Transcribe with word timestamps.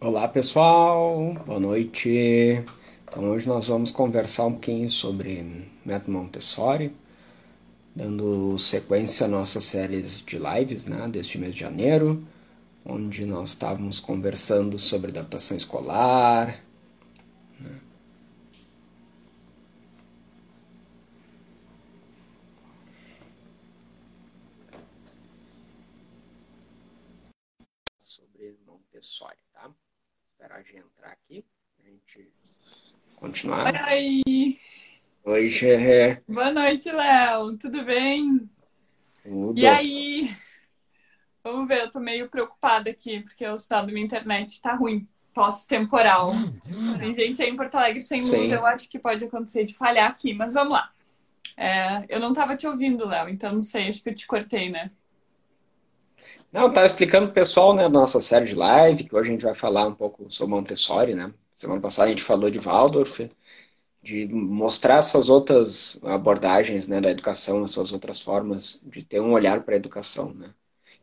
Olá 0.00 0.28
pessoal, 0.28 1.34
boa 1.44 1.58
noite. 1.58 2.08
Então 3.02 3.30
hoje 3.30 3.48
nós 3.48 3.66
vamos 3.66 3.90
conversar 3.90 4.46
um 4.46 4.52
pouquinho 4.52 4.88
sobre 4.88 5.68
método 5.84 6.12
Montessori, 6.12 6.94
dando 7.96 8.56
sequência 8.60 9.26
à 9.26 9.28
nossa 9.28 9.60
série 9.60 10.02
de 10.02 10.38
lives 10.38 10.84
né, 10.84 11.08
deste 11.08 11.36
mês 11.36 11.52
de 11.52 11.60
janeiro, 11.62 12.24
onde 12.84 13.26
nós 13.26 13.50
estávamos 13.50 13.98
conversando 13.98 14.78
sobre 14.78 15.10
adaptação 15.10 15.56
escolar. 15.56 16.62
Né. 17.58 17.80
Sobre 27.98 28.56
Montessori 28.64 29.47
esperar 30.48 30.62
de 30.62 30.76
entrar 30.76 31.12
aqui. 31.12 31.44
A 31.78 31.88
gente 31.88 32.32
continuar. 33.16 33.74
Oi! 33.88 34.58
Oi, 35.24 35.48
Gerê. 35.48 36.22
Boa 36.26 36.50
noite, 36.50 36.90
Léo. 36.90 37.56
Tudo 37.58 37.84
bem? 37.84 38.48
Tudo. 39.22 39.58
E 39.58 39.66
aí? 39.66 40.34
Vamos 41.44 41.68
ver, 41.68 41.82
eu 41.82 41.90
tô 41.90 42.00
meio 42.00 42.28
preocupada 42.28 42.90
aqui, 42.90 43.20
porque 43.20 43.46
o 43.46 43.54
estado 43.54 43.86
da 43.86 43.92
minha 43.92 44.04
internet 44.04 44.60
tá 44.60 44.74
ruim, 44.74 45.06
pós-temporal. 45.34 46.32
Tem 46.98 47.12
gente 47.12 47.42
aí 47.42 47.50
em 47.50 47.56
Porto 47.56 47.74
Alegre 47.74 48.02
sem 48.02 48.20
luz, 48.20 48.30
Sim. 48.30 48.52
eu 48.52 48.66
acho 48.66 48.88
que 48.88 48.98
pode 48.98 49.24
acontecer 49.24 49.64
de 49.64 49.74
falhar 49.74 50.10
aqui, 50.10 50.32
mas 50.32 50.54
vamos 50.54 50.72
lá. 50.72 50.90
É, 51.56 52.04
eu 52.08 52.20
não 52.20 52.32
tava 52.32 52.56
te 52.56 52.66
ouvindo, 52.66 53.06
Léo, 53.06 53.28
então 53.28 53.52
não 53.52 53.62
sei, 53.62 53.88
acho 53.88 54.02
que 54.02 54.10
eu 54.10 54.14
te 54.14 54.26
cortei, 54.26 54.70
né? 54.70 54.90
Não, 56.58 56.72
tá 56.72 56.84
explicando 56.84 57.26
pro 57.26 57.34
pessoal, 57.34 57.72
né, 57.72 57.84
da 57.84 57.88
nossa 57.88 58.20
série 58.20 58.46
de 58.46 58.54
live, 58.56 59.04
que 59.04 59.14
hoje 59.14 59.28
a 59.28 59.32
gente 59.32 59.44
vai 59.44 59.54
falar 59.54 59.86
um 59.86 59.94
pouco 59.94 60.28
sobre 60.28 60.52
Montessori, 60.56 61.14
né? 61.14 61.32
Semana 61.54 61.80
passada 61.80 62.08
a 62.08 62.12
gente 62.12 62.22
falou 62.24 62.50
de 62.50 62.58
Waldorf, 62.58 63.30
de 64.02 64.26
mostrar 64.28 64.98
essas 64.98 65.28
outras 65.28 65.98
abordagens, 66.04 66.88
né, 66.88 67.00
da 67.00 67.10
educação, 67.10 67.64
essas 67.64 67.92
outras 67.92 68.20
formas 68.22 68.82
de 68.86 69.02
ter 69.04 69.20
um 69.20 69.32
olhar 69.32 69.62
para 69.64 69.74
a 69.74 69.78
educação, 69.78 70.34
né? 70.34 70.50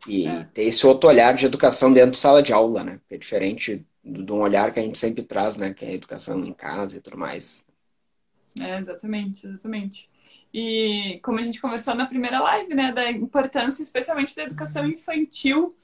E 0.07 0.27
É. 0.29 0.43
ter 0.53 0.63
esse 0.63 0.87
outro 0.87 1.09
olhar 1.09 1.33
de 1.35 1.45
educação 1.45 1.93
dentro 1.93 2.11
de 2.11 2.17
sala 2.17 2.43
de 2.43 2.53
aula, 2.53 2.83
né? 2.83 3.01
Que 3.09 3.15
é 3.15 3.17
diferente 3.19 3.85
do- 4.03 4.23
de 4.25 4.31
um 4.33 4.41
olhar 4.41 4.73
que 4.73 4.79
a 4.79 4.83
gente 4.83 4.97
sempre 4.97 5.23
traz, 5.23 5.57
né, 5.57 5.73
que 5.73 5.85
é 5.85 5.89
a 5.89 5.93
educação 5.93 6.39
em 6.45 6.53
casa 6.53 6.97
e 6.97 7.01
tudo 7.01 7.17
mais. 7.17 7.65
É, 8.61 8.77
exatamente, 8.79 9.45
exatamente. 9.47 10.09
E 10.57 11.19
como 11.21 11.37
a 11.37 11.43
gente 11.43 11.59
conversou 11.59 11.93
na 11.93 12.05
primeira 12.05 12.39
live, 12.39 12.73
né, 12.73 12.89
da 12.89 13.11
importância 13.11 13.83
especialmente 13.83 14.33
da 14.33 14.43
educação 14.43 14.87
infantil, 14.87 15.75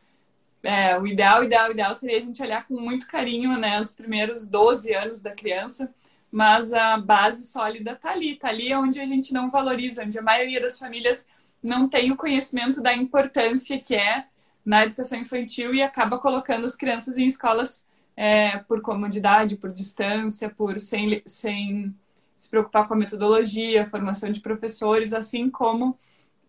é, 0.64 0.98
o 0.98 1.06
ideal, 1.06 1.44
ideal, 1.44 1.72
ideal 1.72 1.94
seria 1.94 2.20
a 2.20 2.22
gente 2.22 2.42
olhar 2.42 2.66
com 2.66 2.80
muito 2.80 3.06
carinho, 3.06 3.58
né, 3.58 3.82
os 3.82 3.94
primeiros 3.94 4.48
12 4.48 4.94
anos 4.94 5.22
da 5.22 5.32
criança, 5.32 5.94
mas 6.32 6.72
a 6.72 6.98
base 6.98 7.44
sólida 7.52 7.98
tá 7.98 8.12
ali, 8.12 8.38
tá 8.38 8.48
ali 8.48 8.74
onde 8.74 9.02
a 9.02 9.06
gente 9.06 9.34
não 9.34 9.52
valoriza, 9.52 10.06
onde 10.06 10.18
a 10.18 10.22
maioria 10.22 10.62
das 10.62 10.80
famílias 10.80 11.28
não 11.62 11.90
tem 11.90 12.10
o 12.14 12.16
conhecimento 12.16 12.82
da 12.82 12.94
importância 12.94 13.78
que 13.78 13.94
é 13.94 14.24
na 14.66 14.86
educação 14.86 15.20
infantil 15.20 15.76
e 15.76 15.84
acaba 15.84 16.18
colocando 16.18 16.66
as 16.66 16.78
crianças 16.78 17.18
em 17.18 17.26
escolas 17.26 17.86
é, 18.16 18.60
por 18.60 18.82
comodidade, 18.82 19.58
por 19.58 19.70
distância, 19.74 20.50
por 20.50 20.80
sem, 20.80 21.22
sem 21.26 21.94
se 22.42 22.50
preocupar 22.50 22.88
com 22.88 22.96
a 22.96 22.98
metodologia, 22.98 23.84
a 23.84 23.86
formação 23.86 24.32
de 24.32 24.42
professores, 24.42 25.14
assim 25.14 25.48
como 25.50 25.98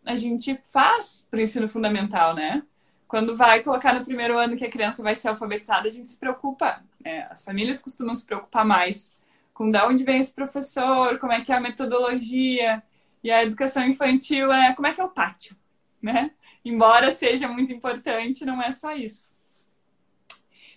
a 0.07 0.17
gente 0.17 0.57
faz 0.57 1.27
para 1.31 1.39
o 1.39 1.43
ensino 1.43 1.69
fundamental, 1.69 2.35
né? 2.35 2.63
Quando 3.07 3.37
vai 3.37 3.63
colocar 3.63 3.93
no 3.93 4.03
primeiro 4.03 4.39
ano 4.39 4.57
que 4.57 4.65
a 4.65 4.71
criança 4.71 5.03
vai 5.03 5.15
ser 5.15 5.29
alfabetizada, 5.29 5.87
a 5.87 5.91
gente 5.91 6.11
se 6.11 6.19
preocupa. 6.19 6.83
é, 7.05 7.25
as 7.25 7.45
famílias 7.45 7.83
costumam 7.83 8.15
se 8.15 8.25
preocupar 8.25 8.65
mais 8.65 9.15
com 9.53 9.69
de 9.69 9.77
onde 9.83 10.03
vem 10.03 10.19
esse 10.19 10.35
professor, 10.35 11.19
como 11.19 11.33
é 11.33 11.43
que 11.43 11.53
é 11.53 11.57
a 11.57 11.61
metodologia. 11.61 12.83
E 13.23 13.31
a 13.31 13.43
educação 13.43 13.85
infantil 13.85 14.51
é 14.51 14.73
como 14.73 14.89
é 14.89 14.95
que 14.95 15.01
é 15.01 15.05
o 15.05 15.11
pátio, 15.11 15.55
né? 16.01 16.31
Embora 16.65 17.13
seja 17.13 17.47
muito 17.47 17.71
importante, 17.71 18.47
não 18.47 18.63
é 18.63 18.73
só 18.73 18.95
isso. 18.95 19.33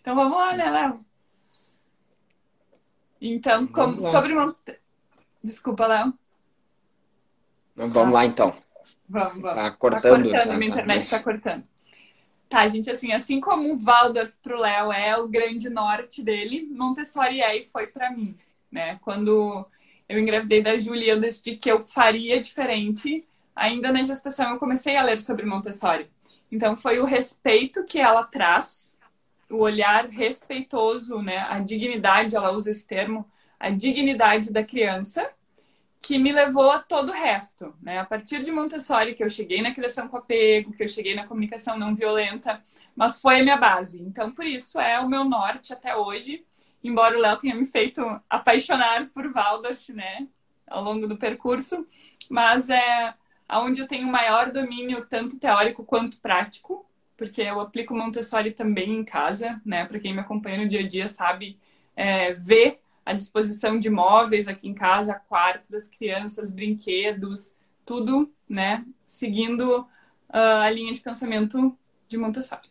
Então 0.02 0.14
vamos 0.14 0.38
lá, 0.38 0.58
né, 0.58 0.70
Léo? 0.70 1.06
Então, 3.22 3.66
como, 3.66 4.02
sobre 4.02 4.34
uma... 4.34 4.56
Desculpa, 5.46 5.86
Léo. 5.86 6.12
Então, 7.76 7.90
vamos 7.90 8.14
lá 8.16 8.26
então. 8.26 8.52
Vamos, 9.08 9.42
vamos. 9.44 9.56
Tá 9.56 9.70
Tá 9.70 9.72
cortando. 9.78 10.24
cortando, 10.24 10.48
tá- 10.50 10.58
minha 10.58 10.72
internet 10.72 10.98
mas- 10.98 11.10
tá 11.12 11.24
cortando. 11.24 11.64
Tá, 12.50 12.68
gente, 12.68 12.90
assim, 12.90 13.12
assim 13.12 13.40
como 13.40 13.72
o 13.74 13.78
Waldorf 13.78 14.34
pro 14.42 14.58
Léo 14.60 14.92
é 14.92 15.16
o 15.18 15.28
grande 15.28 15.70
norte 15.70 16.24
dele, 16.24 16.68
Montessori 16.72 17.42
é 17.42 17.60
e 17.60 17.64
foi 17.64 17.86
pra 17.88 18.10
mim, 18.10 18.36
né? 18.72 18.98
Quando 19.04 19.66
eu 20.10 20.20
engravidei 20.20 20.64
da 20.64 20.78
Júlia, 20.80 21.14
eu 21.14 21.20
decidi 21.20 21.58
que 21.58 21.72
eu 21.72 21.80
faria 21.80 22.40
diferente. 22.42 23.24
Ainda 23.56 23.92
na 23.92 24.02
gestação 24.04 24.50
eu 24.52 24.58
comecei 24.60 24.96
a 24.96 25.04
ler 25.04 25.20
sobre 25.22 25.46
Montessori. 25.46 26.10
Então 26.52 26.76
foi 26.76 27.00
o 27.00 27.06
respeito 27.06 27.84
que 27.86 28.00
ela 28.00 28.24
traz, 28.24 28.98
o 29.50 29.58
olhar 29.58 30.08
respeitoso, 30.08 31.22
né? 31.22 31.38
A 31.50 31.60
dignidade, 31.60 32.36
ela 32.36 32.52
usa 32.52 32.72
esse 32.72 32.86
termo, 32.86 33.30
a 33.66 33.70
dignidade 33.72 34.54
da 34.54 34.64
criança 34.64 35.28
que 36.00 36.20
me 36.20 36.32
levou 36.32 36.70
a 36.70 36.78
todo 36.78 37.10
o 37.10 37.12
resto, 37.12 37.74
né? 37.82 37.98
A 37.98 38.06
partir 38.06 38.44
de 38.44 38.52
Montessori 38.52 39.16
que 39.16 39.24
eu 39.24 39.30
cheguei 39.30 39.60
na 39.60 39.74
criação 39.74 40.08
com 40.08 40.18
apego, 40.18 40.72
que 40.72 40.84
eu 40.84 40.88
cheguei 40.88 41.16
na 41.16 41.26
comunicação 41.26 41.76
não 41.76 41.96
violenta, 41.96 42.64
mas 42.96 43.20
foi 43.20 43.40
a 43.40 43.44
minha 43.44 43.58
base. 43.58 44.00
Então, 44.04 44.32
por 44.32 44.46
isso 44.46 44.80
é 44.80 45.00
o 45.00 45.10
meu 45.10 45.24
norte 45.24 45.74
até 45.74 45.96
hoje, 45.96 46.46
embora 46.84 47.18
o 47.18 47.20
Léo 47.20 47.40
tenha 47.40 47.56
me 47.56 47.66
feito 47.66 48.02
apaixonar 48.30 49.10
por 49.10 49.34
Waldorf, 49.34 49.92
né, 49.92 50.28
ao 50.68 50.84
longo 50.84 51.08
do 51.08 51.18
percurso, 51.18 51.88
mas 52.30 52.70
é 52.70 53.16
aonde 53.50 53.82
eu 53.82 53.88
tenho 53.88 54.08
maior 54.08 54.52
domínio 54.52 55.08
tanto 55.10 55.40
teórico 55.40 55.84
quanto 55.84 56.20
prático, 56.20 56.86
porque 57.18 57.42
eu 57.42 57.60
aplico 57.60 57.96
Montessori 57.96 58.52
também 58.52 58.92
em 58.94 59.04
casa, 59.04 59.60
né? 59.66 59.86
Para 59.86 60.00
quem 60.00 60.14
me 60.14 60.20
acompanha 60.20 60.60
no 60.60 60.68
dia 60.68 60.82
a 60.82 60.88
dia 60.88 61.08
sabe 61.08 61.58
é, 61.96 62.34
ver 62.34 62.85
a 63.06 63.14
disposição 63.14 63.78
de 63.80 63.90
móveis 63.90 64.48
aqui 64.48 64.68
em 64.68 64.74
casa, 64.74 65.14
quarto 65.14 65.72
das 65.72 65.88
crianças, 65.88 66.52
brinquedos, 66.52 67.54
tudo, 67.86 68.34
né? 68.50 68.86
Seguindo 69.06 69.88
ah, 70.30 70.64
a 70.64 70.70
linha 70.70 70.92
de 70.94 71.00
pensamento 71.00 71.78
de 72.10 72.18
Montessori. 72.18 72.70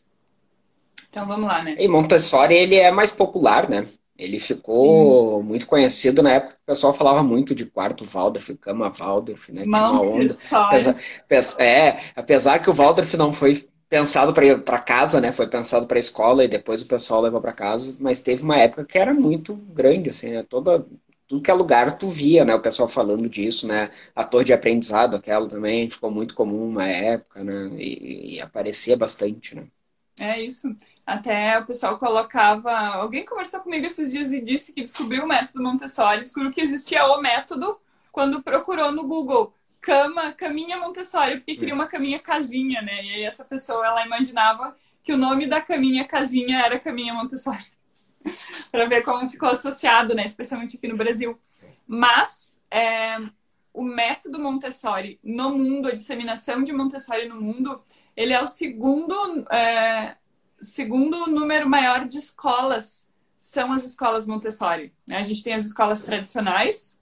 Então 1.09 1.27
vamos 1.27 1.47
lá, 1.47 1.62
né? 1.62 1.77
E 1.78 1.87
Montessori, 1.89 2.55
ele 2.55 2.77
é 2.77 2.91
mais 2.91 3.12
popular, 3.12 3.69
né? 3.69 3.87
Ele 4.17 4.39
ficou 4.39 5.43
muito 5.43 5.67
conhecido 5.67 6.22
na 6.22 6.33
época 6.33 6.55
que 6.55 6.61
o 6.62 6.66
pessoal 6.66 6.95
falava 6.95 7.22
muito 7.22 7.55
de 7.55 7.66
quarto 7.66 8.05
Waldorf, 8.05 8.55
cama 8.56 8.91
Waldorf, 8.91 9.51
né? 9.53 9.62
Montessori. 9.66 10.66
Apesar, 10.69 10.97
pes- 11.28 11.59
é, 11.59 12.01
apesar 12.15 12.59
que 12.61 12.71
o 12.71 12.75
Waldorf 12.75 13.16
não 13.16 13.33
foi 13.33 13.69
pensado 13.89 14.33
para 14.34 14.78
casa, 14.81 15.21
né? 15.21 15.33
Foi 15.33 15.47
pensado 15.47 15.87
para 15.87 15.99
escola 15.99 16.45
e 16.45 16.49
depois 16.49 16.83
o 16.83 16.89
pessoal 16.89 17.21
levou 17.22 17.41
para 17.41 17.53
casa, 17.53 17.97
mas 18.00 18.21
teve 18.21 18.43
uma 18.43 18.56
época 18.59 18.84
que 18.84 18.99
era 18.99 19.15
muito 19.15 19.55
grande, 19.55 20.11
assim, 20.11 20.31
né? 20.31 20.43
Toda, 20.43 20.87
tudo 21.27 21.43
que 21.43 21.50
é 21.50 21.55
lugar 21.55 21.97
tu 21.99 22.09
via, 22.09 22.45
né? 22.45 22.55
O 22.55 22.62
pessoal 22.62 22.89
falando 22.89 23.28
disso, 23.28 23.67
né? 23.67 23.91
A 24.15 24.25
torre 24.25 24.45
de 24.47 24.53
aprendizado, 24.53 25.17
aquela 25.17 25.49
também 25.49 25.89
ficou 25.91 26.11
muito 26.11 26.34
comum 26.34 26.69
uma 26.69 26.87
época, 26.87 27.45
né? 27.45 27.71
E, 27.78 28.37
e 28.37 28.41
aparecia 28.41 28.97
bastante, 28.97 29.55
né? 29.55 29.67
É 30.21 30.41
isso. 30.41 30.69
Até 31.05 31.59
o 31.59 31.66
pessoal 31.66 31.99
colocava. 31.99 32.71
Alguém 32.71 33.25
conversou 33.25 33.61
comigo 33.61 33.87
esses 33.87 34.12
dias 34.12 34.33
e 34.33 34.41
disse 34.41 34.72
que 34.72 34.83
descobriu 34.83 35.25
o 35.25 35.28
método 35.28 35.62
Montessori, 35.62 36.22
descobriu 36.22 36.53
que 36.53 36.61
existia 36.61 37.05
o 37.06 37.21
método 37.21 37.78
quando 38.12 38.43
procurou 38.43 38.93
no 38.93 39.06
Google 39.06 39.53
cama, 39.84 40.33
caminha 40.33 40.78
Montessori, 40.78 41.37
porque 41.37 41.55
queria 41.56 41.75
uma 41.75 41.87
caminha 41.87 42.19
casinha, 42.19 42.81
né? 42.81 43.05
E 43.05 43.15
aí 43.15 43.22
essa 43.22 43.45
pessoa 43.45 43.87
ela 43.87 44.05
imaginava 44.05 44.75
que 45.03 45.12
o 45.12 45.19
nome 45.19 45.47
da 45.47 45.61
caminha 45.61 46.05
casinha 46.05 46.65
era 46.65 46.78
caminha 46.78 47.13
Montessori. 47.13 47.66
Para 48.72 48.86
ver 48.86 49.03
como 49.03 49.28
ficou 49.28 49.51
associado, 49.51 50.15
né? 50.15 50.25
Especialmente 50.25 50.77
aqui 50.77 50.89
no 50.89 50.97
Brasil. 50.97 51.39
Mas 51.86 52.59
é, 52.71 53.19
o 53.72 53.83
método 53.83 54.41
Montessori 54.41 55.19
no 55.22 55.51
mundo, 55.51 55.89
a 55.89 55.95
disseminação 55.95 56.63
de 56.63 56.72
Montessori 56.72 57.28
no 57.28 57.41
mundo, 57.41 57.83
ele 58.16 58.33
é 58.33 58.41
o 58.41 58.47
segundo, 58.47 59.47
é, 59.53 60.16
segundo 60.60 61.27
número 61.27 61.69
maior 61.69 62.07
de 62.07 62.19
escolas 62.19 63.07
são 63.39 63.72
as 63.72 63.84
escolas 63.84 64.27
Montessori. 64.27 64.95
né? 65.07 65.19
A 65.19 65.22
gente 65.22 65.45
tem 65.45 65.53
as 65.53 65.66
escolas 65.66 66.03
tradicionais 66.03 66.98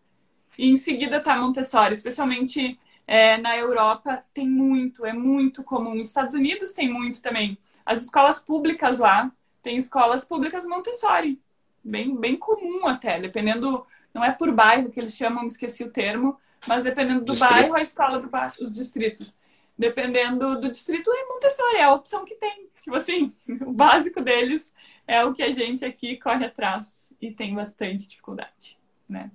e 0.59 0.71
em 0.71 0.77
seguida 0.77 1.19
está 1.19 1.37
Montessori, 1.37 1.95
especialmente 1.95 2.79
é, 3.07 3.37
na 3.39 3.57
Europa 3.57 4.25
tem 4.33 4.49
muito, 4.49 5.05
é 5.05 5.13
muito 5.13 5.63
comum. 5.65 5.95
Nos 5.95 6.07
Estados 6.07 6.35
Unidos 6.35 6.73
tem 6.73 6.89
muito 6.93 7.21
também. 7.21 7.59
As 7.85 8.03
escolas 8.03 8.39
públicas 8.39 8.99
lá 8.99 9.31
tem 9.63 9.77
escolas 9.77 10.25
públicas 10.25 10.67
Montessori, 10.67 11.41
bem, 11.83 12.17
bem 12.17 12.37
comum 12.37 12.87
até, 12.87 13.21
dependendo, 13.21 13.87
não 14.13 14.25
é 14.25 14.33
por 14.33 14.53
bairro 14.53 14.91
que 14.91 14.99
eles 14.99 15.17
chamam, 15.17 15.47
esqueci 15.47 15.85
o 15.85 15.91
termo, 15.91 16.37
mas 16.67 16.83
dependendo 16.83 17.25
do 17.25 17.33
Distrito. 17.33 17.51
bairro, 17.51 17.75
a 17.75 17.83
escola 17.83 18.19
do 18.19 18.29
bairro, 18.29 18.55
os 18.61 18.75
distritos. 18.75 19.37
Dependendo 19.77 20.61
do 20.61 20.71
distrito, 20.71 21.11
é 21.11 21.27
Montessori, 21.29 21.77
é 21.77 21.85
a 21.85 21.93
opção 21.93 22.25
que 22.25 22.35
tem. 22.35 22.69
Tipo 22.81 22.97
assim, 22.97 23.33
o 23.65 23.73
básico 23.73 24.21
deles 24.21 24.75
é 25.07 25.25
o 25.25 25.33
que 25.33 25.43
a 25.43 25.51
gente 25.51 25.85
aqui 25.85 26.17
corre 26.17 26.45
atrás 26.45 27.13
e 27.21 27.31
tem 27.31 27.55
bastante 27.55 28.07
dificuldade, 28.07 28.79
né? 29.09 29.31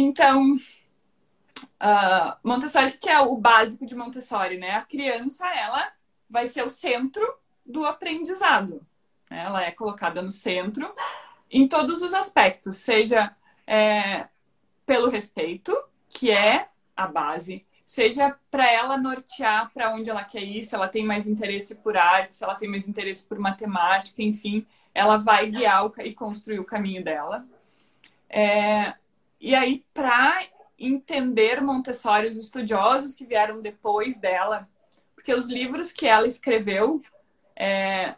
Então, 0.00 0.54
uh, 0.54 2.36
Montessori, 2.44 2.92
que 2.92 3.08
é 3.08 3.18
o 3.18 3.36
básico 3.36 3.84
de 3.84 3.96
Montessori, 3.96 4.56
né? 4.56 4.76
A 4.76 4.82
criança, 4.82 5.44
ela 5.48 5.90
vai 6.30 6.46
ser 6.46 6.64
o 6.64 6.70
centro 6.70 7.26
do 7.66 7.84
aprendizado. 7.84 8.86
Né? 9.28 9.42
Ela 9.42 9.64
é 9.64 9.72
colocada 9.72 10.22
no 10.22 10.30
centro 10.30 10.94
em 11.50 11.66
todos 11.66 12.00
os 12.00 12.14
aspectos, 12.14 12.76
seja 12.76 13.34
é, 13.66 14.28
pelo 14.86 15.08
respeito, 15.08 15.76
que 16.08 16.30
é 16.30 16.68
a 16.96 17.08
base, 17.08 17.66
seja 17.84 18.38
para 18.52 18.70
ela 18.70 18.96
nortear 18.96 19.72
para 19.74 19.92
onde 19.92 20.08
ela 20.08 20.22
quer 20.22 20.44
ir, 20.44 20.62
se 20.62 20.76
ela 20.76 20.86
tem 20.86 21.04
mais 21.04 21.26
interesse 21.26 21.74
por 21.74 21.96
arte, 21.96 22.36
se 22.36 22.44
ela 22.44 22.54
tem 22.54 22.68
mais 22.68 22.86
interesse 22.86 23.26
por 23.26 23.40
matemática, 23.40 24.22
enfim, 24.22 24.64
ela 24.94 25.16
vai 25.16 25.50
guiar 25.50 25.90
e 26.04 26.14
construir 26.14 26.60
o 26.60 26.64
caminho 26.64 27.02
dela. 27.02 27.44
É, 28.30 28.94
e 29.40 29.54
aí, 29.54 29.84
para 29.94 30.46
entender 30.78 31.60
Montessori, 31.60 32.28
os 32.28 32.36
estudiosos 32.36 33.14
que 33.14 33.24
vieram 33.24 33.60
depois 33.60 34.18
dela, 34.18 34.68
porque 35.14 35.34
os 35.34 35.48
livros 35.48 35.92
que 35.92 36.06
ela 36.06 36.26
escreveu, 36.26 37.02
é, 37.56 38.14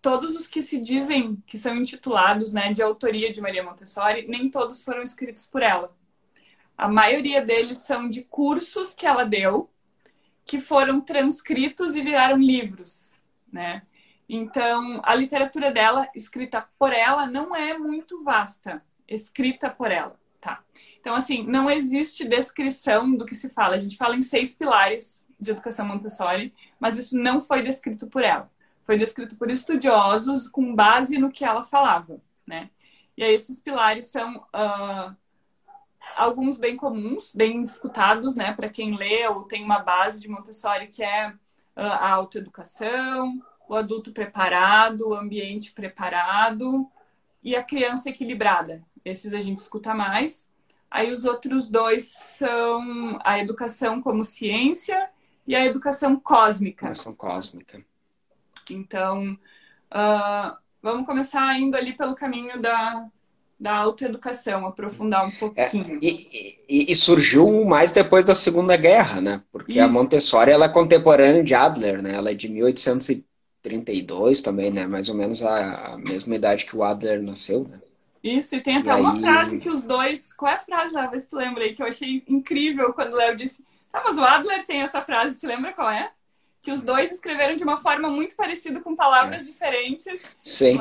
todos 0.00 0.34
os 0.34 0.46
que 0.46 0.62
se 0.62 0.78
dizem 0.78 1.42
que 1.46 1.58
são 1.58 1.74
intitulados 1.74 2.52
né, 2.52 2.72
de 2.72 2.82
autoria 2.82 3.32
de 3.32 3.40
Maria 3.40 3.62
Montessori, 3.62 4.26
nem 4.28 4.50
todos 4.50 4.84
foram 4.84 5.02
escritos 5.02 5.46
por 5.46 5.62
ela. 5.62 5.96
A 6.76 6.88
maioria 6.88 7.40
deles 7.40 7.78
são 7.78 8.08
de 8.08 8.22
cursos 8.22 8.92
que 8.92 9.06
ela 9.06 9.24
deu, 9.24 9.70
que 10.44 10.60
foram 10.60 11.00
transcritos 11.00 11.94
e 11.94 12.02
viraram 12.02 12.36
livros, 12.36 13.20
né? 13.52 13.82
Então, 14.28 15.00
a 15.04 15.14
literatura 15.14 15.70
dela, 15.70 16.08
escrita 16.14 16.66
por 16.78 16.92
ela, 16.92 17.26
não 17.26 17.54
é 17.54 17.76
muito 17.78 18.22
vasta, 18.22 18.82
escrita 19.08 19.70
por 19.70 19.90
ela, 19.90 20.18
tá? 20.44 20.62
Então, 21.00 21.14
assim, 21.14 21.42
não 21.42 21.70
existe 21.70 22.28
descrição 22.28 23.16
do 23.16 23.24
que 23.24 23.34
se 23.34 23.48
fala. 23.48 23.76
A 23.76 23.80
gente 23.80 23.96
fala 23.96 24.14
em 24.14 24.22
seis 24.22 24.54
pilares 24.54 25.26
de 25.40 25.50
educação 25.50 25.86
Montessori, 25.86 26.52
mas 26.78 26.98
isso 26.98 27.16
não 27.16 27.40
foi 27.40 27.62
descrito 27.62 28.06
por 28.06 28.22
ela. 28.22 28.50
Foi 28.82 28.98
descrito 28.98 29.36
por 29.36 29.50
estudiosos 29.50 30.46
com 30.48 30.74
base 30.74 31.16
no 31.16 31.30
que 31.30 31.44
ela 31.44 31.64
falava, 31.64 32.20
né? 32.46 32.68
E 33.16 33.24
aí, 33.24 33.34
esses 33.34 33.58
pilares 33.58 34.06
são 34.06 34.36
uh, 34.36 35.16
alguns 36.14 36.58
bem 36.58 36.76
comuns, 36.76 37.34
bem 37.34 37.62
escutados, 37.62 38.36
né, 38.36 38.52
para 38.52 38.68
quem 38.68 38.96
lê 38.96 39.26
ou 39.26 39.44
tem 39.44 39.64
uma 39.64 39.78
base 39.78 40.20
de 40.20 40.28
Montessori, 40.28 40.88
que 40.88 41.02
é 41.02 41.32
ah, 41.76 41.82
a 41.82 42.10
autoeducação, 42.10 43.40
o 43.68 43.74
adulto 43.74 44.12
preparado, 44.12 45.08
o 45.08 45.14
ambiente 45.14 45.72
preparado 45.72 46.86
e 47.42 47.56
a 47.56 47.62
criança 47.62 48.10
equilibrada. 48.10 48.82
Esses 49.04 49.34
a 49.34 49.40
gente 49.40 49.58
escuta 49.58 49.94
mais. 49.94 50.48
Aí 50.90 51.10
os 51.10 51.24
outros 51.24 51.68
dois 51.68 52.04
são 52.04 53.18
a 53.24 53.38
educação 53.38 54.00
como 54.00 54.22
ciência 54.22 55.10
e 55.46 55.54
a 55.54 55.64
educação 55.64 56.16
cósmica. 56.16 56.86
Educação 56.86 57.14
cósmica. 57.14 57.84
Então, 58.70 59.32
uh, 59.92 60.56
vamos 60.80 61.04
começar 61.04 61.58
indo 61.58 61.76
ali 61.76 61.92
pelo 61.94 62.14
caminho 62.14 62.62
da, 62.62 63.08
da 63.58 63.76
autoeducação, 63.76 64.66
aprofundar 64.66 65.26
um 65.26 65.30
é, 65.30 65.38
pouquinho. 65.38 65.96
É, 65.96 65.98
e, 66.00 66.58
e, 66.68 66.92
e, 66.92 66.96
surgiu 66.96 67.64
mais 67.64 67.92
depois 67.92 68.24
da 68.24 68.34
Segunda 68.34 68.76
Guerra, 68.76 69.20
né? 69.20 69.42
Porque 69.50 69.72
Isso. 69.72 69.82
a 69.82 69.88
Montessori 69.88 70.50
ela 70.50 70.66
é 70.66 70.68
contemporânea 70.68 71.42
de 71.42 71.54
Adler, 71.54 72.02
né? 72.02 72.14
Ela 72.14 72.30
é 72.30 72.34
de 72.34 72.48
1832 72.48 74.40
também, 74.40 74.70
né? 74.70 74.86
Mais 74.86 75.08
ou 75.08 75.14
menos 75.14 75.42
a, 75.42 75.94
a 75.94 75.98
mesma 75.98 76.36
idade 76.36 76.64
que 76.64 76.76
o 76.76 76.84
Adler 76.84 77.22
nasceu, 77.22 77.66
né? 77.68 77.80
Isso, 78.24 78.56
e 78.56 78.60
tem 78.62 78.78
até 78.78 78.90
e 78.90 78.94
uma 78.94 79.12
aí... 79.12 79.20
frase 79.20 79.58
que 79.58 79.68
os 79.68 79.82
dois. 79.82 80.32
Qual 80.32 80.50
é 80.50 80.54
a 80.54 80.58
frase, 80.58 80.94
Léo? 80.94 81.10
Vê 81.10 81.20
se 81.20 81.28
tu 81.28 81.36
lembra 81.36 81.62
aí, 81.62 81.74
que 81.74 81.82
eu 81.82 81.86
achei 81.86 82.24
incrível 82.26 82.94
quando 82.94 83.12
o 83.12 83.16
Léo 83.16 83.36
disse. 83.36 83.62
Tá, 83.92 84.02
mas 84.02 84.16
o 84.16 84.24
Adler 84.24 84.64
tem 84.64 84.80
essa 84.80 85.02
frase, 85.02 85.38
te 85.38 85.46
lembra 85.46 85.74
qual 85.74 85.90
é? 85.90 86.10
Que 86.62 86.72
os 86.72 86.80
dois 86.80 87.12
escreveram 87.12 87.54
de 87.54 87.62
uma 87.62 87.76
forma 87.76 88.08
muito 88.08 88.34
parecida, 88.34 88.80
com 88.80 88.96
palavras 88.96 89.42
é. 89.42 89.52
diferentes. 89.52 90.22
Sim. 90.42 90.80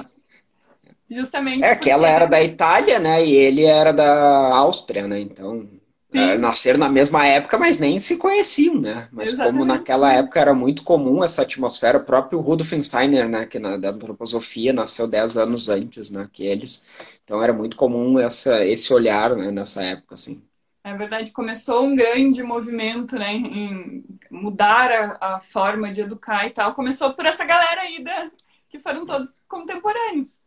Justamente. 1.12 1.66
É 1.66 1.76
que 1.76 1.90
ela 1.90 2.08
era 2.08 2.26
da 2.26 2.42
Itália, 2.42 2.98
né? 2.98 3.24
E 3.26 3.34
ele 3.34 3.66
era 3.66 3.92
da 3.92 4.56
Áustria, 4.56 5.06
né? 5.06 5.20
Então. 5.20 5.68
É, 6.14 6.38
nasceram 6.38 6.78
na 6.78 6.90
mesma 6.90 7.26
época, 7.26 7.58
mas 7.58 7.80
nem 7.80 7.98
se 7.98 8.18
conheciam, 8.18 8.80
né? 8.80 9.08
Mas 9.12 9.30
Exatamente. 9.30 9.54
como 9.54 9.66
naquela 9.66 10.14
época 10.14 10.40
era 10.40 10.54
muito 10.54 10.84
comum 10.84 11.24
essa 11.24 11.42
atmosfera, 11.42 11.98
o 11.98 12.04
próprio 12.04 12.40
Rudolf 12.40 12.72
Steiner, 12.72 13.28
né, 13.28 13.48
que 13.48 13.58
na 13.58 13.78
da 13.78 13.90
antroposofia 13.90 14.72
nasceu 14.72 15.08
10 15.08 15.38
anos 15.38 15.70
antes, 15.70 16.12
né, 16.12 16.28
que 16.32 16.46
eles. 16.46 16.86
Então 17.24 17.42
era 17.42 17.54
muito 17.54 17.78
comum 17.78 18.20
essa, 18.20 18.64
esse 18.66 18.94
olhar, 18.94 19.36
né, 19.36 19.52
nessa 19.52 19.82
época, 19.84 20.16
assim. 20.16 20.48
É 20.84 20.94
verdade, 20.96 21.32
começou 21.32 21.84
um 21.86 21.96
grande 21.96 22.44
movimento, 22.44 23.18
né, 23.18 23.32
em 23.34 24.04
mudar 24.30 24.92
a, 24.92 25.36
a 25.36 25.40
forma 25.40 25.92
de 25.94 26.02
educar 26.02 26.46
e 26.46 26.50
tal. 26.52 26.74
Começou 26.74 27.14
por 27.14 27.26
essa 27.26 27.46
galera 27.46 27.82
aí 27.82 28.04
da, 28.04 28.30
que 28.70 28.80
foram 28.80 29.06
todos 29.06 29.38
contemporâneos. 29.48 30.42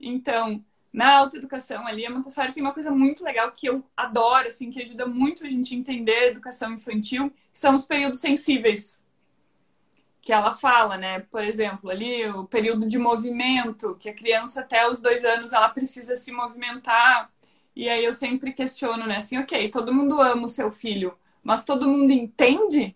Então, 0.00 0.64
na 0.92 1.18
autoeducação 1.18 1.86
ali, 1.86 2.04
a 2.04 2.10
Montessori 2.10 2.52
tem 2.52 2.62
uma 2.62 2.74
coisa 2.74 2.90
muito 2.90 3.22
legal 3.22 3.52
que 3.52 3.68
eu 3.68 3.84
adoro, 3.96 4.48
assim, 4.48 4.70
que 4.70 4.82
ajuda 4.82 5.06
muito 5.06 5.46
a 5.46 5.48
gente 5.50 5.74
a 5.74 5.78
entender 5.78 6.12
a 6.14 6.26
educação 6.28 6.72
infantil, 6.72 7.30
que 7.52 7.58
são 7.58 7.74
os 7.74 7.86
períodos 7.86 8.20
sensíveis. 8.20 8.99
Que 10.30 10.34
ela 10.34 10.52
fala, 10.52 10.96
né? 10.96 11.18
Por 11.28 11.42
exemplo, 11.42 11.90
ali 11.90 12.24
o 12.30 12.44
período 12.44 12.86
de 12.88 12.96
movimento, 13.00 13.96
que 13.98 14.08
a 14.08 14.14
criança 14.14 14.60
até 14.60 14.88
os 14.88 15.00
dois 15.00 15.24
anos 15.24 15.52
ela 15.52 15.68
precisa 15.68 16.14
se 16.14 16.30
movimentar. 16.30 17.28
E 17.74 17.88
aí 17.88 18.04
eu 18.04 18.12
sempre 18.12 18.52
questiono, 18.52 19.08
né? 19.08 19.16
Assim, 19.16 19.38
ok, 19.38 19.68
todo 19.70 19.92
mundo 19.92 20.22
ama 20.22 20.44
o 20.44 20.48
seu 20.48 20.70
filho, 20.70 21.18
mas 21.42 21.64
todo 21.64 21.88
mundo 21.88 22.12
entende? 22.12 22.94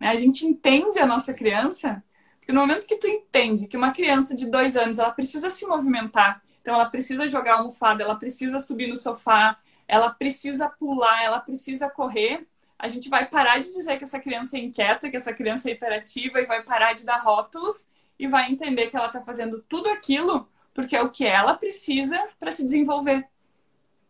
Né? 0.00 0.08
A 0.08 0.16
gente 0.16 0.44
entende 0.44 0.98
a 0.98 1.06
nossa 1.06 1.32
criança? 1.32 2.02
Porque 2.40 2.52
no 2.52 2.62
momento 2.62 2.88
que 2.88 2.96
tu 2.96 3.06
entende 3.06 3.68
que 3.68 3.76
uma 3.76 3.92
criança 3.92 4.34
de 4.34 4.50
dois 4.50 4.76
anos 4.76 4.98
ela 4.98 5.12
precisa 5.12 5.50
se 5.50 5.64
movimentar, 5.64 6.42
então 6.60 6.74
ela 6.74 6.90
precisa 6.90 7.28
jogar 7.28 7.58
almofada, 7.58 8.02
ela 8.02 8.16
precisa 8.16 8.58
subir 8.58 8.88
no 8.88 8.96
sofá, 8.96 9.60
ela 9.86 10.10
precisa 10.10 10.68
pular, 10.68 11.22
ela 11.22 11.38
precisa 11.38 11.88
correr, 11.88 12.48
a 12.78 12.88
gente 12.88 13.08
vai 13.08 13.26
parar 13.26 13.58
de 13.58 13.70
dizer 13.70 13.98
que 13.98 14.04
essa 14.04 14.18
criança 14.18 14.56
é 14.56 14.60
inquieta, 14.60 15.10
que 15.10 15.16
essa 15.16 15.32
criança 15.32 15.68
é 15.68 15.72
hiperativa 15.72 16.40
e 16.40 16.46
vai 16.46 16.62
parar 16.62 16.92
de 16.92 17.04
dar 17.04 17.18
rótulos 17.18 17.86
e 18.18 18.26
vai 18.26 18.50
entender 18.50 18.88
que 18.88 18.96
ela 18.96 19.06
está 19.06 19.20
fazendo 19.20 19.64
tudo 19.68 19.88
aquilo 19.88 20.48
porque 20.74 20.96
é 20.96 21.02
o 21.02 21.08
que 21.08 21.24
ela 21.24 21.54
precisa 21.54 22.20
para 22.38 22.50
se 22.50 22.64
desenvolver. 22.64 23.26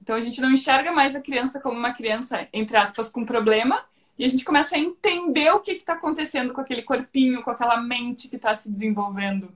Então 0.03 0.17
a 0.17 0.21
gente 0.21 0.41
não 0.41 0.51
enxerga 0.51 0.91
mais 0.91 1.15
a 1.15 1.21
criança 1.21 1.61
como 1.61 1.79
uma 1.79 1.93
criança, 1.93 2.49
entre 2.53 2.77
aspas, 2.77 3.11
com 3.11 3.25
problema, 3.25 3.85
e 4.19 4.25
a 4.25 4.29
gente 4.29 4.45
começa 4.45 4.77
a 4.77 4.79
entender 4.79 5.51
o 5.51 5.61
que 5.61 5.73
está 5.73 5.93
acontecendo 5.93 6.53
com 6.53 6.61
aquele 6.61 6.83
corpinho, 6.83 7.43
com 7.43 7.51
aquela 7.51 7.81
mente 7.81 8.29
que 8.29 8.37
está 8.37 8.55
se 8.55 8.71
desenvolvendo. 8.71 9.55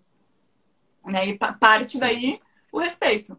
Né? 1.06 1.28
E 1.28 1.38
parte 1.38 1.99
daí 1.99 2.40
o 2.71 2.78
respeito. 2.78 3.38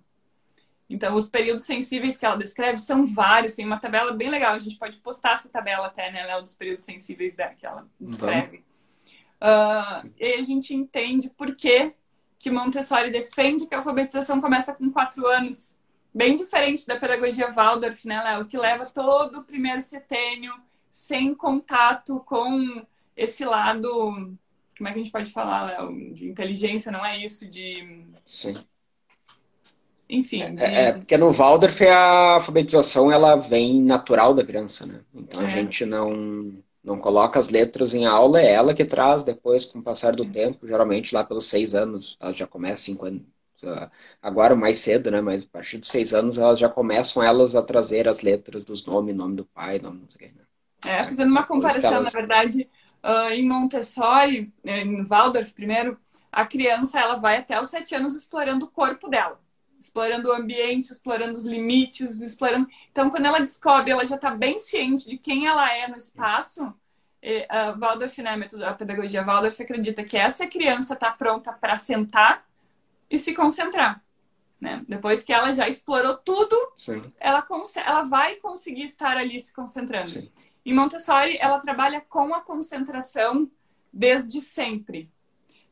Então, 0.89 1.13
os 1.13 1.29
períodos 1.29 1.65
sensíveis 1.65 2.17
que 2.17 2.25
ela 2.25 2.35
descreve 2.35 2.77
são 2.77 3.05
vários. 3.05 3.53
Tem 3.53 3.65
uma 3.65 3.79
tabela 3.79 4.11
bem 4.11 4.29
legal. 4.29 4.55
A 4.55 4.59
gente 4.59 4.75
pode 4.75 4.97
postar 4.97 5.33
essa 5.33 5.47
tabela 5.47 5.85
até, 5.85 6.11
né, 6.11 6.25
Léo, 6.25 6.41
dos 6.41 6.55
períodos 6.55 6.83
sensíveis 6.83 7.35
dela, 7.35 7.53
que 7.53 7.65
ela 7.65 7.87
descreve. 7.99 8.63
Uh, 9.39 10.11
e 10.19 10.33
a 10.33 10.41
gente 10.41 10.73
entende 10.73 11.29
por 11.29 11.55
que, 11.55 11.93
que 12.39 12.49
Montessori 12.49 13.11
defende 13.11 13.67
que 13.67 13.75
a 13.75 13.77
alfabetização 13.77 14.41
começa 14.41 14.73
com 14.73 14.91
quatro 14.91 15.27
anos. 15.27 15.77
Bem 16.13 16.35
diferente 16.35 16.87
da 16.87 16.99
pedagogia 16.99 17.51
Waldorf, 17.51 18.07
né, 18.07 18.21
Léo? 18.23 18.45
Que 18.45 18.57
leva 18.57 18.85
todo 18.87 19.39
o 19.39 19.43
primeiro 19.43 19.81
setênio 19.81 20.53
sem 20.89 21.35
contato 21.35 22.19
com 22.25 22.83
esse 23.15 23.45
lado, 23.45 24.37
como 24.77 24.87
é 24.87 24.93
que 24.93 24.99
a 24.99 25.03
gente 25.03 25.11
pode 25.11 25.31
falar, 25.31 25.63
Léo? 25.63 26.13
De 26.13 26.27
inteligência, 26.27 26.91
não 26.91 27.05
é 27.05 27.17
isso? 27.23 27.47
De. 27.47 28.05
Sim. 28.25 28.55
Enfim. 30.09 30.41
É, 30.41 30.51
de... 30.51 30.63
É, 30.63 30.81
é, 30.85 30.91
porque 30.93 31.17
no 31.17 31.31
Waldorf 31.31 31.81
a 31.85 32.33
alfabetização 32.33 33.11
ela 33.11 33.35
vem 33.35 33.81
natural 33.81 34.33
da 34.33 34.43
criança, 34.43 34.85
né? 34.85 35.01
Então 35.13 35.41
é. 35.41 35.45
a 35.45 35.47
gente 35.47 35.85
não, 35.85 36.53
não 36.83 36.97
coloca 36.97 37.37
as 37.37 37.49
letras 37.49 37.93
em 37.93 38.05
aula, 38.05 38.41
é 38.41 38.51
ela 38.51 38.73
que 38.73 38.85
traz 38.85 39.23
depois, 39.23 39.65
com 39.65 39.79
o 39.79 39.83
passar 39.83 40.15
do 40.15 40.31
tempo, 40.31 40.67
geralmente 40.67 41.13
lá 41.13 41.23
pelos 41.23 41.45
seis 41.45 41.75
anos, 41.75 42.17
ela 42.19 42.33
já 42.33 42.47
começa 42.47 42.83
cinco 42.83 43.05
anos. 43.05 43.21
Agora 44.21 44.55
mais 44.55 44.79
cedo, 44.79 45.11
né? 45.11 45.21
Mas 45.21 45.43
a 45.43 45.47
partir 45.51 45.77
de 45.77 45.87
seis 45.87 46.13
anos 46.13 46.37
elas 46.37 46.57
já 46.57 46.69
começam 46.69 47.21
elas 47.21 47.55
a 47.55 47.61
trazer 47.61 48.07
as 48.07 48.21
letras 48.21 48.63
dos 48.63 48.85
nomes, 48.85 49.15
nome 49.15 49.35
do 49.35 49.45
pai, 49.45 49.79
nome 49.79 49.99
do 49.99 50.07
né? 50.19 50.31
É, 50.85 51.03
fazendo 51.03 51.29
uma 51.29 51.43
comparação, 51.43 51.93
elas... 51.93 52.13
na 52.13 52.19
verdade, 52.19 52.67
uh, 53.03 53.31
em 53.31 53.45
Montessori, 53.47 54.51
eh, 54.63 54.81
em 54.81 55.03
Waldorf 55.03 55.53
primeiro, 55.53 55.99
a 56.31 56.45
criança 56.45 56.99
ela 56.99 57.15
vai 57.15 57.37
até 57.37 57.59
os 57.59 57.69
sete 57.69 57.93
anos 57.95 58.15
explorando 58.15 58.65
o 58.65 58.69
corpo 58.69 59.09
dela, 59.09 59.39
explorando 59.79 60.29
o 60.29 60.33
ambiente, 60.33 60.91
explorando 60.91 61.37
os 61.37 61.45
limites, 61.45 62.21
explorando. 62.21 62.67
Então, 62.91 63.09
quando 63.09 63.25
ela 63.25 63.39
descobre, 63.39 63.91
ela 63.91 64.05
já 64.05 64.15
está 64.15 64.31
bem 64.31 64.59
ciente 64.59 65.07
de 65.07 65.17
quem 65.17 65.47
ela 65.47 65.71
é 65.71 65.87
no 65.87 65.97
espaço. 65.97 66.73
E, 67.21 67.41
uh, 67.43 67.77
Waldorf, 67.79 68.21
né, 68.21 68.37
a 68.65 68.73
pedagogia 68.73 69.23
Waldorf 69.23 69.61
acredita 69.61 70.03
que 70.03 70.17
essa 70.17 70.47
criança 70.47 70.93
está 70.93 71.11
pronta 71.11 71.53
para 71.53 71.75
sentar 71.75 72.45
e 73.09 73.17
se 73.17 73.33
concentrar. 73.33 74.03
Né? 74.59 74.83
Depois 74.87 75.23
que 75.23 75.31
ela 75.31 75.53
já 75.53 75.67
explorou 75.67 76.17
tudo, 76.17 76.55
ela, 77.19 77.45
ela 77.85 78.01
vai 78.03 78.35
conseguir 78.35 78.83
estar 78.83 79.15
ali 79.15 79.39
se 79.39 79.53
concentrando. 79.53 80.09
Sim. 80.09 80.31
Em 80.65 80.73
Montessori, 80.73 81.37
ela 81.39 81.59
trabalha 81.59 82.01
com 82.01 82.33
a 82.33 82.41
concentração 82.41 83.49
desde 83.91 84.41
sempre. 84.41 85.09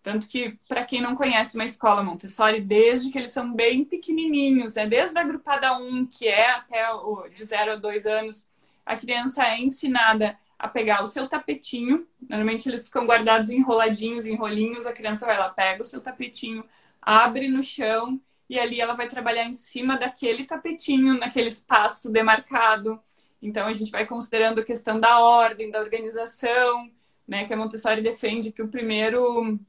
Tanto 0.08 0.26
que, 0.26 0.58
para 0.70 0.86
quem 0.86 1.02
não 1.02 1.18
conhece 1.18 1.58
uma 1.58 1.66
escola 1.66 2.02
Montessori, 2.02 2.62
desde 2.62 3.12
que 3.12 3.18
eles 3.18 3.32
são 3.32 3.54
bem 3.54 3.84
pequenininhos, 3.84 4.74
né? 4.74 4.88
desde 4.88 5.20
a 5.20 5.24
grupada 5.26 5.78
1, 5.78 6.06
que 6.06 6.26
é 6.26 6.50
até 6.52 6.90
o, 6.94 7.28
de 7.28 7.44
0 7.44 7.74
a 7.74 7.76
2 7.76 8.06
anos, 8.06 8.48
a 8.86 8.96
criança 8.96 9.44
é 9.44 9.60
ensinada 9.60 10.40
a 10.58 10.66
pegar 10.70 11.04
o 11.04 11.08
seu 11.08 11.28
tapetinho. 11.28 12.08
Normalmente 12.22 12.70
eles 12.70 12.86
ficam 12.86 13.06
guardados 13.06 13.50
enroladinhos, 13.50 14.26
em 14.26 14.34
rolinhos. 14.34 14.86
A 14.86 14.94
criança 14.94 15.26
vai 15.26 15.38
lá, 15.38 15.50
pega 15.50 15.82
o 15.82 15.86
seu 15.86 16.00
tapetinho, 16.00 16.64
abre 17.02 17.50
no 17.50 17.62
chão 17.62 18.18
e 18.50 18.58
ali 18.58 18.80
ela 18.80 18.94
vai 18.94 19.10
trabalhar 19.10 19.44
em 19.44 19.54
cima 19.54 19.98
daquele 19.98 20.46
tapetinho, 20.46 21.16
naquele 21.20 21.50
espaço 21.50 22.10
demarcado. 22.10 22.98
Então 23.42 23.68
a 23.68 23.74
gente 23.74 23.92
vai 23.92 24.06
considerando 24.06 24.62
a 24.62 24.64
questão 24.64 24.98
da 25.00 25.20
ordem, 25.20 25.70
da 25.70 25.82
organização, 25.82 26.90
né? 27.28 27.44
Que 27.44 27.54
a 27.54 27.58
Montessori 27.58 28.02
defende 28.02 28.54
que 28.54 28.62
o 28.62 28.70
primeiro 28.70 29.60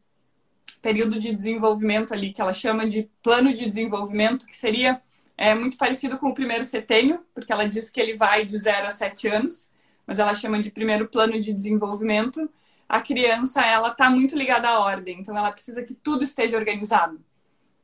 período 0.80 1.18
de 1.18 1.34
desenvolvimento 1.34 2.12
ali, 2.12 2.32
que 2.32 2.40
ela 2.40 2.52
chama 2.52 2.86
de 2.86 3.10
plano 3.22 3.52
de 3.52 3.66
desenvolvimento, 3.66 4.46
que 4.46 4.56
seria 4.56 5.00
é, 5.36 5.54
muito 5.54 5.76
parecido 5.76 6.18
com 6.18 6.28
o 6.28 6.34
primeiro 6.34 6.64
setênio, 6.64 7.24
porque 7.34 7.52
ela 7.52 7.68
diz 7.68 7.90
que 7.90 8.00
ele 8.00 8.14
vai 8.14 8.44
de 8.44 8.56
0 8.58 8.88
a 8.88 8.90
7 8.90 9.28
anos, 9.28 9.70
mas 10.06 10.18
ela 10.18 10.34
chama 10.34 10.60
de 10.60 10.70
primeiro 10.70 11.08
plano 11.08 11.38
de 11.40 11.52
desenvolvimento. 11.52 12.50
A 12.88 13.00
criança, 13.00 13.64
ela 13.64 13.90
está 13.90 14.08
muito 14.10 14.36
ligada 14.36 14.68
à 14.68 14.80
ordem, 14.80 15.20
então 15.20 15.36
ela 15.36 15.52
precisa 15.52 15.82
que 15.82 15.94
tudo 15.94 16.24
esteja 16.24 16.56
organizado. 16.56 17.20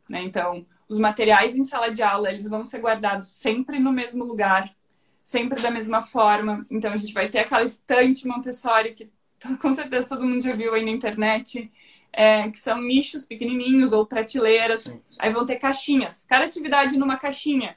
Né? 0.08 0.22
Então, 0.22 0.66
os 0.88 0.98
materiais 0.98 1.54
em 1.54 1.62
sala 1.62 1.90
de 1.90 2.02
aula, 2.02 2.30
eles 2.30 2.48
vão 2.48 2.64
ser 2.64 2.80
guardados 2.80 3.28
sempre 3.28 3.78
no 3.78 3.92
mesmo 3.92 4.24
lugar, 4.24 4.74
sempre 5.22 5.60
da 5.60 5.70
mesma 5.70 6.02
forma. 6.02 6.66
Então, 6.70 6.92
a 6.92 6.96
gente 6.96 7.12
vai 7.14 7.28
ter 7.28 7.40
aquela 7.40 7.62
estante 7.62 8.26
Montessori 8.26 8.94
que 8.94 9.10
com 9.60 9.72
certeza 9.72 10.08
todo 10.08 10.24
mundo 10.24 10.42
já 10.42 10.54
viu 10.54 10.74
aí 10.74 10.84
na 10.84 10.90
internet, 10.90 11.70
é, 12.16 12.48
que 12.48 12.58
são 12.58 12.80
nichos 12.80 13.26
pequenininhos 13.26 13.92
ou 13.92 14.06
prateleiras. 14.06 14.84
Sim. 14.84 15.00
Aí 15.18 15.32
vão 15.32 15.44
ter 15.44 15.56
caixinhas, 15.56 16.24
cada 16.24 16.44
atividade 16.44 16.96
numa 16.96 17.16
caixinha. 17.16 17.76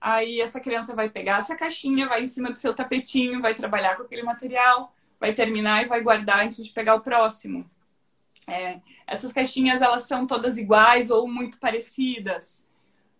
Aí 0.00 0.40
essa 0.40 0.60
criança 0.60 0.94
vai 0.94 1.10
pegar 1.10 1.38
essa 1.38 1.54
caixinha, 1.54 2.08
vai 2.08 2.22
em 2.22 2.26
cima 2.26 2.50
do 2.50 2.58
seu 2.58 2.74
tapetinho, 2.74 3.42
vai 3.42 3.54
trabalhar 3.54 3.96
com 3.96 4.04
aquele 4.04 4.22
material, 4.22 4.94
vai 5.20 5.34
terminar 5.34 5.84
e 5.84 5.88
vai 5.88 6.00
guardar 6.00 6.44
antes 6.44 6.64
de 6.64 6.72
pegar 6.72 6.94
o 6.94 7.00
próximo. 7.00 7.68
É, 8.46 8.80
essas 9.06 9.32
caixinhas 9.32 9.82
elas 9.82 10.04
são 10.04 10.26
todas 10.26 10.56
iguais 10.56 11.10
ou 11.10 11.28
muito 11.28 11.58
parecidas. 11.58 12.66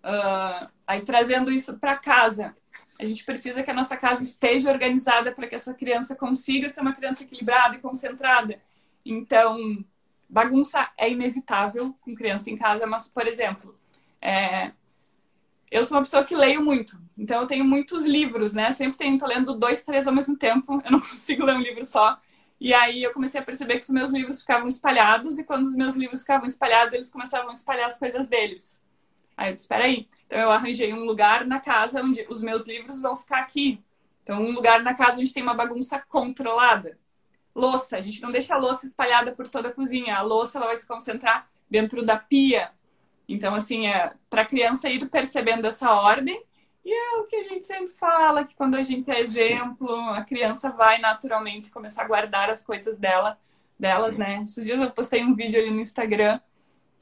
Uh, 0.02 0.70
aí 0.86 1.02
trazendo 1.02 1.50
isso 1.50 1.76
para 1.78 1.96
casa, 1.96 2.56
a 2.98 3.04
gente 3.04 3.24
precisa 3.24 3.62
que 3.62 3.70
a 3.70 3.74
nossa 3.74 3.96
casa 3.96 4.24
esteja 4.24 4.70
organizada 4.70 5.32
para 5.32 5.46
que 5.46 5.56
essa 5.56 5.74
criança 5.74 6.16
consiga 6.16 6.68
ser 6.68 6.80
uma 6.80 6.94
criança 6.94 7.22
equilibrada 7.22 7.76
e 7.76 7.80
concentrada. 7.80 8.62
Então, 9.04 9.84
bagunça 10.28 10.90
é 10.96 11.10
inevitável 11.10 11.94
com 12.00 12.14
criança 12.14 12.50
em 12.50 12.56
casa, 12.56 12.86
mas, 12.86 13.08
por 13.08 13.26
exemplo, 13.26 13.78
é... 14.20 14.72
eu 15.70 15.84
sou 15.84 15.96
uma 15.96 16.04
pessoa 16.04 16.24
que 16.24 16.34
leio 16.34 16.62
muito, 16.64 17.00
então 17.16 17.40
eu 17.40 17.46
tenho 17.46 17.64
muitos 17.64 18.04
livros, 18.04 18.52
né? 18.52 18.72
Sempre 18.72 18.98
tenho, 18.98 19.18
tô 19.18 19.26
lendo 19.26 19.54
dois, 19.54 19.82
três 19.84 20.06
ao 20.06 20.14
mesmo 20.14 20.36
tempo, 20.36 20.80
eu 20.84 20.90
não 20.90 21.00
consigo 21.00 21.44
ler 21.44 21.56
um 21.56 21.60
livro 21.60 21.84
só. 21.84 22.18
E 22.60 22.74
aí 22.74 23.04
eu 23.04 23.12
comecei 23.12 23.40
a 23.40 23.44
perceber 23.44 23.78
que 23.78 23.84
os 23.84 23.90
meus 23.90 24.10
livros 24.10 24.40
ficavam 24.40 24.66
espalhados, 24.68 25.38
e 25.38 25.44
quando 25.44 25.66
os 25.66 25.76
meus 25.76 25.94
livros 25.94 26.20
ficavam 26.20 26.46
espalhados, 26.46 26.92
eles 26.94 27.10
começavam 27.10 27.50
a 27.50 27.52
espalhar 27.52 27.86
as 27.86 27.98
coisas 27.98 28.26
deles. 28.26 28.82
Aí 29.36 29.50
eu 29.50 29.54
disse, 29.54 29.64
espera 29.64 29.84
aí. 29.84 30.08
Então 30.26 30.38
eu 30.38 30.50
arranjei 30.50 30.92
um 30.92 31.04
lugar 31.04 31.46
na 31.46 31.60
casa 31.60 32.02
onde 32.02 32.26
os 32.28 32.42
meus 32.42 32.66
livros 32.66 33.00
vão 33.00 33.16
ficar 33.16 33.38
aqui. 33.38 33.80
Então, 34.28 34.42
um 34.42 34.52
lugar 34.52 34.82
na 34.82 34.92
casa 34.92 35.20
onde 35.20 35.32
tem 35.32 35.42
uma 35.42 35.54
bagunça 35.54 35.98
controlada. 36.06 36.98
Louça, 37.58 37.96
a 37.96 38.00
gente 38.00 38.22
não 38.22 38.30
deixa 38.30 38.54
a 38.54 38.58
louça 38.58 38.86
espalhada 38.86 39.32
por 39.32 39.48
toda 39.48 39.68
a 39.68 39.72
cozinha. 39.72 40.16
A 40.16 40.22
louça 40.22 40.58
ela 40.58 40.68
vai 40.68 40.76
se 40.76 40.86
concentrar 40.86 41.48
dentro 41.68 42.04
da 42.04 42.16
pia. 42.16 42.70
Então, 43.28 43.52
assim, 43.54 43.88
é 43.88 44.12
para 44.30 44.42
a 44.42 44.46
criança 44.46 44.88
ir 44.88 45.04
percebendo 45.08 45.66
essa 45.66 45.90
ordem. 45.92 46.40
E 46.84 46.92
é 46.92 47.18
o 47.18 47.24
que 47.24 47.34
a 47.34 47.42
gente 47.42 47.66
sempre 47.66 47.92
fala, 47.92 48.44
que 48.44 48.54
quando 48.54 48.76
a 48.76 48.82
gente 48.82 49.10
é 49.10 49.20
exemplo, 49.20 49.92
a 50.10 50.22
criança 50.22 50.70
vai 50.70 51.00
naturalmente 51.00 51.70
começar 51.70 52.04
a 52.04 52.06
guardar 52.06 52.48
as 52.48 52.62
coisas 52.62 52.96
dela, 52.96 53.38
delas, 53.78 54.14
Sim. 54.14 54.20
né? 54.20 54.40
Esses 54.42 54.64
dias 54.64 54.80
eu 54.80 54.90
postei 54.92 55.22
um 55.22 55.34
vídeo 55.34 55.60
ali 55.60 55.70
no 55.70 55.80
Instagram 55.80 56.40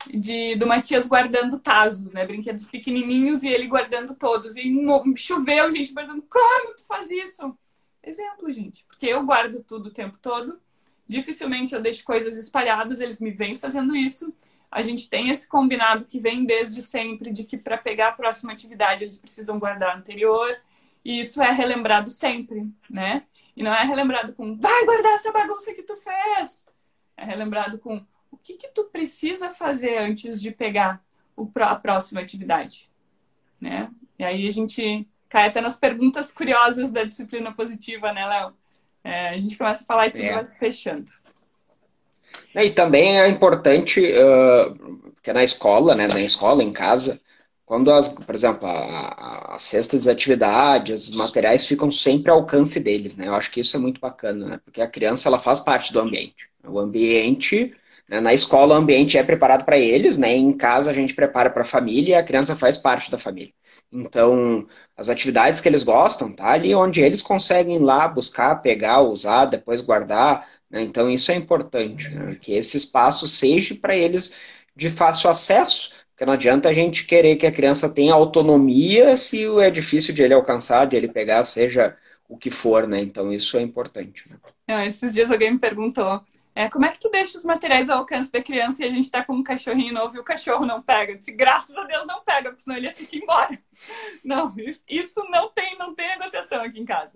de 0.06 0.56
do 0.56 0.66
Matias 0.66 1.06
guardando 1.06 1.58
tazos, 1.58 2.12
né? 2.12 2.26
Brinquedos 2.26 2.66
pequenininhos 2.66 3.42
e 3.42 3.48
ele 3.48 3.66
guardando 3.66 4.14
todos. 4.14 4.56
E 4.56 4.72
choveu, 5.16 5.70
gente, 5.70 5.92
guardando. 5.92 6.22
Como 6.22 6.74
tu 6.74 6.86
faz 6.86 7.10
isso? 7.10 7.56
Exemplo, 8.06 8.50
gente. 8.52 8.84
Porque 8.84 9.06
eu 9.06 9.26
guardo 9.26 9.64
tudo 9.64 9.88
o 9.88 9.92
tempo 9.92 10.16
todo. 10.22 10.60
Dificilmente 11.08 11.74
eu 11.74 11.82
deixo 11.82 12.04
coisas 12.04 12.36
espalhadas, 12.36 13.00
eles 13.00 13.20
me 13.20 13.32
vêm 13.32 13.56
fazendo 13.56 13.96
isso. 13.96 14.32
A 14.70 14.80
gente 14.80 15.10
tem 15.10 15.28
esse 15.28 15.48
combinado 15.48 16.04
que 16.04 16.18
vem 16.18 16.44
desde 16.44 16.80
sempre 16.80 17.32
de 17.32 17.44
que 17.44 17.56
para 17.56 17.76
pegar 17.76 18.08
a 18.08 18.12
próxima 18.12 18.52
atividade 18.52 19.02
eles 19.02 19.18
precisam 19.18 19.58
guardar 19.58 19.90
a 19.90 19.98
anterior. 19.98 20.56
E 21.04 21.20
isso 21.20 21.42
é 21.42 21.50
relembrado 21.50 22.10
sempre, 22.10 22.68
né? 22.88 23.24
E 23.56 23.62
não 23.62 23.72
é 23.74 23.84
relembrado 23.84 24.32
com 24.34 24.56
vai 24.56 24.84
guardar 24.84 25.12
essa 25.14 25.32
bagunça 25.32 25.72
que 25.72 25.82
tu 25.82 25.96
fez. 25.96 26.64
É 27.16 27.24
relembrado 27.24 27.78
com 27.78 28.04
o 28.30 28.36
que 28.36 28.54
que 28.54 28.68
tu 28.68 28.84
precisa 28.84 29.50
fazer 29.50 29.98
antes 29.98 30.40
de 30.40 30.50
pegar 30.50 31.04
a 31.54 31.74
próxima 31.76 32.20
atividade, 32.20 32.88
né? 33.60 33.90
E 34.18 34.24
aí 34.24 34.46
a 34.46 34.50
gente 34.50 35.08
cai 35.28 35.48
até 35.48 35.60
nas 35.60 35.76
perguntas 35.76 36.32
curiosas 36.32 36.90
da 36.90 37.04
disciplina 37.04 37.52
positiva, 37.52 38.12
né, 38.12 38.26
Léo? 38.26 38.52
É, 39.04 39.28
a 39.30 39.38
gente 39.38 39.56
começa 39.56 39.82
a 39.82 39.86
falar 39.86 40.08
e 40.08 40.10
tudo 40.10 40.24
é. 40.24 40.34
vai 40.34 40.44
se 40.44 40.58
fechando. 40.58 41.10
E 42.54 42.70
também 42.70 43.20
é 43.20 43.28
importante, 43.28 44.00
uh, 44.00 45.12
que 45.22 45.32
na 45.32 45.44
escola, 45.44 45.94
né, 45.94 46.08
na 46.08 46.20
escola, 46.20 46.62
em 46.62 46.72
casa, 46.72 47.20
quando, 47.64 47.92
as, 47.92 48.08
por 48.08 48.34
exemplo, 48.34 48.68
as 48.68 49.62
cestas 49.62 50.04
de 50.04 50.10
atividades, 50.10 51.08
os 51.08 51.16
materiais 51.16 51.66
ficam 51.66 51.90
sempre 51.90 52.30
ao 52.30 52.38
alcance 52.38 52.78
deles, 52.78 53.16
né? 53.16 53.26
Eu 53.26 53.34
acho 53.34 53.50
que 53.50 53.60
isso 53.60 53.76
é 53.76 53.80
muito 53.80 54.00
bacana, 54.00 54.46
né? 54.46 54.60
Porque 54.64 54.80
a 54.80 54.88
criança, 54.88 55.28
ela 55.28 55.38
faz 55.38 55.60
parte 55.60 55.92
do 55.92 56.00
ambiente. 56.00 56.48
O 56.64 56.78
ambiente 56.78 57.72
né? 58.08 58.20
Na 58.20 58.32
escola, 58.32 58.74
o 58.74 58.78
ambiente 58.78 59.18
é 59.18 59.22
preparado 59.22 59.64
para 59.64 59.78
eles, 59.78 60.16
né? 60.16 60.34
em 60.34 60.52
casa, 60.52 60.90
a 60.90 60.94
gente 60.94 61.14
prepara 61.14 61.50
para 61.50 61.62
a 61.62 61.66
família 61.66 62.12
e 62.12 62.14
a 62.14 62.22
criança 62.22 62.54
faz 62.54 62.78
parte 62.78 63.10
da 63.10 63.18
família. 63.18 63.52
Então, 63.96 64.66
as 64.96 65.08
atividades 65.08 65.60
que 65.60 65.68
eles 65.68 65.82
gostam, 65.82 66.30
tá 66.32 66.52
ali 66.52 66.74
onde 66.74 67.00
eles 67.00 67.22
conseguem 67.22 67.78
lá 67.78 68.06
buscar, 68.06 68.56
pegar, 68.56 69.00
usar, 69.00 69.46
depois 69.46 69.80
guardar. 69.80 70.46
Né? 70.70 70.82
Então, 70.82 71.10
isso 71.10 71.32
é 71.32 71.34
importante, 71.34 72.10
né? 72.10 72.36
que 72.40 72.52
esse 72.52 72.76
espaço 72.76 73.26
seja 73.26 73.74
para 73.74 73.96
eles 73.96 74.34
de 74.74 74.90
fácil 74.90 75.30
acesso. 75.30 75.90
Porque 76.10 76.26
não 76.26 76.34
adianta 76.34 76.68
a 76.68 76.72
gente 76.72 77.04
querer 77.06 77.36
que 77.36 77.46
a 77.46 77.52
criança 77.52 77.88
tenha 77.88 78.14
autonomia 78.14 79.16
se 79.16 79.44
é 79.60 79.70
difícil 79.70 80.14
de 80.14 80.22
ele 80.22 80.34
alcançar, 80.34 80.86
de 80.86 80.96
ele 80.96 81.08
pegar, 81.08 81.42
seja 81.44 81.96
o 82.28 82.36
que 82.36 82.50
for, 82.50 82.86
né? 82.86 83.00
Então, 83.00 83.32
isso 83.32 83.56
é 83.56 83.62
importante. 83.62 84.24
Né? 84.28 84.36
Não, 84.68 84.82
esses 84.82 85.12
dias 85.12 85.30
alguém 85.30 85.52
me 85.52 85.58
perguntou 85.58 86.22
é, 86.56 86.70
como 86.70 86.86
é 86.86 86.90
que 86.90 86.98
tu 86.98 87.10
deixa 87.10 87.36
os 87.36 87.44
materiais 87.44 87.90
ao 87.90 87.98
alcance 87.98 88.32
da 88.32 88.42
criança 88.42 88.82
e 88.82 88.88
a 88.88 88.90
gente 88.90 89.10
tá 89.10 89.22
com 89.22 89.34
um 89.34 89.42
cachorrinho 89.42 89.92
novo 89.92 90.16
e 90.16 90.18
o 90.18 90.24
cachorro 90.24 90.64
não 90.64 90.80
pega? 90.80 91.12
Eu 91.12 91.18
disse, 91.18 91.30
graças 91.30 91.76
a 91.76 91.84
Deus 91.84 92.06
não 92.06 92.24
pega, 92.24 92.48
porque 92.48 92.62
senão 92.62 92.78
ele 92.78 92.86
ia 92.86 92.94
ter 92.94 93.04
que 93.04 93.18
ir 93.18 93.22
embora. 93.22 93.58
Não, 94.24 94.54
isso 94.88 95.22
não 95.30 95.50
tem, 95.50 95.76
não 95.76 95.94
tem 95.94 96.08
negociação 96.08 96.62
aqui 96.62 96.80
em 96.80 96.86
casa. 96.86 97.14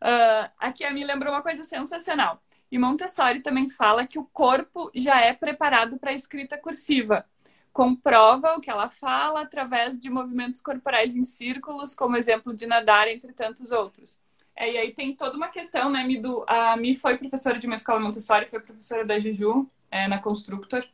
Uh, 0.00 0.48
aqui 0.56 0.84
a 0.84 0.92
me 0.92 1.02
lembrou 1.02 1.34
uma 1.34 1.42
coisa 1.42 1.64
sensacional. 1.64 2.40
E 2.70 2.78
Montessori 2.78 3.40
também 3.40 3.68
fala 3.68 4.06
que 4.06 4.18
o 4.18 4.24
corpo 4.24 4.92
já 4.94 5.20
é 5.20 5.32
preparado 5.32 5.98
para 5.98 6.12
a 6.12 6.14
escrita 6.14 6.56
cursiva. 6.56 7.26
Comprova 7.72 8.54
o 8.54 8.60
que 8.60 8.70
ela 8.70 8.88
fala 8.88 9.40
através 9.40 9.98
de 9.98 10.08
movimentos 10.08 10.60
corporais 10.60 11.16
em 11.16 11.24
círculos, 11.24 11.96
como 11.96 12.16
exemplo 12.16 12.54
de 12.54 12.66
nadar, 12.66 13.08
entre 13.08 13.32
tantos 13.32 13.72
outros. 13.72 14.20
É, 14.56 14.72
e 14.72 14.78
aí 14.78 14.92
tem 14.92 15.14
toda 15.14 15.36
uma 15.36 15.48
questão, 15.48 15.90
né, 15.90 16.04
Mi? 16.04 16.20
Do, 16.20 16.44
a 16.46 16.76
Mi 16.76 16.94
foi 16.94 17.16
professora 17.16 17.58
de 17.58 17.66
uma 17.66 17.74
escola 17.74 18.00
Montessori, 18.00 18.46
foi 18.46 18.60
professora 18.60 19.04
da 19.04 19.18
Juju, 19.18 19.68
é, 19.90 20.06
na 20.08 20.18
Constructor. 20.18 20.84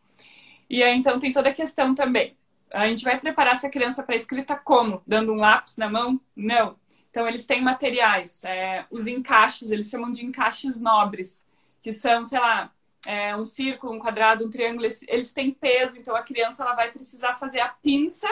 E 0.71 0.83
aí, 0.83 0.97
então, 0.97 1.19
tem 1.19 1.33
toda 1.33 1.49
a 1.49 1.55
questão 1.55 1.95
também. 1.95 2.37
A 2.71 2.87
gente 2.87 3.05
vai 3.05 3.19
preparar 3.19 3.55
essa 3.55 3.69
criança 3.69 4.03
para 4.03 4.15
escrita 4.15 4.55
como? 4.55 5.03
Dando 5.07 5.33
um 5.33 5.37
lápis 5.37 5.77
na 5.77 5.89
mão? 5.89 6.21
Não. 6.37 6.77
Então, 7.11 7.27
eles 7.27 7.47
têm 7.47 7.63
materiais, 7.63 8.45
é, 8.45 8.85
os 8.91 9.07
encaixes, 9.07 9.71
eles 9.71 9.89
chamam 9.89 10.13
de 10.13 10.25
encaixes 10.27 10.79
nobres, 10.79 11.45
que 11.83 11.91
são, 11.91 12.23
sei 12.23 12.39
lá, 12.39 12.71
é, 13.07 13.35
um 13.35 13.47
círculo, 13.47 13.95
um 13.95 13.99
quadrado, 13.99 14.45
um 14.45 14.51
triângulo, 14.51 14.85
eles, 14.85 15.03
eles 15.09 15.33
têm 15.33 15.51
peso, 15.51 15.99
então 15.99 16.15
a 16.15 16.23
criança 16.23 16.63
ela 16.63 16.75
vai 16.75 16.91
precisar 16.93 17.35
fazer 17.35 17.61
a 17.61 17.69
pinça 17.69 18.29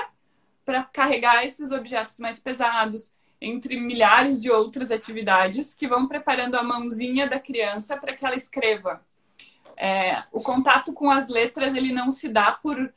para 0.64 0.84
carregar 0.84 1.44
esses 1.44 1.72
objetos 1.72 2.18
mais 2.18 2.38
pesados 2.38 3.14
entre 3.40 3.78
milhares 3.78 4.40
de 4.40 4.50
outras 4.50 4.90
atividades 4.90 5.74
que 5.74 5.86
vão 5.86 6.08
preparando 6.08 6.56
a 6.56 6.62
mãozinha 6.62 7.28
da 7.28 7.38
criança 7.38 7.96
para 7.96 8.14
que 8.14 8.24
ela 8.24 8.34
escreva. 8.34 9.00
É, 9.76 10.22
o 10.32 10.42
contato 10.42 10.92
com 10.92 11.10
as 11.10 11.28
letras 11.28 11.74
ele 11.74 11.92
não 11.92 12.10
se 12.10 12.28
dá 12.28 12.52
por 12.52 12.92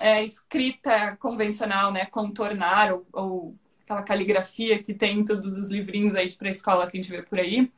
é, 0.00 0.22
escrita 0.22 1.16
convencional, 1.16 1.92
né? 1.92 2.06
Contornar 2.06 2.92
ou, 2.92 3.06
ou, 3.12 3.54
aquela 3.82 4.02
caligrafia 4.02 4.80
que 4.80 4.94
tem 4.94 5.18
em 5.18 5.24
todos 5.24 5.58
os 5.58 5.68
livrinhos 5.68 6.14
aí 6.14 6.28
de 6.28 6.36
pré-escola 6.36 6.88
que 6.88 6.96
a 6.96 7.02
gente 7.02 7.10
vê 7.10 7.22
por 7.22 7.38
aí. 7.38 7.70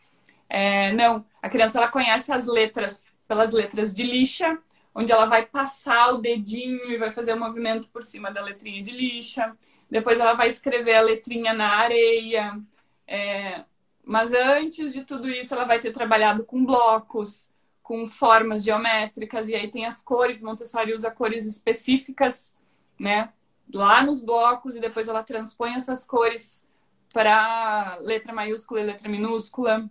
É, 0.49 0.93
não, 0.93 1.25
a 1.41 1.49
criança 1.49 1.79
ela 1.79 1.89
conhece 1.89 2.31
as 2.31 2.47
letras 2.47 3.11
pelas 3.27 3.53
letras 3.53 3.95
de 3.95 4.03
lixa, 4.03 4.59
onde 4.95 5.11
ela 5.11 5.25
vai 5.25 5.47
passar 5.47 6.13
o 6.13 6.19
dedinho 6.19 6.93
e 6.93 6.99
vai 6.99 7.11
fazer 7.11 7.33
o 7.33 7.37
um 7.37 7.39
movimento 7.39 7.89
por 7.89 8.03
cima 8.03 8.31
da 8.31 8.43
letrinha 8.43 8.83
de 8.83 8.91
lixa. 8.91 9.57
Depois 9.93 10.19
ela 10.19 10.33
vai 10.33 10.49
escrever 10.49 10.95
a 10.95 11.03
letrinha 11.03 11.53
na 11.53 11.69
areia. 11.69 12.59
É, 13.07 13.63
mas 14.03 14.33
antes 14.33 14.91
de 14.91 15.05
tudo 15.05 15.29
isso, 15.29 15.53
ela 15.55 15.67
vai 15.67 15.79
ter 15.81 15.93
trabalhado 15.93 16.45
com 16.45 16.65
blocos, 16.65 17.51
com 17.83 18.07
formas 18.07 18.65
geométricas, 18.65 19.49
e 19.49 19.55
aí 19.55 19.71
tem 19.71 19.85
as 19.85 20.01
cores. 20.01 20.41
Montessori 20.41 20.95
usa 20.95 21.11
cores 21.11 21.45
específicas, 21.45 22.57
né? 22.99 23.35
Lá 23.71 24.03
nos 24.03 24.25
blocos, 24.25 24.77
e 24.77 24.81
depois 24.81 25.09
ela 25.09 25.23
transpõe 25.23 25.75
essas 25.75 26.07
cores 26.07 26.67
para 27.13 27.99
letra 28.01 28.33
maiúscula 28.33 28.81
e 28.81 28.85
letra 28.85 29.11
minúscula. 29.11 29.91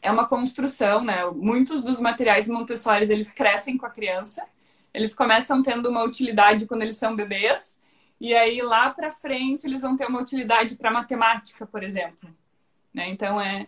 É 0.00 0.12
uma 0.12 0.28
construção, 0.28 1.02
né? 1.02 1.28
Muitos 1.34 1.82
dos 1.82 1.98
materiais 1.98 2.46
Montessori, 2.46 3.10
eles 3.10 3.32
crescem 3.32 3.76
com 3.76 3.84
a 3.84 3.90
criança. 3.90 4.46
Eles 4.94 5.12
começam 5.12 5.60
tendo 5.60 5.90
uma 5.90 6.04
utilidade 6.04 6.66
quando 6.66 6.82
eles 6.82 6.96
são 6.96 7.16
bebês, 7.16 7.81
e 8.22 8.32
aí 8.34 8.62
lá 8.62 8.88
para 8.88 9.10
frente 9.10 9.66
eles 9.66 9.82
vão 9.82 9.96
ter 9.96 10.06
uma 10.06 10.20
utilidade 10.20 10.76
para 10.76 10.92
matemática, 10.92 11.66
por 11.66 11.82
exemplo. 11.82 12.30
Né? 12.94 13.08
Então 13.08 13.40
é, 13.40 13.66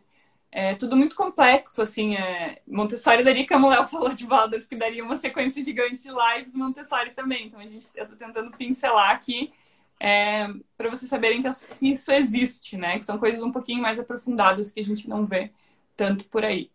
é 0.53 0.77
tudo 0.77 0.95
muito 0.97 1.17
complexo, 1.17 1.83
assim. 1.83 2.15
É... 2.15 2.63
Montessori 2.65 3.25
daria, 3.25 3.45
como 3.49 3.67
o 3.67 3.71
Léo 3.71 3.83
falou 3.83 4.15
de 4.15 4.25
Waldorf, 4.25 4.69
que 4.69 4.77
daria 4.77 5.03
uma 5.03 5.17
sequência 5.17 5.61
gigante 5.61 6.01
de 6.01 6.09
lives, 6.09 6.55
Montessori 6.55 7.11
também. 7.11 7.49
Então 7.49 7.59
a 7.59 7.67
gente, 7.67 7.89
eu 7.97 8.07
tentando 8.17 8.53
pincelar 8.53 9.11
aqui 9.11 9.53
é, 9.99 10.47
para 10.77 10.89
vocês 10.89 11.11
saberem 11.11 11.43
que 11.43 11.49
isso 11.89 12.13
existe, 12.13 12.77
né? 12.77 12.97
Que 13.01 13.05
são 13.05 13.19
coisas 13.19 13.43
um 13.43 13.51
pouquinho 13.51 13.83
mais 13.83 13.99
aprofundadas 13.99 14.71
que 14.71 14.79
a 14.79 14.85
gente 14.85 15.09
não 15.09 15.25
vê 15.25 15.51
tanto 15.97 16.27
por 16.27 16.45
aí. 16.45 16.71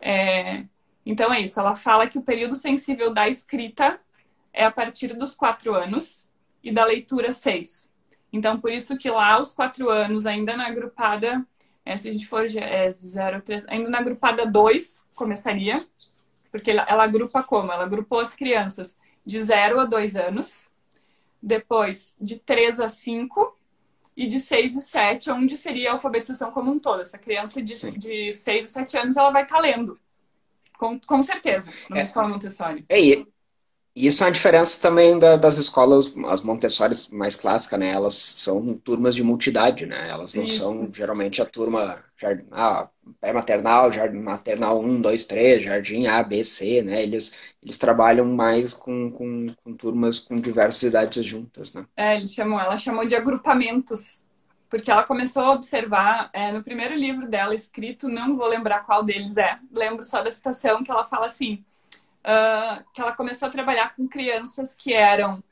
É, 0.00 0.64
então 1.04 1.30
é 1.30 1.42
isso. 1.42 1.60
Ela 1.60 1.76
fala 1.76 2.08
que 2.08 2.16
o 2.16 2.22
período 2.22 2.56
sensível 2.56 3.12
da 3.12 3.28
escrita 3.28 4.00
é 4.50 4.64
a 4.64 4.70
partir 4.70 5.08
dos 5.12 5.34
quatro 5.34 5.74
anos 5.74 6.27
e 6.62 6.72
da 6.72 6.84
leitura 6.84 7.32
seis. 7.32 7.92
Então, 8.32 8.60
por 8.60 8.70
isso 8.70 8.96
que 8.96 9.10
lá, 9.10 9.34
aos 9.34 9.54
quatro 9.54 9.88
anos, 9.88 10.26
ainda 10.26 10.56
na 10.56 10.66
agrupada 10.66 11.46
é, 11.88 11.96
se 11.96 12.06
a 12.10 12.12
gente 12.12 12.26
for 12.26 12.44
é, 12.44 12.90
0, 12.90 13.40
3, 13.40 13.64
ainda 13.66 13.88
na 13.88 13.98
agrupada 13.98 14.44
2 14.44 15.06
começaria, 15.14 15.82
porque 16.50 16.70
ela, 16.70 16.84
ela 16.86 17.04
agrupa 17.04 17.42
como? 17.42 17.72
Ela 17.72 17.84
agrupou 17.84 18.20
as 18.20 18.34
crianças 18.34 18.98
de 19.24 19.40
0 19.42 19.80
a 19.80 19.84
2 19.86 20.14
anos, 20.14 20.70
depois 21.42 22.14
de 22.20 22.38
3 22.38 22.80
a 22.80 22.90
5 22.90 23.56
e 24.14 24.26
de 24.26 24.38
6 24.38 24.74
e 24.74 24.80
7, 24.82 25.30
onde 25.30 25.56
seria 25.56 25.88
a 25.88 25.92
alfabetização 25.94 26.50
como 26.50 26.70
um 26.70 26.78
todo. 26.78 27.00
Essa 27.00 27.16
criança 27.16 27.62
de, 27.62 27.72
de 27.92 28.34
6 28.34 28.66
e 28.66 28.68
7 28.68 28.98
anos, 28.98 29.16
ela 29.16 29.30
vai 29.30 29.44
estar 29.44 29.56
tá 29.56 29.62
lendo. 29.62 29.98
Com, 30.76 31.00
com 31.00 31.22
certeza, 31.22 31.72
numa 31.88 32.00
é, 32.00 32.02
escola 32.02 32.28
Montessori. 32.28 32.84
É, 32.86 33.00
e 33.98 34.06
isso 34.06 34.22
é 34.22 34.28
uma 34.28 34.32
diferença 34.32 34.80
também 34.80 35.18
da, 35.18 35.36
das 35.36 35.58
escolas, 35.58 36.14
as 36.28 36.40
Montessori 36.40 36.94
mais 37.10 37.34
clássicas, 37.34 37.80
né? 37.80 37.90
Elas 37.90 38.14
são 38.14 38.74
turmas 38.74 39.12
de 39.12 39.24
multidade, 39.24 39.86
né? 39.86 40.08
Elas 40.08 40.36
não 40.36 40.44
isso. 40.44 40.60
são 40.60 40.88
geralmente 40.92 41.42
a 41.42 41.44
turma 41.44 42.00
ah, 42.52 42.88
pré-maternal, 43.20 43.90
jardim 43.90 44.20
maternal 44.20 44.80
1, 44.80 45.00
2, 45.00 45.24
3, 45.24 45.62
jardim 45.64 46.06
A, 46.06 46.22
B, 46.22 46.44
C, 46.44 46.80
né? 46.80 47.02
Eles, 47.02 47.34
eles 47.60 47.76
trabalham 47.76 48.24
mais 48.24 48.72
com, 48.72 49.10
com, 49.10 49.48
com 49.64 49.74
turmas 49.74 50.20
com 50.20 50.36
diversas 50.36 50.84
idades 50.84 51.26
juntas, 51.26 51.74
né? 51.74 51.84
É, 51.96 52.16
eles 52.16 52.32
chamam, 52.32 52.60
ela 52.60 52.76
chamou 52.76 53.04
de 53.04 53.16
agrupamentos, 53.16 54.22
porque 54.70 54.92
ela 54.92 55.02
começou 55.02 55.42
a 55.42 55.52
observar 55.54 56.30
é, 56.32 56.52
no 56.52 56.62
primeiro 56.62 56.94
livro 56.94 57.28
dela 57.28 57.52
escrito, 57.52 58.08
não 58.08 58.36
vou 58.36 58.46
lembrar 58.46 58.86
qual 58.86 59.02
deles 59.02 59.36
é, 59.36 59.58
lembro 59.72 60.04
só 60.04 60.22
da 60.22 60.30
citação 60.30 60.84
que 60.84 60.90
ela 60.92 61.02
fala 61.02 61.26
assim 61.26 61.64
uh, 62.24 62.84
que 62.92 63.00
ela 63.00 63.12
começou 63.12 63.48
a 63.48 63.50
trabalhar 63.50 63.94
com 63.94 64.08
crianças 64.08 64.74
que 64.74 64.92
eram 64.92 65.42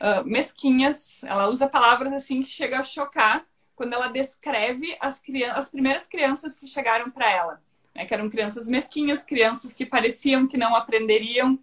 uh, 0.00 0.24
mesquinhas. 0.24 1.22
Ela 1.24 1.48
usa 1.48 1.68
palavras 1.68 2.12
assim 2.12 2.42
que 2.42 2.50
chega 2.50 2.78
a 2.78 2.82
chocar 2.82 3.44
quando 3.74 3.94
ela 3.94 4.08
descreve 4.08 4.96
as, 5.00 5.22
as 5.54 5.70
primeiras 5.70 6.06
crianças 6.06 6.58
que 6.58 6.66
chegaram 6.66 7.10
para 7.10 7.30
ela. 7.30 7.62
Né? 7.94 8.04
Que 8.04 8.14
eram 8.14 8.28
crianças 8.28 8.68
mesquinhas, 8.68 9.22
crianças 9.22 9.72
que 9.72 9.86
pareciam 9.86 10.46
que 10.46 10.58
não 10.58 10.74
aprenderiam. 10.74 11.58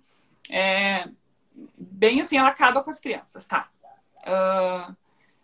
É, 0.50 1.08
bem 1.78 2.22
assim, 2.22 2.38
ela 2.38 2.50
acaba 2.50 2.84
com 2.84 2.90
as 2.90 3.00
crianças, 3.00 3.46
tá? 3.46 3.70
Uh, 4.24 4.96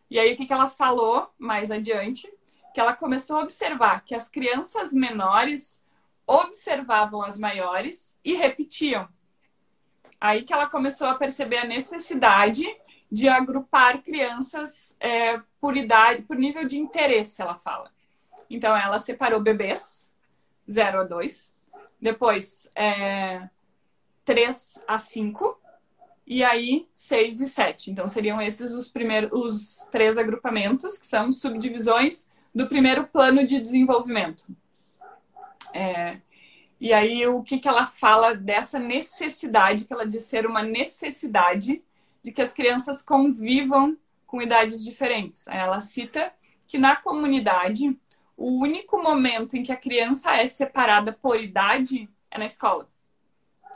e 0.09 0.19
aí, 0.19 0.33
o 0.33 0.37
que, 0.37 0.45
que 0.45 0.53
ela 0.53 0.67
falou 0.67 1.31
mais 1.37 1.71
adiante? 1.71 2.31
Que 2.73 2.79
ela 2.79 2.93
começou 2.93 3.37
a 3.37 3.41
observar 3.41 4.03
que 4.05 4.15
as 4.15 4.29
crianças 4.29 4.93
menores 4.93 5.82
observavam 6.25 7.21
as 7.21 7.37
maiores 7.37 8.17
e 8.23 8.33
repetiam. 8.33 9.07
Aí 10.19 10.43
que 10.43 10.53
ela 10.53 10.69
começou 10.69 11.07
a 11.07 11.15
perceber 11.15 11.57
a 11.57 11.67
necessidade 11.67 12.65
de 13.11 13.29
agrupar 13.29 14.01
crianças 14.01 14.95
é, 14.99 15.39
por 15.59 15.77
idade, 15.77 16.23
por 16.23 16.35
nível 16.35 16.65
de 16.65 16.79
interesse, 16.79 17.41
ela 17.41 17.55
fala. 17.55 17.91
Então, 18.49 18.75
ela 18.75 18.97
separou 18.97 19.39
bebês, 19.39 20.11
0 20.69 21.01
a 21.01 21.03
2, 21.03 21.55
depois 22.01 22.67
é, 22.75 23.47
3 24.25 24.81
a 24.87 24.97
5, 24.97 25.61
e 26.25 26.43
aí 26.43 26.87
6 26.95 27.41
e 27.41 27.47
7. 27.47 27.91
Então, 27.91 28.07
seriam 28.07 28.41
esses 28.41 28.73
os 28.73 28.87
primeiros, 28.87 29.31
os 29.31 29.87
três 29.91 30.17
agrupamentos, 30.17 30.97
que 30.97 31.05
são 31.05 31.31
subdivisões 31.31 32.27
do 32.55 32.67
primeiro 32.67 33.05
plano 33.07 33.45
de 33.45 33.59
desenvolvimento. 33.59 34.45
É, 35.73 36.17
e 36.79 36.93
aí, 36.93 37.25
o 37.27 37.41
que, 37.41 37.59
que 37.59 37.67
ela 37.67 37.85
fala 37.85 38.35
dessa 38.35 38.77
necessidade, 38.77 39.85
que 39.85 39.93
ela 39.93 40.05
diz 40.05 40.23
ser 40.23 40.45
uma 40.45 40.61
necessidade 40.61 41.81
de 42.21 42.31
que 42.31 42.41
as 42.41 42.53
crianças 42.53 43.01
convivam 43.01 43.97
com 44.25 44.41
idades 44.41 44.83
diferentes. 44.83 45.47
Ela 45.47 45.79
cita 45.79 46.33
que 46.67 46.77
na 46.77 46.95
comunidade, 46.95 47.97
o 48.35 48.59
único 48.59 49.01
momento 49.01 49.55
em 49.55 49.63
que 49.63 49.71
a 49.71 49.77
criança 49.77 50.35
é 50.35 50.47
separada 50.47 51.13
por 51.13 51.39
idade 51.39 52.09
é 52.31 52.37
na 52.37 52.45
escola. 52.45 52.89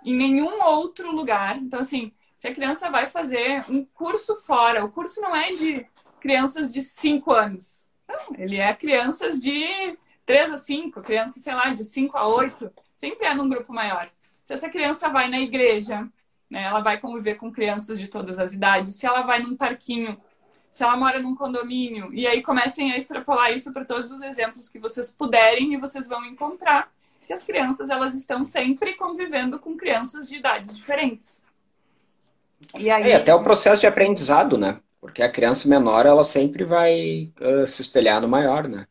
Em 0.03 0.15
nenhum 0.15 0.63
outro 0.63 1.11
lugar. 1.11 1.57
Então, 1.57 1.79
assim, 1.79 2.11
se 2.35 2.47
a 2.47 2.53
criança 2.53 2.89
vai 2.89 3.07
fazer 3.07 3.65
um 3.69 3.85
curso 3.85 4.35
fora, 4.37 4.83
o 4.83 4.91
curso 4.91 5.21
não 5.21 5.35
é 5.35 5.53
de 5.53 5.85
crianças 6.19 6.71
de 6.71 6.81
5 6.81 7.31
anos. 7.31 7.87
Não, 8.07 8.35
ele 8.37 8.57
é 8.57 8.73
crianças 8.73 9.39
de 9.39 9.97
3 10.27 10.51
a 10.51 10.57
5, 10.57 11.01
criança, 11.01 11.39
sei 11.39 11.55
lá, 11.55 11.69
de 11.69 11.85
5 11.85 12.17
a 12.17 12.27
8, 12.27 12.69
sempre 12.97 13.25
é 13.25 13.33
num 13.33 13.47
grupo 13.47 13.73
maior. 13.73 14.05
Se 14.43 14.53
essa 14.53 14.69
criança 14.69 15.07
vai 15.07 15.29
na 15.29 15.39
igreja, 15.39 16.05
né, 16.51 16.63
ela 16.63 16.81
vai 16.81 16.97
conviver 16.99 17.35
com 17.35 17.49
crianças 17.49 17.97
de 17.97 18.09
todas 18.09 18.37
as 18.37 18.51
idades. 18.51 18.95
Se 18.95 19.07
ela 19.07 19.21
vai 19.21 19.41
num 19.41 19.55
parquinho, 19.55 20.17
se 20.69 20.83
ela 20.83 20.97
mora 20.97 21.21
num 21.21 21.33
condomínio, 21.33 22.13
e 22.13 22.27
aí 22.27 22.43
comecem 22.43 22.91
a 22.91 22.97
extrapolar 22.97 23.53
isso 23.53 23.71
para 23.71 23.85
todos 23.85 24.11
os 24.11 24.21
exemplos 24.21 24.67
que 24.67 24.77
vocês 24.77 25.09
puderem 25.09 25.73
e 25.73 25.77
vocês 25.77 26.05
vão 26.05 26.25
encontrar 26.25 26.91
que 27.25 27.31
as 27.31 27.43
crianças 27.45 27.89
elas 27.89 28.13
estão 28.13 28.43
sempre 28.43 28.95
convivendo 28.95 29.57
com 29.57 29.77
crianças 29.77 30.27
de 30.27 30.35
idades 30.35 30.75
diferentes. 30.75 31.41
E 32.77 32.89
aí... 32.89 33.11
É, 33.11 33.15
até 33.15 33.33
o 33.33 33.43
processo 33.43 33.79
de 33.79 33.87
aprendizado, 33.87 34.57
né? 34.57 34.81
Porque 34.99 35.23
a 35.23 35.31
criança 35.31 35.69
menor, 35.69 36.05
ela 36.05 36.25
sempre 36.25 36.65
vai 36.65 37.31
uh, 37.39 37.65
se 37.65 37.81
espelhar 37.81 38.21
no 38.21 38.27
maior, 38.27 38.67
né? 38.67 38.87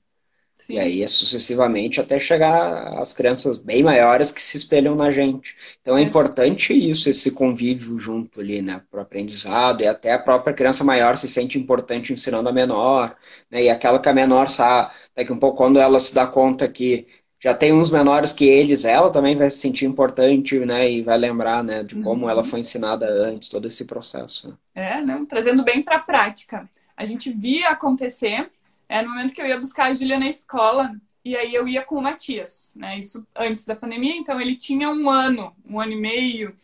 Sim. 0.58 0.74
E 0.74 0.78
aí 0.78 1.02
é 1.02 1.06
sucessivamente 1.06 2.00
até 2.00 2.18
chegar 2.18 2.98
às 2.98 3.12
crianças 3.12 3.58
bem 3.58 3.82
maiores 3.82 4.32
que 4.32 4.42
se 4.42 4.56
espelham 4.56 4.94
na 4.94 5.10
gente. 5.10 5.54
Então 5.80 5.96
é, 5.96 6.00
é. 6.00 6.04
importante 6.04 6.72
isso, 6.72 7.08
esse 7.08 7.30
convívio 7.30 7.98
junto 7.98 8.40
ali, 8.40 8.62
né, 8.62 8.82
para 8.90 8.98
o 8.98 9.02
aprendizado, 9.02 9.82
e 9.82 9.86
até 9.86 10.12
a 10.12 10.18
própria 10.18 10.54
criança 10.54 10.82
maior 10.82 11.16
se 11.16 11.28
sente 11.28 11.58
importante 11.58 12.12
ensinando 12.12 12.48
a 12.48 12.52
menor, 12.52 13.16
né, 13.50 13.64
e 13.64 13.68
aquela 13.68 13.98
que 14.00 14.08
a 14.08 14.14
menor 14.14 14.48
sabe, 14.48 14.90
daqui 15.14 15.32
um 15.32 15.38
pouco 15.38 15.58
quando 15.58 15.78
ela 15.78 16.00
se 16.00 16.14
dá 16.14 16.26
conta 16.26 16.66
que 16.68 17.06
já 17.38 17.54
tem 17.54 17.72
uns 17.72 17.90
menores 17.90 18.32
que 18.32 18.46
eles, 18.46 18.84
ela 18.84 19.10
também 19.10 19.36
vai 19.36 19.50
se 19.50 19.58
sentir 19.58 19.84
importante, 19.84 20.58
né, 20.60 20.90
e 20.90 21.02
vai 21.02 21.18
lembrar, 21.18 21.62
né, 21.62 21.82
de 21.84 21.94
como 22.02 22.24
uhum. 22.24 22.30
ela 22.30 22.42
foi 22.42 22.60
ensinada 22.60 23.06
antes, 23.08 23.48
todo 23.48 23.66
esse 23.66 23.84
processo. 23.84 24.48
Né. 24.48 24.54
É, 24.74 25.00
não, 25.02 25.24
trazendo 25.26 25.62
bem 25.62 25.82
para 25.82 25.96
a 25.96 26.02
prática. 26.02 26.68
A 26.96 27.04
gente 27.04 27.30
via 27.30 27.68
acontecer 27.68 28.50
é 28.88 29.02
no 29.02 29.10
momento 29.10 29.34
que 29.34 29.40
eu 29.40 29.46
ia 29.46 29.58
buscar 29.58 29.86
a 29.86 29.94
Júlia 29.94 30.18
na 30.18 30.28
escola, 30.28 30.92
e 31.24 31.36
aí 31.36 31.54
eu 31.54 31.66
ia 31.66 31.82
com 31.82 31.96
o 31.96 32.02
Matias, 32.02 32.72
né? 32.76 32.98
Isso 32.98 33.26
antes 33.34 33.64
da 33.64 33.74
pandemia, 33.74 34.16
então 34.16 34.40
ele 34.40 34.54
tinha 34.54 34.88
um 34.88 35.10
ano, 35.10 35.54
um 35.68 35.80
ano 35.80 35.92
e 35.92 36.00
meio. 36.00 36.56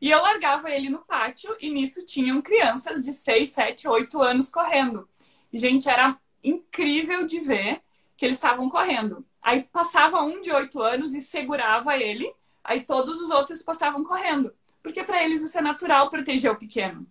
E 0.00 0.10
eu 0.10 0.20
largava 0.20 0.70
ele 0.70 0.88
no 0.90 0.98
pátio, 0.98 1.56
e 1.60 1.70
nisso 1.70 2.04
tinham 2.04 2.42
crianças 2.42 3.02
de 3.02 3.12
6, 3.12 3.48
7, 3.48 3.88
8 3.88 4.20
anos 4.22 4.50
correndo. 4.50 5.08
E, 5.52 5.58
gente, 5.58 5.88
era 5.88 6.18
incrível 6.44 7.26
de 7.26 7.40
ver 7.40 7.80
que 8.16 8.24
eles 8.26 8.36
estavam 8.36 8.68
correndo. 8.68 9.24
Aí 9.42 9.62
passava 9.62 10.22
um 10.22 10.40
de 10.40 10.52
8 10.52 10.80
anos 10.82 11.14
e 11.14 11.20
segurava 11.20 11.96
ele, 11.96 12.30
aí 12.62 12.82
todos 12.82 13.20
os 13.20 13.30
outros 13.30 13.62
passavam 13.62 14.04
correndo. 14.04 14.52
Porque 14.82 15.02
para 15.02 15.22
eles 15.22 15.42
isso 15.42 15.58
é 15.58 15.62
natural 15.62 16.10
proteger 16.10 16.50
o 16.50 16.56
pequeno. 16.56 17.06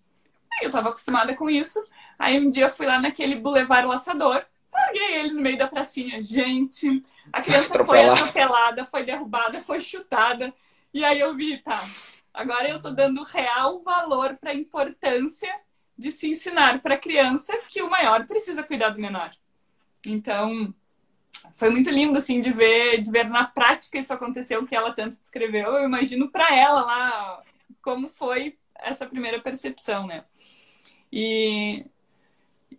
eu 0.62 0.68
estava 0.68 0.88
acostumada 0.88 1.34
com 1.34 1.48
isso. 1.48 1.82
Aí 2.18 2.38
um 2.38 2.48
dia 2.48 2.66
eu 2.66 2.70
fui 2.70 2.86
lá 2.86 3.00
naquele 3.00 3.36
Boulevard 3.36 3.86
Laçador, 3.86 4.44
larguei 4.72 5.14
ele 5.16 5.32
no 5.32 5.40
meio 5.40 5.58
da 5.58 5.68
pracinha. 5.68 6.22
Gente, 6.22 7.04
a 7.32 7.42
criança 7.42 7.84
foi 7.84 8.02
atropelada, 8.02 8.84
foi 8.84 9.04
derrubada, 9.04 9.60
foi 9.62 9.80
chutada. 9.80 10.52
E 10.92 11.04
aí 11.04 11.20
eu 11.20 11.34
vi, 11.36 11.58
tá, 11.58 11.80
agora 12.34 12.68
eu 12.68 12.80
tô 12.80 12.90
dando 12.90 13.22
real 13.22 13.80
valor 13.80 14.36
para 14.36 14.50
a 14.50 14.54
importância 14.54 15.52
de 15.96 16.10
se 16.10 16.28
ensinar 16.28 16.80
para 16.80 16.94
a 16.94 16.98
criança 16.98 17.56
que 17.68 17.82
o 17.82 17.90
maior 17.90 18.26
precisa 18.26 18.62
cuidar 18.62 18.90
do 18.90 19.00
menor. 19.00 19.30
Então, 20.06 20.74
foi 21.52 21.70
muito 21.70 21.90
lindo 21.90 22.16
assim 22.18 22.40
de 22.40 22.50
ver, 22.50 23.00
de 23.00 23.10
ver 23.10 23.28
na 23.28 23.44
prática 23.44 23.98
isso 23.98 24.12
acontecer, 24.12 24.56
o 24.56 24.66
que 24.66 24.74
ela 24.74 24.92
tanto 24.92 25.18
descreveu. 25.18 25.74
Eu 25.74 25.84
imagino 25.84 26.30
para 26.30 26.54
ela 26.54 26.82
lá 26.82 27.42
como 27.82 28.08
foi 28.08 28.58
essa 28.74 29.06
primeira 29.06 29.40
percepção, 29.40 30.06
né? 30.06 30.24
E 31.12 31.84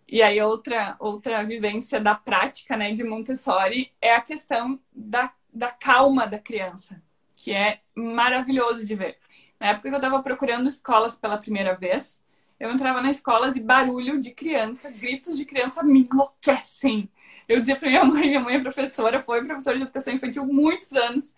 e 0.08 0.22
aí 0.22 0.40
outra 0.40 0.96
outra 0.98 1.42
vivência 1.44 2.00
da 2.00 2.14
prática, 2.14 2.76
né, 2.76 2.92
de 2.92 3.04
Montessori 3.04 3.92
é 4.00 4.14
a 4.14 4.20
questão 4.20 4.78
da, 4.92 5.32
da 5.52 5.70
calma 5.70 6.26
da 6.26 6.38
criança, 6.38 7.02
que 7.36 7.52
é 7.52 7.80
maravilhoso 7.94 8.84
de 8.86 8.94
ver. 8.94 9.18
Na 9.58 9.68
época 9.68 9.88
que 9.88 9.94
eu 9.94 9.98
estava 9.98 10.22
procurando 10.22 10.68
escolas 10.68 11.16
pela 11.16 11.38
primeira 11.38 11.74
vez, 11.74 12.22
eu 12.58 12.70
entrava 12.70 13.00
na 13.00 13.10
escola 13.10 13.52
e 13.56 13.60
barulho 13.60 14.20
de 14.20 14.30
criança, 14.30 14.90
gritos 14.90 15.36
de 15.36 15.44
criança 15.44 15.82
me 15.82 16.00
enlouquecem. 16.00 17.10
Eu 17.48 17.58
dizia 17.58 17.76
para 17.76 17.88
minha 17.88 18.04
mãe, 18.04 18.28
minha 18.28 18.40
mãe 18.40 18.54
é 18.56 18.60
professora, 18.60 19.20
foi 19.20 19.44
professora 19.44 19.76
de 19.76 19.82
educação 19.82 20.12
infantil 20.12 20.46
muitos 20.46 20.92
anos. 20.92 21.34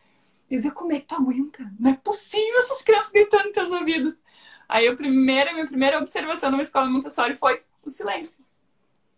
Eu 0.50 0.58
dizia, 0.58 0.70
como 0.70 0.92
é 0.92 1.00
que 1.00 1.06
tu 1.06 1.14
aguenta? 1.14 1.70
Não 1.80 1.90
é 1.90 1.94
possível 1.94 2.58
essas 2.58 2.82
crianças 2.82 3.10
gritando 3.10 3.48
em 3.48 3.52
teus 3.52 3.70
ouvidos. 3.70 4.22
Aí 4.68 4.86
a 4.86 4.94
primeira, 4.94 5.52
minha 5.52 5.66
primeira 5.66 5.98
observação 5.98 6.50
numa 6.50 6.62
escola 6.62 6.88
Montessori 6.90 7.36
foi 7.36 7.62
o 7.82 7.90
silêncio. 7.90 8.43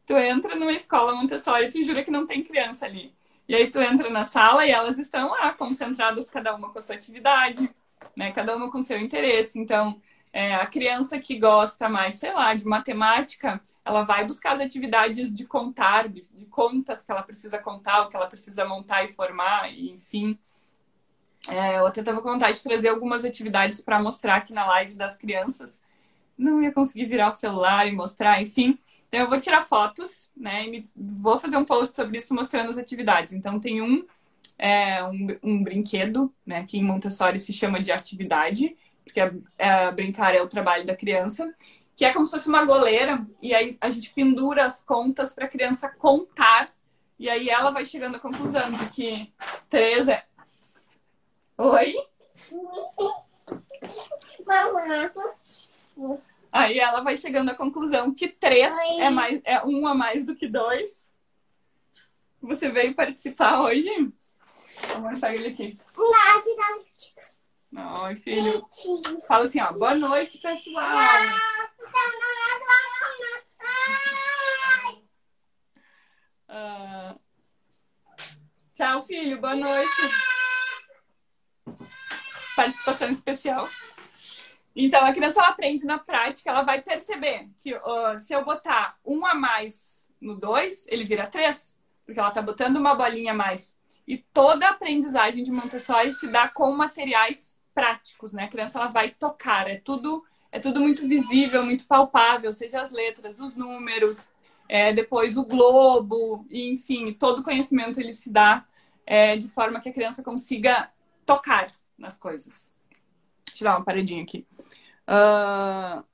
Tu 0.06 0.16
entra 0.16 0.54
numa 0.54 0.72
escola 0.72 1.14
Montessori 1.14 1.66
e 1.66 1.70
tu 1.70 1.82
jura 1.82 2.04
que 2.04 2.10
não 2.10 2.26
tem 2.26 2.42
criança 2.42 2.86
ali. 2.86 3.12
E 3.48 3.54
aí 3.54 3.70
tu 3.70 3.80
entra 3.80 4.08
na 4.10 4.24
sala 4.24 4.64
e 4.64 4.70
elas 4.70 4.98
estão 4.98 5.30
lá, 5.30 5.52
concentradas, 5.52 6.30
cada 6.30 6.54
uma 6.54 6.70
com 6.70 6.78
a 6.78 6.82
sua 6.82 6.94
atividade, 6.94 7.68
né? 8.16 8.32
Cada 8.32 8.56
uma 8.56 8.70
com 8.70 8.82
seu 8.82 8.98
interesse. 8.98 9.58
Então, 9.58 10.00
é, 10.32 10.54
a 10.54 10.66
criança 10.66 11.18
que 11.18 11.38
gosta 11.38 11.88
mais, 11.88 12.14
sei 12.14 12.32
lá, 12.32 12.54
de 12.54 12.66
matemática, 12.66 13.60
ela 13.84 14.02
vai 14.02 14.24
buscar 14.24 14.52
as 14.52 14.60
atividades 14.60 15.34
de 15.34 15.46
contar, 15.46 16.08
de, 16.08 16.26
de 16.32 16.44
contas 16.46 17.02
que 17.02 17.10
ela 17.10 17.22
precisa 17.22 17.58
contar, 17.58 18.02
o 18.02 18.08
que 18.08 18.16
ela 18.16 18.26
precisa 18.26 18.64
montar 18.64 19.04
e 19.04 19.08
formar, 19.08 19.72
e, 19.72 19.92
enfim. 19.92 20.38
É, 21.48 21.78
eu 21.78 21.86
até 21.86 22.00
estava 22.00 22.20
com 22.20 22.30
vontade 22.30 22.58
de 22.58 22.62
trazer 22.64 22.88
algumas 22.88 23.24
atividades 23.24 23.80
para 23.80 24.02
mostrar 24.02 24.36
aqui 24.36 24.52
na 24.52 24.66
live 24.66 24.94
das 24.94 25.16
crianças. 25.16 25.80
Não 26.36 26.62
ia 26.62 26.72
conseguir 26.72 27.06
virar 27.06 27.28
o 27.28 27.32
celular 27.32 27.86
e 27.86 27.92
mostrar, 27.92 28.42
enfim. 28.42 28.78
Então, 29.08 29.20
eu 29.20 29.28
vou 29.28 29.40
tirar 29.40 29.62
fotos, 29.62 30.30
né? 30.36 30.66
E 30.66 30.80
vou 30.96 31.38
fazer 31.38 31.56
um 31.56 31.64
post 31.64 31.94
sobre 31.94 32.18
isso 32.18 32.34
mostrando 32.34 32.70
as 32.70 32.78
atividades. 32.78 33.32
Então, 33.32 33.60
tem 33.60 33.80
um, 33.80 34.04
é, 34.58 35.02
um, 35.04 35.26
um 35.42 35.62
brinquedo, 35.62 36.32
né? 36.44 36.64
Que 36.66 36.78
em 36.78 36.84
Montessori 36.84 37.38
se 37.38 37.52
chama 37.52 37.80
de 37.80 37.92
atividade 37.92 38.76
porque 39.06 39.20
é, 39.20 39.32
é, 39.56 39.92
brincar 39.92 40.34
é 40.34 40.42
o 40.42 40.48
trabalho 40.48 40.84
da 40.84 40.96
criança, 40.96 41.54
que 41.94 42.04
é 42.04 42.12
como 42.12 42.26
se 42.26 42.32
fosse 42.32 42.48
uma 42.48 42.64
goleira, 42.64 43.24
e 43.40 43.54
aí 43.54 43.78
a 43.80 43.88
gente 43.88 44.12
pendura 44.12 44.66
as 44.66 44.82
contas 44.82 45.32
para 45.32 45.46
a 45.46 45.48
criança 45.48 45.88
contar, 45.88 46.74
e 47.16 47.30
aí 47.30 47.48
ela 47.48 47.70
vai 47.70 47.84
chegando 47.84 48.16
à 48.16 48.20
conclusão 48.20 48.68
de 48.72 48.88
que 48.90 49.32
três 49.70 50.08
é. 50.08 50.24
Oi? 51.56 51.94
Aí 56.56 56.78
ela 56.78 57.02
vai 57.02 57.16
chegando 57.18 57.50
à 57.50 57.54
conclusão 57.54 58.14
que 58.14 58.28
três 58.28 58.72
é, 58.98 59.10
mais, 59.10 59.42
é 59.44 59.62
um 59.62 59.86
a 59.86 59.94
mais 59.94 60.24
do 60.24 60.34
que 60.34 60.48
dois. 60.48 61.10
Você 62.40 62.70
veio 62.70 62.94
participar 62.94 63.60
hoje? 63.60 63.90
Vamos 64.88 65.20
pegar 65.20 65.34
ele 65.34 65.48
aqui. 65.48 65.78
Ai, 67.76 68.16
filho. 68.16 68.66
Fala 69.28 69.44
assim, 69.44 69.60
ó. 69.60 69.70
Boa 69.72 69.94
noite, 69.94 70.38
pessoal. 70.38 70.96
Uh... 76.48 77.20
Tchau, 78.74 79.02
filho. 79.02 79.38
Boa 79.40 79.56
noite. 79.56 79.90
Participação 82.54 83.10
especial. 83.10 83.68
Então, 84.78 85.06
a 85.06 85.12
criança 85.14 85.40
ela 85.40 85.48
aprende 85.48 85.86
na 85.86 85.98
prática, 85.98 86.50
ela 86.50 86.60
vai 86.60 86.82
perceber 86.82 87.48
que 87.58 87.74
uh, 87.74 88.18
se 88.18 88.34
eu 88.34 88.44
botar 88.44 88.98
um 89.02 89.24
a 89.24 89.34
mais 89.34 90.06
no 90.20 90.34
dois, 90.34 90.86
ele 90.88 91.02
vira 91.04 91.26
três, 91.26 91.74
porque 92.04 92.20
ela 92.20 92.30
tá 92.30 92.42
botando 92.42 92.76
uma 92.76 92.94
bolinha 92.94 93.32
a 93.32 93.34
mais. 93.34 93.78
E 94.06 94.18
toda 94.18 94.66
a 94.66 94.70
aprendizagem 94.70 95.42
de 95.42 95.50
Montessori 95.50 96.12
se 96.12 96.28
dá 96.28 96.46
com 96.48 96.70
materiais 96.72 97.58
práticos, 97.74 98.34
né? 98.34 98.44
A 98.44 98.48
criança 98.48 98.78
ela 98.78 98.88
vai 98.88 99.10
tocar, 99.10 99.68
é 99.68 99.76
tudo 99.76 100.22
é 100.52 100.60
tudo 100.60 100.80
muito 100.80 101.06
visível, 101.06 101.62
muito 101.64 101.86
palpável, 101.86 102.52
seja 102.52 102.80
as 102.80 102.90
letras, 102.90 103.40
os 103.40 103.54
números, 103.56 104.30
é, 104.68 104.92
depois 104.92 105.36
o 105.36 105.44
globo, 105.44 106.46
e, 106.48 106.72
enfim, 106.72 107.12
todo 107.12 107.42
conhecimento 107.42 108.00
ele 108.00 108.12
se 108.12 108.30
dá 108.30 108.64
é, 109.04 109.36
de 109.36 109.48
forma 109.48 109.80
que 109.80 109.88
a 109.88 109.92
criança 109.92 110.22
consiga 110.22 110.90
tocar 111.26 111.70
nas 111.98 112.16
coisas. 112.16 112.75
Dar 113.64 113.76
uma 113.76 113.84
paradinha 113.84 114.22
aqui. 114.22 114.46
Uh... 115.08 116.04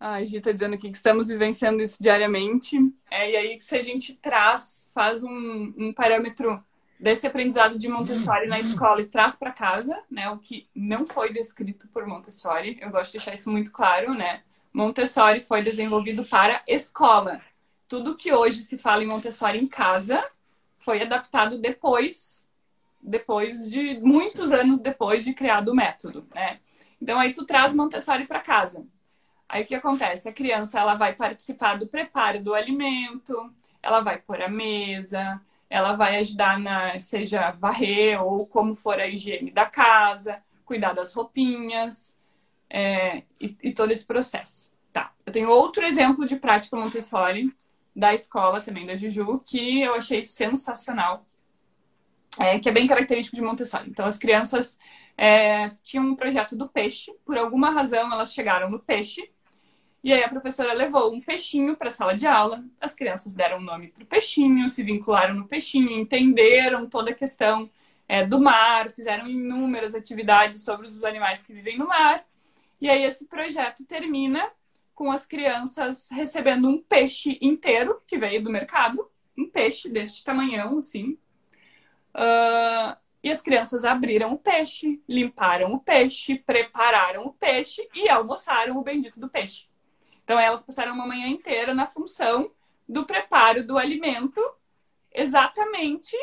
A 0.00 0.24
Gi 0.24 0.36
está 0.36 0.52
dizendo 0.52 0.74
aqui 0.74 0.90
que 0.90 0.96
estamos 0.96 1.26
vivenciando 1.26 1.82
isso 1.82 2.00
diariamente. 2.00 2.76
É, 3.10 3.32
e 3.32 3.36
aí, 3.36 3.60
se 3.60 3.76
a 3.76 3.82
gente 3.82 4.14
traz, 4.14 4.88
faz 4.94 5.24
um, 5.24 5.74
um 5.76 5.92
parâmetro 5.92 6.62
desse 7.00 7.26
aprendizado 7.26 7.78
de 7.78 7.88
Montessori 7.88 8.46
na 8.46 8.58
escola 8.58 9.02
e 9.02 9.06
traz 9.06 9.36
para 9.36 9.52
casa, 9.52 10.00
né? 10.10 10.30
O 10.30 10.38
que 10.38 10.68
não 10.74 11.04
foi 11.04 11.32
descrito 11.32 11.88
por 11.88 12.06
Montessori. 12.06 12.78
Eu 12.80 12.90
gosto 12.90 13.12
de 13.12 13.18
deixar 13.18 13.34
isso 13.34 13.50
muito 13.50 13.70
claro, 13.70 14.14
né? 14.14 14.42
Montessori 14.72 15.40
foi 15.40 15.62
desenvolvido 15.62 16.24
para 16.24 16.62
escola. 16.66 17.40
Tudo 17.88 18.16
que 18.16 18.32
hoje 18.32 18.62
se 18.62 18.78
fala 18.78 19.02
em 19.02 19.06
Montessori 19.06 19.58
em 19.58 19.66
casa 19.66 20.22
foi 20.76 21.02
adaptado 21.02 21.60
depois, 21.60 22.47
depois 23.08 23.68
de 23.68 23.98
muitos 24.00 24.52
anos 24.52 24.80
depois 24.80 25.24
de 25.24 25.32
criado 25.32 25.70
o 25.70 25.74
método, 25.74 26.26
né? 26.34 26.58
Então 27.00 27.18
aí 27.18 27.32
tu 27.32 27.44
traz 27.44 27.72
Montessori 27.72 28.26
para 28.26 28.40
casa. 28.40 28.86
Aí 29.48 29.62
o 29.62 29.66
que 29.66 29.74
acontece? 29.74 30.28
A 30.28 30.32
criança 30.32 30.78
ela 30.78 30.94
vai 30.94 31.14
participar 31.14 31.78
do 31.78 31.86
preparo 31.86 32.42
do 32.42 32.54
alimento, 32.54 33.52
ela 33.82 34.00
vai 34.00 34.18
pôr 34.18 34.42
a 34.42 34.48
mesa, 34.48 35.40
ela 35.70 35.94
vai 35.94 36.16
ajudar 36.18 36.58
na, 36.58 36.98
seja 36.98 37.50
varrer 37.52 38.22
ou 38.22 38.46
como 38.46 38.74
for 38.74 39.00
a 39.00 39.06
higiene 39.06 39.50
da 39.50 39.66
casa, 39.66 40.42
cuidar 40.64 40.92
das 40.92 41.12
roupinhas 41.14 42.16
é, 42.68 43.22
e, 43.40 43.56
e, 43.62 43.72
todo 43.72 43.90
esse 43.90 44.04
processo. 44.04 44.70
Tá. 44.92 45.12
Eu 45.24 45.32
tenho 45.32 45.50
outro 45.50 45.84
exemplo 45.84 46.26
de 46.26 46.36
prática 46.36 46.76
Montessori 46.76 47.54
da 47.94 48.14
escola 48.14 48.60
também 48.60 48.86
da 48.86 48.96
Juju 48.96 49.42
que 49.46 49.82
eu 49.82 49.94
achei 49.94 50.22
sensacional, 50.22 51.26
é, 52.38 52.58
que 52.58 52.68
é 52.68 52.72
bem 52.72 52.86
característico 52.86 53.36
de 53.36 53.42
Montessori. 53.42 53.90
Então 53.90 54.06
as 54.06 54.18
crianças 54.18 54.78
é, 55.16 55.68
tinham 55.82 56.04
um 56.04 56.16
projeto 56.16 56.56
do 56.56 56.68
peixe, 56.68 57.12
por 57.24 57.36
alguma 57.36 57.70
razão 57.70 58.12
elas 58.12 58.32
chegaram 58.32 58.70
no 58.70 58.78
peixe 58.78 59.30
e 60.02 60.12
aí 60.12 60.22
a 60.22 60.28
professora 60.28 60.72
levou 60.72 61.12
um 61.12 61.20
peixinho 61.20 61.76
para 61.76 61.88
a 61.88 61.90
sala 61.90 62.16
de 62.16 62.26
aula, 62.26 62.64
as 62.80 62.94
crianças 62.94 63.34
deram 63.34 63.58
o 63.58 63.60
nome 63.60 63.88
para 63.88 64.04
o 64.04 64.06
peixinho, 64.06 64.68
se 64.68 64.82
vincularam 64.82 65.34
no 65.34 65.48
peixinho, 65.48 65.90
entenderam 65.90 66.88
toda 66.88 67.10
a 67.10 67.14
questão 67.14 67.68
é, 68.08 68.24
do 68.24 68.40
mar, 68.40 68.88
fizeram 68.90 69.28
inúmeras 69.28 69.94
atividades 69.94 70.62
sobre 70.62 70.86
os 70.86 71.02
animais 71.02 71.42
que 71.42 71.52
vivem 71.52 71.76
no 71.76 71.88
mar. 71.88 72.24
E 72.80 72.88
aí 72.88 73.04
esse 73.04 73.26
projeto 73.26 73.84
termina 73.84 74.48
com 74.94 75.10
as 75.10 75.26
crianças 75.26 76.08
recebendo 76.10 76.68
um 76.68 76.80
peixe 76.80 77.36
inteiro 77.42 78.00
que 78.06 78.16
veio 78.16 78.42
do 78.42 78.50
mercado, 78.50 79.10
um 79.36 79.48
peixe 79.48 79.88
deste 79.88 80.24
tamanhão, 80.24 80.78
assim. 80.78 81.18
Uh, 82.18 82.96
e 83.22 83.30
as 83.30 83.40
crianças 83.40 83.84
abriram 83.84 84.32
o 84.32 84.38
peixe, 84.38 85.00
limparam 85.08 85.72
o 85.72 85.78
peixe, 85.78 86.36
prepararam 86.36 87.26
o 87.26 87.32
peixe 87.32 87.88
e 87.94 88.08
almoçaram 88.08 88.76
o 88.76 88.82
bendito 88.82 89.20
do 89.20 89.28
peixe. 89.28 89.68
Então, 90.24 90.38
elas 90.38 90.64
passaram 90.64 90.92
uma 90.94 91.06
manhã 91.06 91.28
inteira 91.28 91.72
na 91.72 91.86
função 91.86 92.50
do 92.88 93.06
preparo 93.06 93.64
do 93.64 93.78
alimento, 93.78 94.40
exatamente 95.12 96.16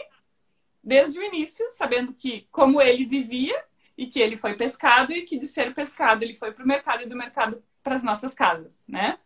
desde 0.83 1.17
o 1.17 1.23
início, 1.23 1.65
sabendo 1.71 2.13
que 2.13 2.47
como 2.51 2.81
ele 2.81 3.05
vivia 3.05 3.63
e 3.97 4.05
que 4.05 4.19
ele 4.19 4.35
foi 4.35 4.55
pescado 4.55 5.13
e 5.13 5.23
que 5.23 5.37
de 5.37 5.47
ser 5.47 5.73
pescado 5.73 6.23
ele 6.23 6.35
foi 6.35 6.51
para 6.51 6.63
o 6.63 6.67
mercado 6.67 7.03
e 7.03 7.07
do 7.07 7.15
mercado 7.15 7.63
para 7.81 7.95
as 7.95 8.03
nossas 8.03 8.33
casas, 8.33 8.85
né? 8.87 9.17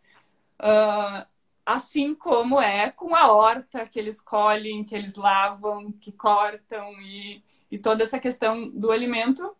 Uh, 0.59 1.25
assim 1.65 2.15
como 2.15 2.61
é 2.61 2.91
com 2.91 3.15
a 3.15 3.31
horta 3.31 3.85
que 3.85 3.99
eles 3.99 4.19
colhem, 4.19 4.83
que 4.83 4.95
eles 4.95 5.15
lavam, 5.15 5.91
que 5.91 6.11
cortam 6.11 6.91
e, 7.01 7.43
e 7.71 7.77
toda 7.77 8.03
essa 8.03 8.19
questão 8.19 8.69
do 8.69 8.91
alimento. 8.91 9.55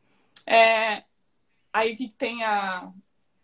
É, 0.45 1.03
aí 1.73 1.95
que 1.95 2.09
tem 2.09 2.43
a, 2.43 2.91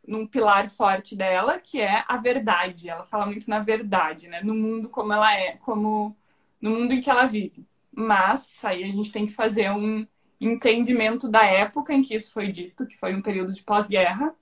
num 0.07 0.27
pilar 0.27 0.69
forte 0.69 1.15
dela, 1.15 1.59
que 1.59 1.79
é 1.81 2.03
a 2.07 2.17
verdade. 2.17 2.89
Ela 2.89 3.05
fala 3.05 3.25
muito 3.25 3.49
na 3.49 3.59
verdade, 3.59 4.27
né? 4.27 4.41
No 4.41 4.55
mundo 4.55 4.89
como 4.89 5.13
ela 5.13 5.33
é, 5.33 5.57
como 5.57 6.15
no 6.61 6.71
mundo 6.71 6.93
em 6.93 7.01
que 7.01 7.09
ela 7.09 7.25
vive. 7.25 7.65
Mas 7.91 8.63
aí 8.65 8.83
a 8.83 8.91
gente 8.91 9.11
tem 9.11 9.25
que 9.25 9.33
fazer 9.33 9.71
um 9.71 10.05
entendimento 10.39 11.29
da 11.29 11.45
época 11.45 11.93
em 11.93 12.01
que 12.01 12.15
isso 12.15 12.33
foi 12.33 12.51
dito, 12.51 12.85
que 12.85 12.97
foi 12.97 13.13
um 13.15 13.21
período 13.21 13.53
de 13.53 13.63
pós-guerra, 13.63 14.35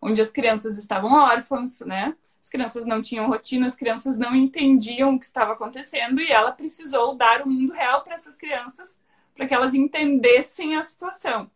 onde 0.00 0.20
as 0.20 0.30
crianças 0.30 0.78
estavam 0.78 1.12
órfãs, 1.12 1.80
né? 1.80 2.14
As 2.40 2.48
crianças 2.48 2.86
não 2.86 3.02
tinham 3.02 3.28
rotina, 3.28 3.66
as 3.66 3.76
crianças 3.76 4.18
não 4.18 4.34
entendiam 4.34 5.14
o 5.14 5.18
que 5.18 5.26
estava 5.26 5.52
acontecendo 5.52 6.20
e 6.20 6.30
ela 6.30 6.52
precisou 6.52 7.14
dar 7.14 7.42
o 7.42 7.48
mundo 7.48 7.72
real 7.72 8.02
para 8.02 8.14
essas 8.14 8.36
crianças, 8.36 8.98
para 9.34 9.46
que 9.46 9.54
elas 9.54 9.74
entendessem 9.74 10.76
a 10.76 10.82
situação. 10.82 11.50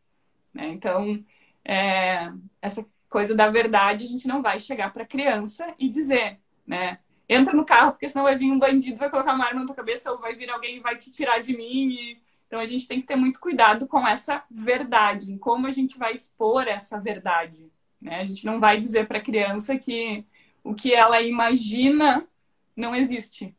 Né? 0.53 0.68
Então, 0.68 1.25
é, 1.64 2.31
essa 2.61 2.87
coisa 3.09 3.35
da 3.35 3.49
verdade, 3.49 4.05
a 4.05 4.07
gente 4.07 4.29
não 4.29 4.42
vai 4.42 4.61
chegar 4.61 4.92
para 4.92 5.05
a 5.05 5.07
criança 5.07 5.66
e 5.79 5.88
dizer, 5.88 6.38
né? 6.66 6.99
Entra 7.29 7.55
no 7.55 7.64
carro, 7.64 7.92
porque 7.92 8.09
senão 8.09 8.25
vai 8.25 8.37
vir 8.37 8.53
um 8.53 8.59
bandido, 8.59 8.99
vai 8.99 9.09
colocar 9.09 9.35
uma 9.35 9.47
arma 9.47 9.61
na 9.61 9.66
tua 9.66 9.75
cabeça, 9.75 10.12
ou 10.12 10.18
vai 10.18 10.35
vir 10.35 10.51
alguém 10.51 10.77
e 10.77 10.81
vai 10.81 10.97
te 10.97 11.11
tirar 11.11 11.38
de 11.38 11.57
mim. 11.57 11.90
E... 11.90 12.18
Então 12.47 12.61
a 12.61 12.66
gente 12.66 12.87
tem 12.87 13.01
que 13.01 13.07
ter 13.07 13.16
muito 13.16 13.40
cuidado 13.40 13.87
com 13.87 14.07
essa 14.07 14.44
verdade, 14.51 15.33
em 15.33 15.38
como 15.38 15.66
a 15.66 15.70
gente 15.70 15.97
vai 15.97 16.12
expor 16.12 16.68
essa 16.68 17.01
verdade. 17.01 17.70
Né? 18.03 18.20
A 18.20 18.25
gente 18.25 18.44
não 18.44 18.61
vai 18.61 18.79
dizer 18.79 19.07
para 19.07 19.18
a 19.18 19.23
criança 19.23 19.79
que 19.79 20.25
o 20.64 20.74
que 20.74 20.92
ela 20.92 21.22
imagina 21.22 22.27
não 22.74 22.96
existe. 22.96 23.55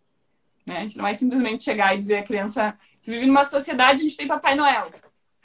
Né? 0.68 0.80
A 0.80 0.82
gente 0.82 0.98
não 0.98 1.04
vai 1.04 1.14
simplesmente 1.14 1.64
chegar 1.64 1.96
e 1.96 2.00
dizer 2.00 2.18
à 2.18 2.24
criança, 2.24 2.78
gente 3.06 3.12
vive 3.12 3.26
numa 3.28 3.44
sociedade 3.44 4.04
onde 4.04 4.18
tem 4.18 4.28
Papai 4.28 4.56
Noel. 4.56 4.92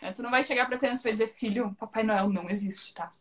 Né? 0.00 0.12
Tu 0.12 0.22
não 0.22 0.30
vai 0.30 0.42
chegar 0.42 0.66
para 0.66 0.76
a 0.76 0.78
criança 0.78 1.08
e 1.08 1.12
dizer, 1.12 1.28
filho, 1.28 1.76
Papai 1.78 2.02
Noel 2.02 2.30
não 2.30 2.48
existe, 2.48 2.94
tá? 2.94 3.12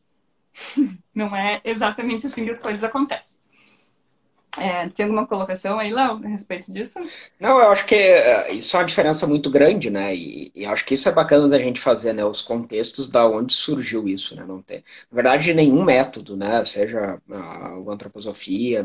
não 1.14 1.36
é 1.36 1.62
exatamente 1.64 2.26
assim 2.26 2.46
que 2.46 2.52
as 2.52 2.62
coisas 2.62 2.84
acontecem. 2.84 3.40
É, 4.60 4.88
tem 4.90 5.06
alguma 5.06 5.26
colocação 5.28 5.80
aí, 5.80 5.92
Léo, 5.92 6.22
a 6.24 6.28
respeito 6.28 6.72
disso? 6.72 7.00
Não, 7.40 7.60
eu 7.60 7.70
acho 7.70 7.86
que 7.86 7.96
é, 7.96 8.52
isso 8.52 8.76
é 8.76 8.80
uma 8.80 8.86
diferença 8.86 9.26
muito 9.26 9.50
grande, 9.50 9.90
né? 9.90 10.14
E, 10.16 10.52
e 10.56 10.66
acho 10.66 10.86
que 10.86 10.94
isso 10.94 11.08
é 11.10 11.12
bacana 11.12 11.48
da 11.48 11.58
gente 11.58 11.80
fazer, 11.80 12.14
né? 12.14 12.24
Os 12.26 12.42
contextos 12.42 13.10
da 13.10 13.28
onde 13.28 13.54
surgiu 13.54 14.08
isso, 14.08 14.36
né? 14.36 14.46
Não 14.46 14.62
tem, 14.62 14.84
na 15.12 15.16
verdade, 15.16 15.54
nenhum 15.54 15.84
método, 15.84 16.36
né? 16.36 16.64
Seja 16.66 17.22
a, 17.32 17.38
a 17.38 17.76
antroposofia, 17.92 18.82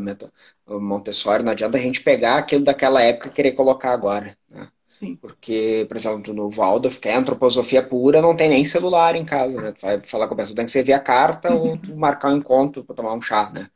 a 0.66 0.78
Montessori, 0.78 1.42
não 1.42 1.52
adianta 1.52 1.78
a 1.78 1.80
gente 1.80 2.00
pegar 2.02 2.38
aquilo 2.38 2.64
daquela 2.64 3.02
época 3.02 3.28
e 3.28 3.32
querer 3.32 3.52
colocar 3.52 3.92
agora, 3.92 4.36
né? 4.48 4.68
Sim. 4.98 5.16
Porque, 5.16 5.84
por 5.88 5.96
exemplo, 5.96 6.32
no 6.32 6.48
Waldorf, 6.50 6.98
que 7.00 7.08
é 7.08 7.14
antroposofia 7.16 7.82
pura, 7.82 8.22
não 8.22 8.36
tem 8.36 8.48
nem 8.48 8.64
celular 8.64 9.16
em 9.16 9.24
casa, 9.24 9.60
né? 9.60 9.72
Tu 9.72 9.82
vai 9.82 10.00
falar 10.00 10.28
com 10.28 10.34
a 10.34 10.36
pessoa, 10.36 10.56
tem 10.56 10.64
que 10.64 10.70
ser 10.70 10.82
via 10.84 11.00
carta 11.00 11.52
uhum. 11.52 11.70
ou 11.70 11.76
tu 11.76 11.96
marcar 11.96 12.32
um 12.32 12.36
encontro 12.36 12.84
para 12.84 12.94
tomar 12.94 13.12
um 13.14 13.20
chá, 13.20 13.50
né? 13.52 13.68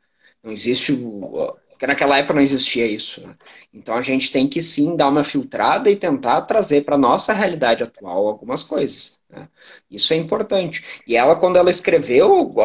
Não 0.43 0.51
existe 0.51 0.93
o, 0.93 1.55
porque 1.79 1.87
naquela 1.87 2.17
época 2.17 2.33
não 2.33 2.41
existia 2.41 2.85
isso. 2.85 3.25
Né? 3.25 3.33
Então 3.73 3.95
a 3.95 4.01
gente 4.01 4.29
tem 4.33 4.49
que 4.49 4.61
sim 4.61 4.97
dar 4.97 5.07
uma 5.07 5.23
filtrada 5.23 5.89
e 5.89 5.95
tentar 5.95 6.41
trazer 6.41 6.83
para 6.83 6.97
nossa 6.97 7.31
realidade 7.31 7.83
atual 7.83 8.27
algumas 8.27 8.63
coisas. 8.65 9.17
Né? 9.31 9.47
Isso 9.91 10.11
é 10.11 10.17
importante. 10.17 10.83
E 11.05 11.15
ela, 11.15 11.35
quando 11.35 11.57
ela 11.57 11.69
escreveu 11.69 12.55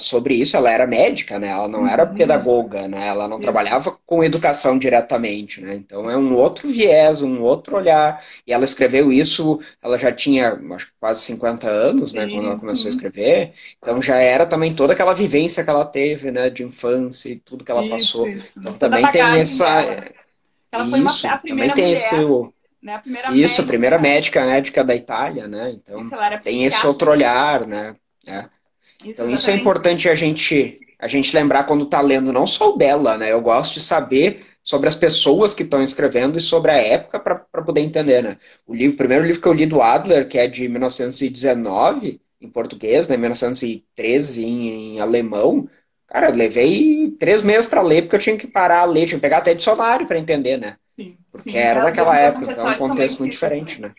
sobre 0.00 0.34
isso, 0.34 0.56
ela 0.56 0.70
era 0.70 0.86
médica, 0.86 1.38
né? 1.38 1.48
Ela 1.48 1.68
não 1.68 1.86
era 1.86 2.04
uhum. 2.04 2.14
pedagoga, 2.14 2.88
né? 2.88 3.06
Ela 3.06 3.28
não 3.28 3.36
isso. 3.36 3.42
trabalhava 3.42 3.96
com 4.04 4.24
educação 4.24 4.76
diretamente, 4.78 5.60
né? 5.60 5.76
Então 5.76 6.10
é 6.10 6.16
um 6.16 6.34
outro 6.34 6.66
viés, 6.66 7.22
um 7.22 7.40
outro 7.42 7.76
olhar. 7.76 8.22
E 8.44 8.52
ela 8.52 8.64
escreveu 8.64 9.12
isso, 9.12 9.60
ela 9.80 9.96
já 9.96 10.10
tinha, 10.10 10.60
acho 10.74 10.92
quase 10.98 11.20
50 11.22 11.70
anos, 11.70 12.12
né? 12.12 12.26
Sim, 12.26 12.32
quando 12.32 12.46
ela 12.46 12.58
começou 12.58 12.82
sim. 12.82 12.88
a 12.88 12.90
escrever. 12.90 13.52
Então 13.78 14.02
já 14.02 14.16
era 14.16 14.44
também 14.44 14.74
toda 14.74 14.94
aquela 14.94 15.14
vivência 15.14 15.62
que 15.62 15.70
ela 15.70 15.84
teve, 15.84 16.32
né? 16.32 16.50
De 16.50 16.64
infância 16.64 17.28
e 17.28 17.36
tudo 17.36 17.64
que 17.64 17.70
ela 17.70 17.84
isso, 17.84 18.24
passou. 18.24 18.28
Então 18.58 18.74
também 18.74 19.08
tem 19.12 19.22
essa... 19.22 19.82
Dela. 19.82 20.18
Ela 20.70 20.84
foi 20.84 21.00
uma, 21.00 21.10
a 21.10 21.38
primeira 21.38 21.72
também 21.72 21.74
tem 21.74 21.84
mulher. 21.84 21.92
esse 21.92 22.14
né? 22.82 22.94
A 22.94 22.98
primeira 22.98 23.28
Isso, 23.28 23.38
médica, 23.38 23.62
a 23.62 23.66
primeira 23.66 23.98
médica 23.98 24.46
médica 24.46 24.84
da 24.84 24.94
Itália, 24.94 25.48
né? 25.48 25.72
Então 25.72 26.00
tem 26.42 26.64
esse 26.64 26.86
outro 26.86 27.10
olhar, 27.10 27.66
né? 27.66 27.96
É. 28.26 28.44
Isso 29.04 29.22
então 29.22 29.30
isso 29.30 29.50
é 29.50 29.54
importante 29.54 30.08
a 30.08 30.14
gente 30.14 30.78
a 30.98 31.06
gente 31.06 31.34
lembrar 31.34 31.64
quando 31.64 31.84
está 31.84 32.00
lendo 32.00 32.32
não 32.32 32.46
só 32.46 32.70
o 32.70 32.76
dela, 32.76 33.16
né? 33.16 33.32
Eu 33.32 33.40
gosto 33.40 33.74
de 33.74 33.80
saber 33.80 34.44
sobre 34.62 34.88
as 34.88 34.96
pessoas 34.96 35.54
que 35.54 35.62
estão 35.62 35.82
escrevendo 35.82 36.36
e 36.36 36.40
sobre 36.40 36.72
a 36.72 36.76
época 36.76 37.20
para 37.20 37.64
poder 37.64 37.80
entender, 37.80 38.22
né? 38.22 38.36
O 38.66 38.74
livro, 38.74 38.94
o 38.94 38.98
primeiro 38.98 39.24
livro 39.24 39.40
que 39.40 39.48
eu 39.48 39.52
li 39.52 39.64
do 39.64 39.80
Adler, 39.80 40.28
que 40.28 40.38
é 40.38 40.46
de 40.46 40.68
1919 40.68 42.20
em 42.40 42.48
português, 42.48 43.08
né? 43.08 43.16
1913 43.16 44.44
em, 44.44 44.94
em 44.96 45.00
alemão. 45.00 45.68
Cara, 46.08 46.30
eu 46.30 46.34
levei 46.34 47.10
três 47.18 47.42
meses 47.42 47.66
para 47.66 47.82
ler 47.82 48.02
porque 48.02 48.16
eu 48.16 48.20
tinha 48.20 48.36
que 48.36 48.46
parar 48.46 48.80
a 48.80 48.84
ler, 48.84 49.06
tinha 49.06 49.18
que 49.18 49.22
pegar 49.22 49.38
até 49.38 49.54
dicionário 49.54 50.06
para 50.06 50.18
entender, 50.18 50.56
né? 50.56 50.76
Porque 51.38 51.52
sim. 51.52 51.56
era 51.56 51.82
daquela 51.82 52.16
época, 52.16 52.50
então 52.50 52.72
é 52.72 52.74
um 52.74 52.78
contexto 52.78 53.20
muito 53.20 53.32
diferente, 53.32 53.80
né? 53.80 53.94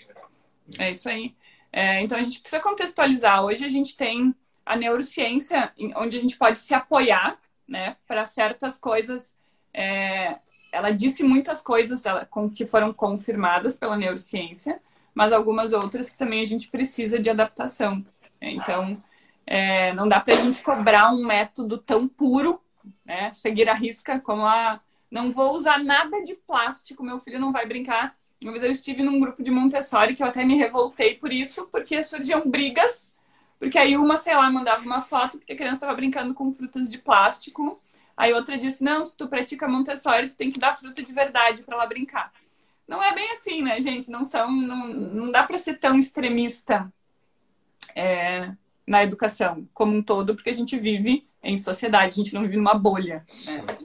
É 0.78 0.92
isso 0.92 1.10
aí. 1.10 1.34
É, 1.72 2.02
então 2.02 2.18
a 2.18 2.22
gente 2.22 2.42
precisa 2.42 2.62
contextualizar. 2.62 3.44
Hoje 3.44 3.64
a 3.64 3.70
gente 3.70 3.96
tem 3.96 4.36
a 4.66 4.76
neurociência, 4.76 5.72
onde 5.96 6.18
a 6.18 6.22
gente 6.22 6.38
pode 6.38 6.60
se 6.60 6.74
apoiar, 6.74 7.38
né, 7.68 7.96
para 8.08 8.26
certas 8.26 8.78
coisas. 8.78 9.34
É, 9.74 10.36
ela 10.72 10.92
disse 10.92 11.24
muitas 11.24 11.62
coisas 11.62 12.06
ela, 12.06 12.26
com, 12.26 12.50
que 12.50 12.66
foram 12.66 12.94
confirmadas 12.94 13.78
pela 13.78 13.98
neurociência, 13.98 14.80
mas 15.14 15.32
algumas 15.32 15.74
outras 15.74 16.10
que 16.10 16.18
também 16.18 16.42
a 16.42 16.46
gente 16.46 16.70
precisa 16.70 17.20
de 17.20 17.30
adaptação. 17.30 18.06
Então, 18.42 19.02
é, 19.46 19.94
não 19.94 20.08
dá 20.08 20.20
para 20.20 20.34
a 20.36 20.38
gente 20.38 20.62
cobrar 20.62 21.12
um 21.12 21.26
método 21.26 21.78
tão 21.78 22.08
puro, 22.08 22.62
né, 23.06 23.32
seguir 23.34 23.70
a 23.70 23.74
risca 23.74 24.20
como 24.20 24.46
a 24.46 24.80
não 25.10 25.32
vou 25.32 25.54
usar 25.54 25.84
nada 25.84 26.24
de 26.24 26.36
plástico, 26.36 27.04
meu 27.04 27.20
filho 27.20 27.40
não 27.40 27.52
vai 27.52 27.66
brincar. 27.66 28.16
Uma 28.42 28.52
vez 28.52 28.64
eu 28.64 28.72
estive 28.72 29.04
num 29.04 29.20
grupo 29.20 29.44
de 29.44 29.52
Montessori 29.52 30.16
que 30.16 30.24
eu 30.24 30.28
até 30.28 30.46
me 30.46 30.56
revoltei 30.56 31.16
por 31.16 31.34
isso, 31.34 31.68
porque 31.68 32.02
surgiam 32.04 32.48
brigas, 32.50 33.14
porque 33.58 33.78
aí 33.78 33.98
uma, 33.98 34.16
sei 34.18 34.36
lá, 34.36 34.50
mandava 34.50 34.84
uma 34.86 35.02
foto 35.02 35.38
porque 35.38 35.54
a 35.54 35.56
criança 35.56 35.76
estava 35.76 35.96
brincando 35.96 36.34
com 36.34 36.52
frutas 36.52 36.90
de 36.90 36.98
plástico. 36.98 37.82
Aí 38.16 38.34
outra 38.34 38.58
disse: 38.58 38.84
"Não, 38.84 39.04
se 39.04 39.18
tu 39.18 39.28
pratica 39.28 39.68
Montessori, 39.68 40.28
tu 40.28 40.38
tem 40.38 40.52
que 40.52 40.60
dar 40.60 40.76
fruta 40.76 41.04
de 41.04 41.14
verdade 41.14 41.64
para 41.64 41.76
ela 41.76 41.86
brincar". 41.86 42.32
Não 42.88 43.04
é 43.04 43.14
bem 43.14 43.32
assim, 43.34 43.62
né, 43.62 43.80
gente? 43.82 44.10
Não 44.10 44.24
são, 44.24 44.52
não, 44.52 44.88
não 44.88 45.32
dá 45.32 45.44
para 45.44 45.58
ser 45.58 45.80
tão 45.80 45.98
extremista 45.98 46.92
é, 47.96 48.52
na 48.88 49.04
educação 49.04 49.68
como 49.74 49.96
um 49.96 50.02
todo, 50.02 50.34
porque 50.34 50.50
a 50.50 50.54
gente 50.54 50.78
vive 50.80 51.26
em 51.44 51.58
sociedade, 51.58 52.14
a 52.14 52.24
gente 52.24 52.34
não 52.34 52.42
vive 52.42 52.58
numa 52.58 52.74
bolha. 52.74 53.26
Né? 53.28 53.78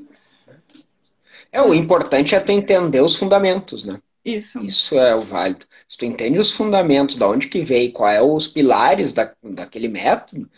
É, 1.55 1.62
o 1.62 1.73
importante 1.73 2.35
é 2.35 2.40
tu 2.40 2.51
entender 2.51 3.01
os 3.01 3.14
fundamentos, 3.14 3.85
né? 3.85 4.01
Isso. 4.25 4.61
Isso 4.61 4.99
é 4.99 5.14
o 5.14 5.21
válido. 5.21 5.64
Se 5.87 5.97
tu 5.97 6.05
entende 6.05 6.37
os 6.37 6.51
fundamentos, 6.51 7.14
da 7.14 7.29
onde 7.29 7.47
que 7.47 7.62
veio, 7.62 7.93
quais 7.93 8.19
são 8.19 8.35
os 8.35 8.49
pilares 8.49 9.12
da, 9.12 9.33
daquele 9.40 9.87
método, 9.87 10.51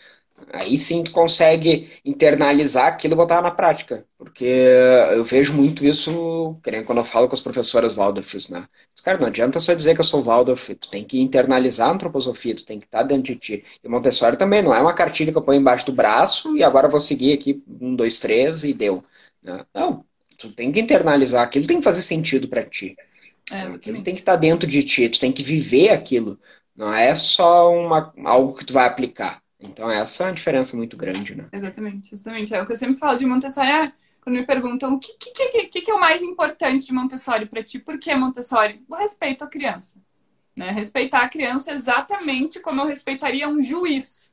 aí 0.51 0.75
sim 0.75 1.03
tu 1.03 1.11
consegue 1.11 1.87
internalizar 2.03 2.87
aquilo 2.87 3.13
e 3.13 3.17
botar 3.17 3.43
na 3.43 3.51
prática. 3.51 4.07
Porque 4.17 4.45
eu 5.11 5.23
vejo 5.23 5.53
muito 5.53 5.85
isso, 5.85 6.59
quando 6.87 6.97
eu 6.97 7.03
falo 7.03 7.27
com 7.27 7.35
as 7.35 7.41
professoras 7.41 7.95
Waldorf, 7.95 8.33
né? 8.49 8.67
Mas, 8.95 9.01
cara, 9.03 9.19
não 9.19 9.27
adianta 9.27 9.59
só 9.59 9.75
dizer 9.75 9.93
que 9.93 10.01
eu 10.01 10.05
sou 10.05 10.23
Waldorf, 10.23 10.73
tu 10.73 10.89
tem 10.89 11.03
que 11.03 11.21
internalizar 11.21 11.89
a 11.89 11.93
antroposofia, 11.93 12.55
tu 12.55 12.65
tem 12.65 12.79
que 12.79 12.85
estar 12.85 13.03
dentro 13.03 13.33
de 13.33 13.35
ti. 13.35 13.63
E 13.83 13.87
Montessori 13.87 14.35
também 14.35 14.63
não 14.63 14.73
é 14.73 14.81
uma 14.81 14.95
cartilha 14.95 15.31
que 15.31 15.37
eu 15.37 15.43
ponho 15.43 15.61
embaixo 15.61 15.85
do 15.85 15.93
braço 15.93 16.57
e 16.57 16.63
agora 16.63 16.89
vou 16.89 16.99
seguir 16.99 17.33
aqui 17.33 17.61
um, 17.79 17.95
dois, 17.95 18.17
três 18.17 18.63
e 18.63 18.73
deu. 18.73 19.03
Né? 19.43 19.63
Não, 19.73 20.03
Tu 20.37 20.51
tem 20.51 20.71
que 20.71 20.79
internalizar 20.79 21.43
aquilo, 21.43 21.67
tem 21.67 21.77
que 21.77 21.83
fazer 21.83 22.01
sentido 22.01 22.47
para 22.47 22.63
ti. 22.63 22.95
É, 23.51 23.63
aquilo 23.63 24.03
tem 24.03 24.13
que 24.13 24.21
estar 24.21 24.33
tá 24.33 24.37
dentro 24.37 24.67
de 24.67 24.83
ti, 24.83 25.09
tu 25.09 25.19
tem 25.19 25.31
que 25.31 25.43
viver 25.43 25.89
aquilo. 25.89 26.39
Não 26.75 26.93
é 26.93 27.15
só 27.15 27.71
uma, 27.71 28.13
algo 28.23 28.53
que 28.53 28.65
tu 28.65 28.73
vai 28.73 28.85
aplicar. 28.85 29.41
Então 29.59 29.89
essa 29.89 30.23
é 30.23 30.27
uma 30.27 30.33
diferença 30.33 30.77
muito 30.77 30.95
grande, 30.95 31.33
né? 31.33 31.45
Exatamente, 31.51 32.13
exatamente. 32.13 32.53
É 32.53 32.61
o 32.61 32.65
que 32.65 32.71
eu 32.71 32.75
sempre 32.75 32.95
falo 32.95 33.17
de 33.17 33.25
Montessori, 33.25 33.67
é, 33.67 33.91
quando 34.21 34.35
me 34.35 34.45
perguntam 34.45 34.93
o 34.93 34.99
que, 34.99 35.13
que, 35.13 35.65
que, 35.67 35.81
que 35.81 35.89
é 35.89 35.93
o 35.93 35.99
mais 35.99 36.21
importante 36.21 36.85
de 36.85 36.93
Montessori 36.93 37.45
para 37.45 37.63
ti, 37.63 37.79
por 37.79 37.97
que 37.97 38.13
Montessori? 38.13 38.83
O 38.87 38.95
respeito 38.95 39.43
à 39.43 39.47
criança. 39.47 39.99
Né? 40.55 40.71
Respeitar 40.71 41.21
a 41.21 41.29
criança 41.29 41.71
exatamente 41.71 42.59
como 42.59 42.81
eu 42.81 42.87
respeitaria 42.87 43.47
um 43.47 43.61
juiz. 43.61 44.31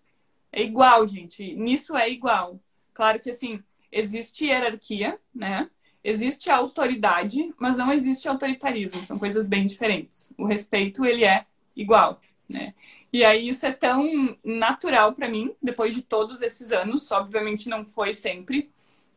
É 0.53 0.63
igual, 0.63 1.07
gente. 1.07 1.55
Nisso 1.55 1.97
é 1.97 2.11
igual. 2.11 2.61
Claro 2.93 3.21
que 3.21 3.31
assim, 3.31 3.63
existe 3.91 4.47
hierarquia, 4.47 5.19
né? 5.35 5.71
Existe 6.05 6.51
autoridade, 6.51 7.53
mas 7.59 7.77
não 7.77 7.91
existe 7.91 8.29
autoritarismo. 8.29 9.03
São 9.03 9.19
coisas 9.19 9.47
bem 9.47 9.67
diferentes. 9.67 10.35
O 10.37 10.45
respeito, 10.45 11.05
ele 11.05 11.25
é 11.25 11.47
igual, 11.75 12.21
né? 12.49 12.75
E 13.11 13.25
aí 13.25 13.49
isso 13.49 13.65
é 13.65 13.73
tão 13.73 14.37
natural 14.45 15.13
para 15.13 15.29
mim, 15.29 15.55
depois 15.63 15.95
de 15.95 16.03
todos 16.03 16.43
esses 16.43 16.73
anos, 16.73 17.11
obviamente 17.13 17.69
não 17.69 17.85
foi 17.85 18.13
sempre, 18.13 18.71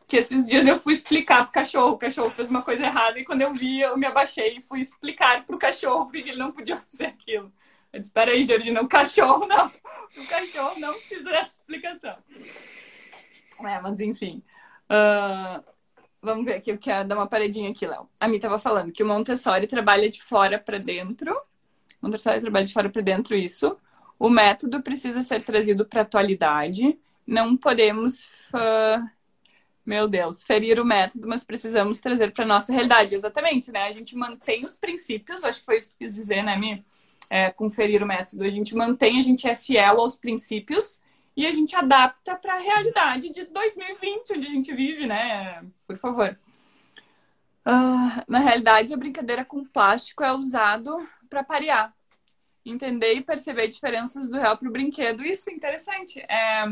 que 0.08 0.16
esses 0.16 0.46
dias 0.46 0.66
eu 0.66 0.80
fui 0.80 0.94
explicar 0.94 1.44
pro 1.44 1.52
cachorro, 1.52 1.94
o 1.94 1.98
cachorro 1.98 2.30
fez 2.30 2.50
uma 2.50 2.62
coisa 2.62 2.86
errada 2.86 3.20
e 3.20 3.26
quando 3.26 3.42
eu 3.42 3.54
vi, 3.54 3.82
eu 3.82 3.98
me 3.98 4.06
abaixei 4.06 4.58
e 4.58 4.62
fui 4.62 4.80
explicar 4.80 5.46
pro 5.46 5.58
cachorro 5.58 6.06
porque 6.06 6.30
ele 6.30 6.38
não 6.38 6.52
podia 6.52 6.78
fazer 6.90 7.08
aquilo. 7.08 7.52
Eu 7.92 8.00
disse, 8.00 8.12
peraí, 8.12 8.44
Georgina, 8.44 8.82
o 8.82 8.88
cachorro 8.88 9.46
não. 9.48 9.66
O 9.68 10.28
cachorro 10.30 10.80
não 10.80 10.94
precisa 10.94 11.24
dessa 11.24 11.58
explicação. 11.60 12.16
É, 13.62 13.82
mas 13.82 14.00
enfim. 14.00 14.44
Uh, 14.90 15.64
vamos 16.22 16.46
ver 16.46 16.56
aqui, 16.56 16.72
eu 16.72 16.78
quero 16.78 17.08
dar 17.08 17.16
uma 17.16 17.28
paredinha 17.28 17.70
aqui, 17.70 17.86
Léo. 17.86 18.10
A 18.20 18.28
Mi 18.28 18.38
estava 18.38 18.60
falando 18.60 18.92
que 18.92 19.04
o 19.04 19.06
Montessori 19.06 19.68
trabalha 19.68 20.10
de 20.10 20.22
fora 20.22 20.60
para 20.60 20.78
dentro. 20.78 21.36
Montessori 22.02 22.42
trabalha 22.42 22.66
de 22.66 22.74
fora 22.74 22.90
para 22.90 23.02
dentro, 23.02 23.36
isso. 23.36 23.78
O 24.20 24.30
método 24.30 24.82
precisa 24.82 25.22
ser 25.22 25.44
trazido 25.44 25.86
para 25.86 26.02
a 26.02 26.04
atualidade. 26.04 26.98
Não 27.26 27.56
podemos, 27.56 28.26
uh, 28.54 29.08
meu 29.86 30.08
Deus, 30.08 30.44
ferir 30.44 30.80
o 30.80 30.86
método, 30.86 31.28
mas 31.28 31.44
precisamos 31.44 32.00
trazer 32.00 32.32
para 32.32 32.46
nossa 32.46 32.72
realidade. 32.72 33.14
Exatamente, 33.14 33.72
né? 33.72 33.84
A 33.84 33.92
gente 33.92 34.16
mantém 34.16 34.66
os 34.66 34.76
princípios, 34.76 35.44
acho 35.44 35.60
que 35.60 35.66
foi 35.66 35.78
isso 35.78 35.90
que 35.90 36.06
quis 36.06 36.16
dizer, 36.16 36.42
né, 36.44 36.58
Mi? 36.58 36.86
É, 37.30 37.52
conferir 37.52 38.02
o 38.02 38.08
método. 38.08 38.44
A 38.44 38.50
gente 38.50 38.76
mantém, 38.76 39.20
a 39.20 39.22
gente 39.22 39.48
é 39.48 39.56
fiel 39.56 40.00
aos 40.00 40.16
princípios 40.16 41.00
e 41.38 41.46
a 41.46 41.52
gente 41.52 41.76
adapta 41.76 42.36
para 42.36 42.56
a 42.56 42.60
realidade 42.60 43.30
de 43.30 43.46
2020, 43.46 44.34
onde 44.34 44.48
a 44.48 44.50
gente 44.50 44.74
vive, 44.74 45.06
né? 45.06 45.64
Por 45.86 45.96
favor. 45.96 46.36
Uh, 47.64 48.24
na 48.28 48.40
realidade, 48.40 48.92
a 48.92 48.98
brincadeira 48.98 49.46
com 49.46 49.64
plástico 49.64 50.24
é 50.24 50.34
usado 50.34 51.08
para 51.30 51.44
parear. 51.44 51.94
Entender 52.66 53.14
e 53.14 53.22
perceber 53.22 53.68
diferenças 53.68 54.28
do 54.28 54.36
real 54.36 54.58
para 54.58 54.68
o 54.68 54.72
brinquedo. 54.72 55.24
Isso 55.24 55.52
é 55.52 55.54
interessante. 55.54 56.20
É... 56.22 56.66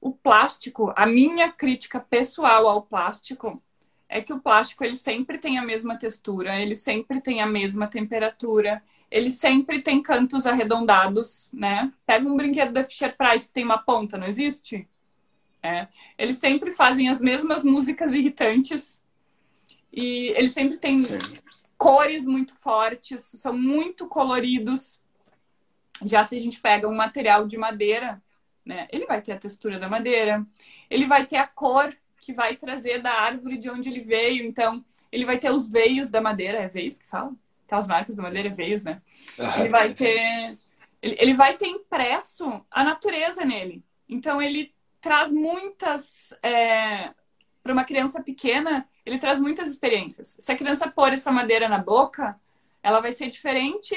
O 0.00 0.10
plástico, 0.10 0.92
a 0.96 1.06
minha 1.06 1.52
crítica 1.52 2.00
pessoal 2.00 2.66
ao 2.66 2.82
plástico 2.82 3.62
é 4.08 4.20
que 4.20 4.32
o 4.32 4.40
plástico 4.40 4.82
ele 4.82 4.96
sempre 4.96 5.38
tem 5.38 5.58
a 5.58 5.64
mesma 5.64 5.96
textura, 5.96 6.58
ele 6.58 6.74
sempre 6.74 7.20
tem 7.20 7.40
a 7.40 7.46
mesma 7.46 7.86
temperatura, 7.86 8.82
ele 9.10 9.30
sempre 9.30 9.82
tem 9.82 10.00
cantos 10.00 10.46
arredondados, 10.46 11.50
né? 11.52 11.92
Pega 12.06 12.28
um 12.28 12.36
brinquedo 12.36 12.72
da 12.72 12.84
Fisher 12.84 13.16
Price 13.16 13.48
que 13.48 13.54
tem 13.54 13.64
uma 13.64 13.78
ponta, 13.78 14.16
não 14.16 14.26
existe? 14.26 14.88
É. 15.62 15.88
Eles 16.16 16.38
sempre 16.38 16.72
fazem 16.72 17.08
as 17.08 17.20
mesmas 17.20 17.64
músicas 17.64 18.14
irritantes 18.14 19.02
e 19.92 20.32
eles 20.36 20.52
sempre 20.52 20.78
têm 20.78 21.00
Sim. 21.00 21.18
cores 21.76 22.24
muito 22.24 22.54
fortes, 22.54 23.22
são 23.22 23.52
muito 23.52 24.06
coloridos. 24.06 25.02
Já 26.04 26.24
se 26.24 26.36
a 26.36 26.40
gente 26.40 26.60
pega 26.60 26.88
um 26.88 26.94
material 26.94 27.46
de 27.46 27.58
madeira, 27.58 28.22
né? 28.64 28.86
Ele 28.90 29.06
vai 29.06 29.20
ter 29.20 29.32
a 29.32 29.38
textura 29.38 29.78
da 29.78 29.88
madeira, 29.88 30.46
ele 30.88 31.04
vai 31.04 31.26
ter 31.26 31.36
a 31.36 31.46
cor 31.46 31.94
que 32.20 32.32
vai 32.32 32.56
trazer 32.56 33.02
da 33.02 33.12
árvore 33.12 33.58
de 33.58 33.68
onde 33.68 33.88
ele 33.88 34.00
veio, 34.00 34.44
então 34.44 34.84
ele 35.10 35.24
vai 35.24 35.38
ter 35.38 35.50
os 35.50 35.68
veios 35.68 36.10
da 36.10 36.20
madeira, 36.20 36.58
é 36.58 36.68
veios 36.68 36.98
que 36.98 37.08
fala? 37.08 37.34
Aquelas 37.70 37.86
marcas 37.86 38.16
do 38.16 38.22
Madeira 38.22 38.50
Veios, 38.50 38.82
né? 38.82 39.00
Ele 39.38 39.68
vai 39.68 39.94
ter. 39.94 40.56
Ele 41.00 41.34
vai 41.34 41.56
ter 41.56 41.68
impresso 41.68 42.64
a 42.70 42.82
natureza 42.84 43.44
nele. 43.44 43.82
Então 44.08 44.42
ele 44.42 44.74
traz 45.00 45.32
muitas. 45.32 46.34
É... 46.42 47.14
Para 47.62 47.74
uma 47.74 47.84
criança 47.84 48.22
pequena, 48.22 48.88
ele 49.04 49.18
traz 49.18 49.38
muitas 49.38 49.68
experiências. 49.68 50.36
Se 50.40 50.50
a 50.50 50.56
criança 50.56 50.90
pôr 50.90 51.12
essa 51.12 51.30
madeira 51.30 51.68
na 51.68 51.78
boca, 51.78 52.40
ela 52.82 53.00
vai 53.00 53.12
ser 53.12 53.28
diferente 53.28 53.94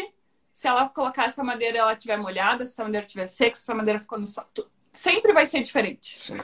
se 0.51 0.67
ela 0.67 0.88
colocar 0.89 1.25
essa 1.25 1.43
madeira 1.43 1.79
ela 1.79 1.93
estiver 1.93 2.17
molhada, 2.17 2.65
se 2.65 2.73
essa 2.73 2.83
madeira 2.83 3.05
estiver 3.05 3.25
seca, 3.25 3.55
se 3.55 3.63
essa 3.63 3.73
madeira 3.73 3.99
ficou 3.99 4.19
no 4.19 4.27
sol. 4.27 4.45
Sempre 4.91 5.33
vai 5.33 5.45
ser 5.45 5.63
diferente. 5.63 6.19
Sim 6.19 6.38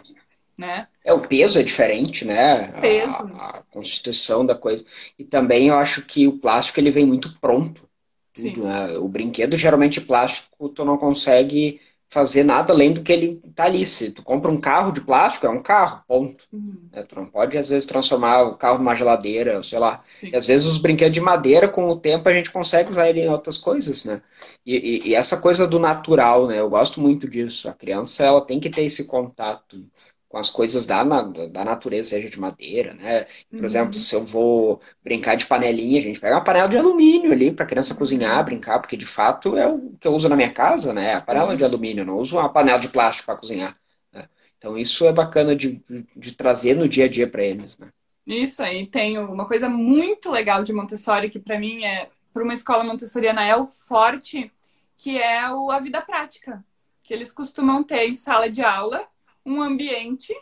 né? 0.60 0.88
É, 1.06 1.14
o 1.14 1.22
peso 1.22 1.58
é 1.58 1.64
diferente, 1.64 2.26
né? 2.26 2.68
Peso. 2.82 3.16
A, 3.36 3.60
a, 3.60 3.64
constituição 3.72 4.46
da 4.46 4.54
coisa. 4.54 4.84
E 5.18 5.24
também 5.24 5.70
eu 5.70 5.76
acho 5.76 6.02
que 6.02 6.28
o 6.28 6.38
plástico 6.38 6.82
ele 6.82 6.92
vem 6.92 7.06
muito 7.06 7.40
pronto. 7.40 7.88
Tudo, 8.34 8.66
né? 8.66 8.98
O 8.98 9.08
brinquedo, 9.08 9.56
geralmente 9.56 10.02
plástico, 10.02 10.68
tu 10.68 10.84
não 10.84 10.98
consegue 10.98 11.80
fazer 12.10 12.44
nada 12.44 12.74
além 12.74 12.92
do 12.92 13.04
que 13.04 13.12
ele 13.12 13.36
tá 13.56 13.66
ali. 13.66 13.86
Se 13.86 14.10
tu 14.10 14.24
compra 14.24 14.50
um 14.50 14.60
carro 14.60 14.92
de 14.92 15.00
plástico, 15.00 15.46
é 15.46 15.50
um 15.50 15.62
carro, 15.62 16.04
ponto. 16.08 16.46
Uhum. 16.52 16.90
É, 16.92 17.04
tu 17.04 17.16
não 17.16 17.26
pode, 17.26 17.58
às 17.58 17.70
vezes, 17.70 17.86
transformar 17.86 18.42
o 18.44 18.58
carro 18.58 18.80
numa 18.80 18.96
geladeira, 18.96 19.62
sei 19.62 19.78
lá. 19.78 20.02
Sim. 20.20 20.32
E 20.34 20.36
às 20.36 20.46
vezes 20.46 20.68
os 20.68 20.80
brinquedos 20.80 21.14
de 21.14 21.22
madeira, 21.22 21.70
com 21.70 21.88
o 21.88 21.96
tempo, 21.96 22.28
a 22.28 22.34
gente 22.34 22.52
consegue 22.52 22.90
usar 22.90 23.08
ele 23.08 23.22
em 23.22 23.30
outras 23.30 23.58
coisas, 23.58 24.04
né? 24.04 24.22
E, 24.66 24.76
e, 24.76 25.10
e 25.10 25.16
essa 25.16 25.38
coisa 25.40 25.68
do 25.68 25.78
natural, 25.78 26.48
né? 26.48 26.60
Eu 26.60 26.70
gosto 26.70 27.00
muito 27.00 27.30
disso. 27.30 27.70
A 27.70 27.74
criança, 27.74 28.24
ela 28.24 28.42
tem 28.42 28.60
que 28.60 28.72
ter 28.72 28.84
esse 28.84 29.06
contato 29.06 29.86
com 30.30 30.38
as 30.38 30.52
coisas 30.52 30.86
da, 30.86 31.04
da 31.04 31.66
natureza, 31.66 32.12
seja 32.12 32.30
de 32.30 32.40
madeira, 32.40 32.94
né? 32.94 33.26
Por 33.50 33.60
uhum. 33.60 33.66
exemplo, 33.66 33.94
se 33.96 34.16
eu 34.16 34.24
vou 34.24 34.80
brincar 35.04 35.36
de 35.36 35.48
panelinha, 35.48 35.98
a 35.98 36.04
gente 36.04 36.20
pega 36.20 36.36
uma 36.36 36.44
panela 36.44 36.70
de 36.70 36.78
alumínio 36.78 37.32
ali 37.32 37.52
para 37.52 37.66
a 37.66 37.68
criança 37.68 37.96
cozinhar, 37.96 38.46
brincar, 38.46 38.80
porque 38.80 38.96
de 38.96 39.08
fato 39.08 39.58
é 39.58 39.68
o 39.68 39.92
que 40.00 40.08
eu 40.08 40.14
uso 40.14 40.30
na 40.30 40.36
minha 40.36 40.52
casa, 40.54 40.94
né? 40.94 41.16
A 41.16 41.22
panela 41.22 41.50
uhum. 41.50 41.58
de 41.58 41.66
alumínio, 41.66 42.06
não 42.06 42.20
uso 42.20 42.38
uma 42.38 42.48
panela 42.48 42.78
de 42.78 42.90
plástico 42.90 43.26
para 43.26 43.38
cozinhar. 43.38 43.74
Né? 44.14 44.28
Então 44.56 44.78
isso 44.78 45.04
é 45.06 45.12
bacana 45.12 45.56
de, 45.56 45.84
de 46.16 46.36
trazer 46.36 46.76
no 46.76 46.88
dia 46.88 47.06
a 47.06 47.10
dia 47.10 47.28
para 47.28 47.44
eles, 47.44 47.76
né? 47.80 47.88
Isso 48.28 48.62
aí, 48.62 48.86
tem 48.86 49.18
uma 49.18 49.48
coisa 49.48 49.68
muito 49.68 50.30
legal 50.30 50.64
de 50.64 50.72
Montessori 50.72 51.32
que 51.32 51.40
para 51.40 51.58
mim 51.58 51.84
é, 51.84 52.08
para 52.32 52.44
uma 52.44 52.54
escola 52.54 52.84
montessoriana 52.84 53.44
é 53.44 53.56
o 53.56 53.66
forte, 53.66 54.52
que 54.96 55.18
é 55.18 55.52
o, 55.52 55.72
a 55.72 55.80
vida 55.80 56.00
prática, 56.00 56.64
que 57.02 57.12
eles 57.12 57.32
costumam 57.32 57.84
ter 57.84 58.08
em 58.08 58.14
sala 58.14 58.48
de 58.48 58.62
aula 58.62 59.08
um 59.50 59.62
ambiente, 59.62 60.34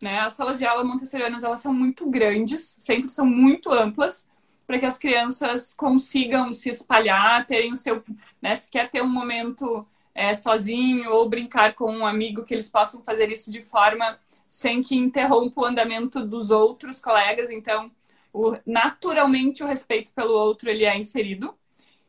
né? 0.00 0.20
As 0.20 0.34
salas 0.34 0.58
de 0.58 0.64
aula 0.64 0.84
montessorianas, 0.84 1.42
elas 1.42 1.60
são 1.60 1.74
muito 1.74 2.08
grandes, 2.08 2.76
sempre 2.78 3.10
são 3.10 3.26
muito 3.26 3.72
amplas, 3.72 4.28
para 4.66 4.78
que 4.78 4.86
as 4.86 4.96
crianças 4.96 5.74
consigam 5.74 6.52
se 6.52 6.70
espalhar, 6.70 7.46
terem 7.46 7.72
o 7.72 7.76
seu, 7.76 8.02
né? 8.40 8.54
Se 8.56 8.70
quer 8.70 8.90
ter 8.90 9.02
um 9.02 9.08
momento 9.08 9.86
é, 10.14 10.32
sozinho 10.32 11.10
ou 11.10 11.28
brincar 11.28 11.74
com 11.74 11.90
um 11.90 12.06
amigo, 12.06 12.44
que 12.44 12.54
eles 12.54 12.70
possam 12.70 13.02
fazer 13.02 13.30
isso 13.30 13.50
de 13.50 13.60
forma 13.60 14.18
sem 14.48 14.82
que 14.82 14.94
interrompa 14.96 15.60
o 15.60 15.64
andamento 15.64 16.24
dos 16.24 16.50
outros 16.50 17.00
colegas. 17.00 17.50
Então, 17.50 17.90
o, 18.32 18.56
naturalmente, 18.64 19.64
o 19.64 19.66
respeito 19.66 20.12
pelo 20.14 20.32
outro 20.32 20.70
ele 20.70 20.84
é 20.84 20.96
inserido. 20.96 21.54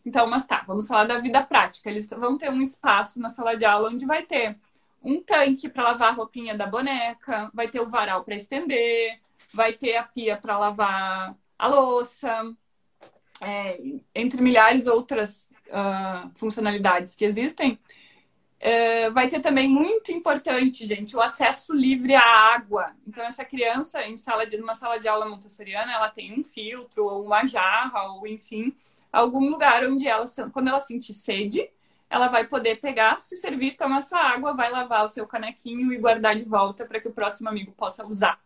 Então, 0.05 0.27
mas 0.27 0.45
tá, 0.45 0.63
vamos 0.67 0.87
falar 0.87 1.05
da 1.05 1.17
vida 1.17 1.43
prática. 1.43 1.89
Eles 1.89 2.07
vão 2.07 2.37
ter 2.37 2.51
um 2.51 2.61
espaço 2.61 3.19
na 3.19 3.29
sala 3.29 3.55
de 3.55 3.65
aula 3.65 3.89
onde 3.89 4.05
vai 4.05 4.23
ter 4.23 4.55
um 5.05 5.21
tanque 5.21 5.69
para 5.69 5.83
lavar 5.83 6.09
a 6.09 6.15
roupinha 6.15 6.57
da 6.57 6.65
boneca, 6.65 7.51
vai 7.53 7.67
ter 7.67 7.79
o 7.79 7.87
varal 7.87 8.23
para 8.23 8.35
estender, 8.35 9.19
vai 9.53 9.73
ter 9.73 9.95
a 9.95 10.03
pia 10.03 10.35
para 10.35 10.57
lavar 10.57 11.35
a 11.57 11.67
louça, 11.67 12.43
é, 13.39 13.79
entre 14.13 14.41
milhares 14.41 14.87
outras 14.87 15.49
uh, 15.67 16.29
funcionalidades 16.35 17.15
que 17.15 17.23
existem. 17.23 17.79
É, 18.59 19.11
vai 19.11 19.27
ter 19.27 19.41
também 19.41 19.69
muito 19.69 20.11
importante, 20.11 20.87
gente, 20.87 21.15
o 21.15 21.21
acesso 21.21 21.71
livre 21.71 22.15
à 22.15 22.25
água. 22.55 22.95
Então, 23.05 23.23
essa 23.23 23.45
criança 23.45 24.03
em 24.03 24.17
sala 24.17 24.47
de, 24.47 24.57
numa 24.57 24.73
sala 24.73 24.97
de 24.97 25.07
aula 25.07 25.29
montessoriana, 25.29 25.93
ela 25.93 26.09
tem 26.09 26.33
um 26.33 26.41
filtro 26.41 27.05
ou 27.05 27.25
uma 27.25 27.45
jarra 27.45 28.13
ou 28.13 28.25
enfim, 28.25 28.75
algum 29.11 29.51
lugar 29.51 29.85
onde 29.85 30.07
ela, 30.07 30.25
quando 30.51 30.69
ela 30.69 30.79
sentir 30.79 31.13
sede, 31.13 31.69
ela 32.09 32.27
vai 32.27 32.45
poder 32.45 32.79
pegar, 32.79 33.19
se 33.19 33.35
servir, 33.35 33.75
tomar 33.75 34.01
sua 34.01 34.19
água, 34.19 34.53
vai 34.53 34.71
lavar 34.71 35.03
o 35.03 35.07
seu 35.07 35.25
canequinho 35.27 35.91
e 35.91 35.97
guardar 35.97 36.35
de 36.35 36.43
volta 36.43 36.85
para 36.85 36.99
que 36.99 37.07
o 37.07 37.13
próximo 37.13 37.49
amigo 37.49 37.71
possa 37.71 38.05
usar, 38.05 38.39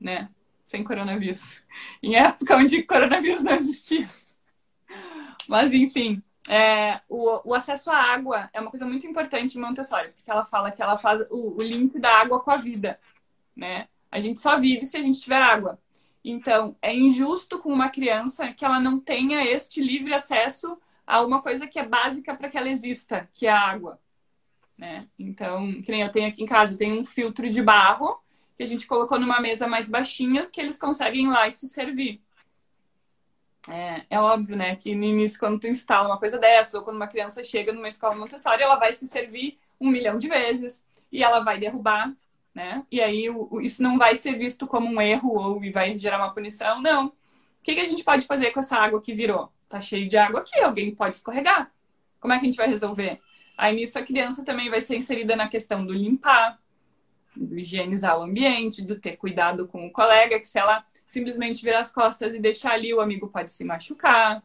né? 0.00 0.28
Sem 0.64 0.82
coronavírus. 0.82 1.62
Em 2.02 2.16
época 2.16 2.56
onde 2.56 2.82
coronavírus 2.82 3.42
não 3.42 3.52
existia. 3.52 4.06
Mas, 5.48 5.72
enfim, 5.72 6.22
é, 6.48 7.00
o, 7.08 7.50
o, 7.50 7.54
acesso 7.54 7.90
à 7.90 7.96
água 7.96 8.50
é 8.52 8.60
uma 8.60 8.70
coisa 8.70 8.84
muito 8.84 9.06
importante 9.06 9.56
em 9.56 9.60
Montessori, 9.60 10.10
porque 10.10 10.30
ela 10.30 10.44
fala 10.44 10.70
que 10.70 10.82
ela 10.82 10.96
faz 10.96 11.20
o, 11.30 11.56
o 11.56 11.62
link 11.62 11.98
da 11.98 12.12
água 12.12 12.40
com 12.40 12.50
a 12.50 12.56
vida, 12.56 12.98
né? 13.54 13.88
A 14.10 14.18
gente 14.18 14.40
só 14.40 14.58
vive 14.58 14.84
se 14.84 14.96
a 14.96 15.02
gente 15.02 15.20
tiver 15.20 15.40
água. 15.40 15.78
Então, 16.24 16.76
é 16.82 16.94
injusto 16.94 17.58
com 17.58 17.72
uma 17.72 17.88
criança 17.88 18.52
que 18.52 18.64
ela 18.64 18.80
não 18.80 18.98
tenha 18.98 19.44
este 19.44 19.80
livre 19.80 20.12
acesso 20.12 20.76
a 21.06 21.22
uma 21.22 21.40
coisa 21.40 21.66
que 21.66 21.78
é 21.78 21.86
básica 21.86 22.34
para 22.34 22.48
que 22.48 22.58
ela 22.58 22.68
exista, 22.68 23.28
que 23.32 23.46
é 23.46 23.50
a 23.50 23.60
água. 23.60 24.00
Né? 24.76 25.08
Então, 25.18 25.80
que 25.80 25.90
nem 25.90 26.02
eu 26.02 26.10
tenho 26.10 26.28
aqui 26.28 26.42
em 26.42 26.46
casa, 26.46 26.72
eu 26.72 26.76
tenho 26.76 26.98
um 26.98 27.04
filtro 27.04 27.48
de 27.48 27.62
barro 27.62 28.18
que 28.56 28.62
a 28.62 28.66
gente 28.66 28.86
colocou 28.86 29.18
numa 29.18 29.40
mesa 29.40 29.66
mais 29.66 29.88
baixinha 29.88 30.46
que 30.46 30.60
eles 30.60 30.78
conseguem 30.78 31.26
ir 31.26 31.30
lá 31.30 31.46
e 31.46 31.50
se 31.50 31.68
servir. 31.68 32.20
É, 33.68 34.06
é, 34.10 34.20
óbvio, 34.20 34.56
né, 34.56 34.76
que 34.76 34.94
no 34.94 35.04
início, 35.04 35.38
quando 35.38 35.60
tu 35.60 35.66
instala 35.66 36.08
uma 36.08 36.18
coisa 36.18 36.38
dessa, 36.38 36.78
ou 36.78 36.84
quando 36.84 36.96
uma 36.96 37.08
criança 37.08 37.42
chega 37.42 37.72
numa 37.72 37.88
escola 37.88 38.14
Montessori, 38.14 38.62
ela 38.62 38.76
vai 38.76 38.92
se 38.92 39.08
servir 39.08 39.58
um 39.80 39.90
milhão 39.90 40.18
de 40.18 40.28
vezes 40.28 40.84
e 41.10 41.22
ela 41.22 41.40
vai 41.40 41.58
derrubar, 41.58 42.14
né? 42.54 42.86
E 42.90 43.00
aí 43.00 43.28
o, 43.28 43.60
isso 43.60 43.82
não 43.82 43.98
vai 43.98 44.14
ser 44.14 44.38
visto 44.38 44.66
como 44.66 44.88
um 44.88 45.00
erro 45.00 45.34
ou 45.34 45.72
vai 45.72 45.98
gerar 45.98 46.18
uma 46.18 46.32
punição, 46.32 46.80
não. 46.80 47.08
O 47.08 47.12
que, 47.62 47.74
que 47.74 47.80
a 47.80 47.84
gente 47.84 48.04
pode 48.04 48.26
fazer 48.26 48.52
com 48.52 48.60
essa 48.60 48.76
água 48.76 49.02
que 49.02 49.14
virou? 49.14 49.52
Tá 49.68 49.80
cheio 49.80 50.08
de 50.08 50.16
água 50.16 50.40
aqui, 50.40 50.58
alguém 50.60 50.94
pode 50.94 51.16
escorregar. 51.16 51.70
Como 52.20 52.32
é 52.32 52.38
que 52.38 52.46
a 52.46 52.46
gente 52.46 52.56
vai 52.56 52.68
resolver? 52.68 53.20
Aí 53.56 53.74
nisso 53.74 53.98
a 53.98 54.02
criança 54.02 54.44
também 54.44 54.68
vai 54.68 54.80
ser 54.80 54.96
inserida 54.96 55.34
na 55.34 55.48
questão 55.48 55.84
do 55.84 55.92
limpar, 55.92 56.58
do 57.34 57.58
higienizar 57.58 58.18
o 58.18 58.22
ambiente, 58.22 58.82
do 58.82 58.98
ter 58.98 59.16
cuidado 59.16 59.66
com 59.66 59.86
o 59.86 59.92
colega, 59.92 60.40
que 60.40 60.48
se 60.48 60.58
ela 60.58 60.84
simplesmente 61.06 61.62
virar 61.62 61.80
as 61.80 61.92
costas 61.92 62.34
e 62.34 62.40
deixar 62.40 62.72
ali, 62.72 62.92
o 62.92 63.00
amigo 63.00 63.28
pode 63.28 63.52
se 63.52 63.64
machucar. 63.64 64.42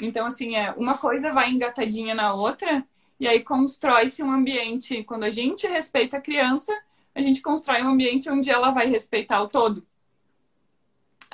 Então, 0.00 0.26
assim, 0.26 0.56
é 0.56 0.72
uma 0.72 0.98
coisa 0.98 1.32
vai 1.32 1.50
engatadinha 1.50 2.14
na 2.14 2.34
outra, 2.34 2.84
e 3.18 3.26
aí 3.26 3.42
constrói-se 3.42 4.22
um 4.22 4.30
ambiente. 4.30 5.02
Quando 5.04 5.24
a 5.24 5.30
gente 5.30 5.66
respeita 5.66 6.18
a 6.18 6.20
criança, 6.20 6.72
a 7.14 7.22
gente 7.22 7.40
constrói 7.40 7.82
um 7.82 7.88
ambiente 7.88 8.28
onde 8.28 8.50
ela 8.50 8.70
vai 8.70 8.86
respeitar 8.86 9.40
o 9.42 9.48
todo. 9.48 9.86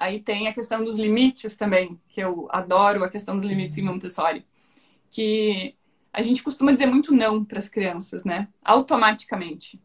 Aí 0.03 0.21
tem 0.21 0.49
a 0.49 0.53
questão 0.53 0.83
dos 0.83 0.99
limites 0.99 1.57
também, 1.57 1.97
que 2.09 2.21
eu 2.21 2.49
adoro 2.51 3.05
a 3.05 3.09
questão 3.09 3.37
dos 3.37 3.45
limites 3.45 3.79
em 3.79 3.83
Montessori, 3.83 4.45
que 5.09 5.77
a 6.13 6.21
gente 6.21 6.43
costuma 6.43 6.73
dizer 6.73 6.87
muito 6.87 7.15
não 7.15 7.45
para 7.45 7.61
as 7.61 7.69
crianças, 7.69 8.25
né? 8.25 8.49
Automaticamente. 8.65 9.81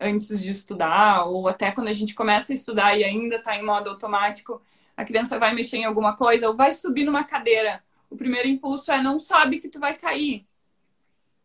Antes 0.00 0.42
de 0.42 0.50
estudar, 0.50 1.26
ou 1.26 1.48
até 1.48 1.70
quando 1.70 1.88
a 1.88 1.92
gente 1.92 2.14
começa 2.14 2.50
a 2.50 2.54
estudar 2.54 2.98
e 2.98 3.04
ainda 3.04 3.36
está 3.36 3.54
em 3.54 3.62
modo 3.62 3.90
automático, 3.90 4.62
a 4.96 5.04
criança 5.04 5.38
vai 5.38 5.54
mexer 5.54 5.76
em 5.76 5.84
alguma 5.84 6.16
coisa 6.16 6.48
ou 6.48 6.56
vai 6.56 6.72
subir 6.72 7.04
numa 7.04 7.22
cadeira. 7.22 7.84
O 8.08 8.16
primeiro 8.16 8.48
impulso 8.48 8.90
é 8.90 9.02
não 9.02 9.20
sabe 9.20 9.58
que 9.58 9.68
tu 9.68 9.78
vai 9.78 9.94
cair. 9.94 10.46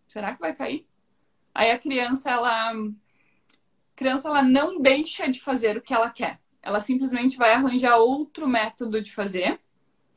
Será 0.08 0.34
que 0.34 0.40
vai 0.40 0.56
cair? 0.56 0.88
Aí 1.54 1.72
a 1.72 1.78
criança, 1.78 2.32
ela, 2.32 2.72
a 2.72 2.74
criança, 3.98 4.30
ela 4.30 4.42
não 4.42 4.80
deixa 4.80 5.28
de 5.28 5.42
fazer 5.42 5.76
o 5.76 5.82
que 5.82 5.94
ela 5.94 6.10
quer. 6.10 6.40
Ela 6.68 6.82
simplesmente 6.82 7.38
vai 7.38 7.54
arranjar 7.54 7.96
outro 7.96 8.46
método 8.46 9.00
de 9.02 9.14
fazer 9.14 9.58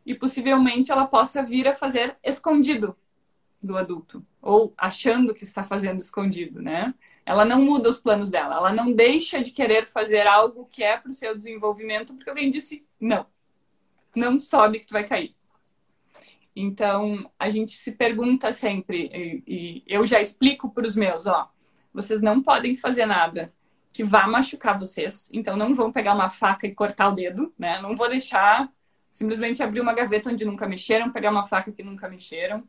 e 0.04 0.16
possivelmente 0.16 0.90
ela 0.90 1.06
possa 1.06 1.44
vir 1.44 1.68
a 1.68 1.76
fazer 1.76 2.16
escondido 2.24 2.96
do 3.62 3.76
adulto 3.76 4.26
ou 4.42 4.74
achando 4.76 5.32
que 5.32 5.44
está 5.44 5.62
fazendo 5.62 6.00
escondido, 6.00 6.60
né? 6.60 6.92
Ela 7.24 7.44
não 7.44 7.62
muda 7.62 7.88
os 7.88 8.00
planos 8.00 8.30
dela, 8.30 8.56
ela 8.56 8.72
não 8.72 8.92
deixa 8.92 9.40
de 9.40 9.52
querer 9.52 9.86
fazer 9.86 10.26
algo 10.26 10.66
que 10.72 10.82
é 10.82 10.96
para 10.96 11.10
o 11.10 11.14
seu 11.14 11.36
desenvolvimento 11.36 12.14
porque 12.16 12.28
alguém 12.28 12.50
disse 12.50 12.84
não, 12.98 13.24
não 14.12 14.40
sobe 14.40 14.80
que 14.80 14.88
tu 14.88 14.92
vai 14.92 15.06
cair. 15.06 15.36
Então 16.56 17.30
a 17.38 17.48
gente 17.48 17.76
se 17.76 17.92
pergunta 17.92 18.52
sempre 18.52 19.08
e, 19.14 19.44
e 19.46 19.84
eu 19.86 20.04
já 20.04 20.20
explico 20.20 20.68
para 20.68 20.84
os 20.84 20.96
meus, 20.96 21.28
ó, 21.28 21.48
vocês 21.94 22.20
não 22.20 22.42
podem 22.42 22.74
fazer 22.74 23.06
nada 23.06 23.54
que 23.92 24.04
vá 24.04 24.26
machucar 24.26 24.78
vocês, 24.78 25.28
então 25.32 25.56
não 25.56 25.74
vão 25.74 25.92
pegar 25.92 26.14
uma 26.14 26.30
faca 26.30 26.66
e 26.66 26.74
cortar 26.74 27.08
o 27.08 27.14
dedo, 27.14 27.52
né? 27.58 27.80
Não 27.80 27.96
vou 27.96 28.08
deixar 28.08 28.70
simplesmente 29.10 29.62
abrir 29.62 29.80
uma 29.80 29.92
gaveta 29.92 30.30
onde 30.30 30.44
nunca 30.44 30.68
mexeram, 30.68 31.10
pegar 31.10 31.30
uma 31.30 31.44
faca 31.44 31.72
que 31.72 31.82
nunca 31.82 32.08
mexeram 32.08 32.64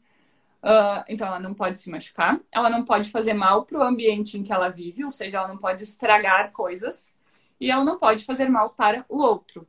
Uh, 0.63 1.03
então, 1.07 1.27
ela 1.27 1.39
não 1.39 1.55
pode 1.55 1.79
se 1.79 1.89
machucar, 1.89 2.39
ela 2.51 2.69
não 2.69 2.85
pode 2.85 3.09
fazer 3.09 3.33
mal 3.33 3.65
para 3.65 3.79
o 3.79 3.81
ambiente 3.81 4.37
em 4.37 4.43
que 4.43 4.53
ela 4.53 4.69
vive, 4.69 5.03
ou 5.03 5.11
seja, 5.11 5.37
ela 5.37 5.47
não 5.47 5.57
pode 5.57 5.81
estragar 5.81 6.51
coisas, 6.51 7.13
e 7.59 7.71
ela 7.71 7.83
não 7.83 7.97
pode 7.97 8.23
fazer 8.23 8.47
mal 8.47 8.69
para 8.69 9.03
o 9.09 9.17
outro. 9.21 9.67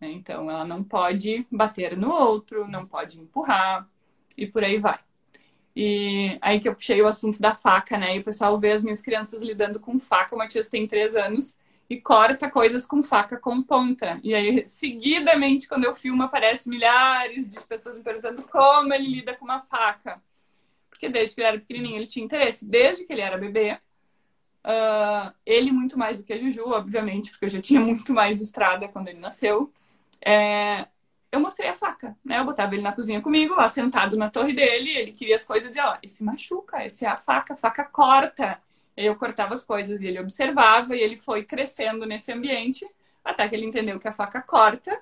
Né? 0.00 0.10
Então, 0.10 0.50
ela 0.50 0.64
não 0.66 0.84
pode 0.84 1.46
bater 1.50 1.96
no 1.96 2.10
outro, 2.12 2.68
não 2.68 2.86
pode 2.86 3.18
empurrar, 3.18 3.88
e 4.36 4.46
por 4.46 4.62
aí 4.62 4.78
vai. 4.78 4.98
E 5.76 6.38
aí 6.40 6.58
que 6.58 6.66
eu 6.66 6.74
puxei 6.74 7.02
o 7.02 7.06
assunto 7.06 7.38
da 7.38 7.52
faca, 7.52 7.98
né? 7.98 8.16
E 8.16 8.20
o 8.20 8.24
pessoal 8.24 8.58
vê 8.58 8.72
as 8.72 8.82
minhas 8.82 9.02
crianças 9.02 9.42
lidando 9.42 9.78
com 9.78 9.98
faca. 9.98 10.34
O 10.34 10.38
Matias 10.38 10.68
tem 10.68 10.86
três 10.86 11.14
anos 11.14 11.58
e 11.88 12.00
corta 12.00 12.50
coisas 12.50 12.86
com 12.86 13.02
faca 13.02 13.38
com 13.38 13.62
ponta. 13.62 14.18
E 14.24 14.34
aí, 14.34 14.66
seguidamente, 14.66 15.68
quando 15.68 15.84
eu 15.84 15.92
filmo, 15.92 16.22
aparece 16.22 16.70
milhares 16.70 17.50
de 17.50 17.62
pessoas 17.66 17.98
me 17.98 18.02
perguntando 18.02 18.42
como 18.44 18.94
ele 18.94 19.06
lida 19.06 19.34
com 19.34 19.44
uma 19.44 19.60
faca. 19.60 20.18
Porque 20.88 21.10
desde 21.10 21.34
que 21.34 21.42
ele 21.42 21.48
era 21.48 21.58
pequenininho, 21.58 21.96
ele 21.96 22.06
tinha 22.06 22.24
interesse. 22.24 22.64
Desde 22.64 23.04
que 23.04 23.12
ele 23.12 23.20
era 23.20 23.36
bebê, 23.36 23.78
uh, 24.64 25.30
ele 25.44 25.70
muito 25.70 25.98
mais 25.98 26.16
do 26.16 26.24
que 26.24 26.32
a 26.32 26.38
Juju, 26.38 26.70
obviamente, 26.70 27.30
porque 27.30 27.44
eu 27.44 27.50
já 27.50 27.60
tinha 27.60 27.80
muito 27.80 28.14
mais 28.14 28.40
estrada 28.40 28.88
quando 28.88 29.08
ele 29.08 29.20
nasceu. 29.20 29.70
É, 30.24 30.88
eu 31.32 31.40
mostrei 31.40 31.68
a 31.68 31.74
faca, 31.74 32.16
né? 32.24 32.38
Eu 32.38 32.44
botava 32.44 32.74
ele 32.74 32.82
na 32.82 32.92
cozinha 32.92 33.20
comigo, 33.20 33.54
lá 33.54 33.68
sentado 33.68 34.16
na 34.16 34.30
torre 34.30 34.52
dele, 34.52 34.90
ele 34.90 35.12
queria 35.12 35.36
as 35.36 35.44
coisas 35.44 35.68
e 35.68 35.72
dizia, 35.72 35.90
ó, 35.90 35.98
esse 36.02 36.24
machuca, 36.24 36.84
esse 36.84 37.04
é 37.04 37.08
a 37.08 37.16
faca, 37.16 37.54
a 37.54 37.56
faca 37.56 37.84
corta 37.84 38.60
eu 38.96 39.14
cortava 39.14 39.52
as 39.52 39.64
coisas 39.64 40.00
e 40.00 40.06
ele 40.06 40.18
observava 40.18 40.96
e 40.96 41.00
ele 41.00 41.16
foi 41.16 41.44
crescendo 41.44 42.06
nesse 42.06 42.32
ambiente 42.32 42.88
até 43.22 43.46
que 43.48 43.54
ele 43.54 43.66
entendeu 43.66 43.98
que 43.98 44.08
a 44.08 44.12
faca 44.12 44.40
corta. 44.40 44.98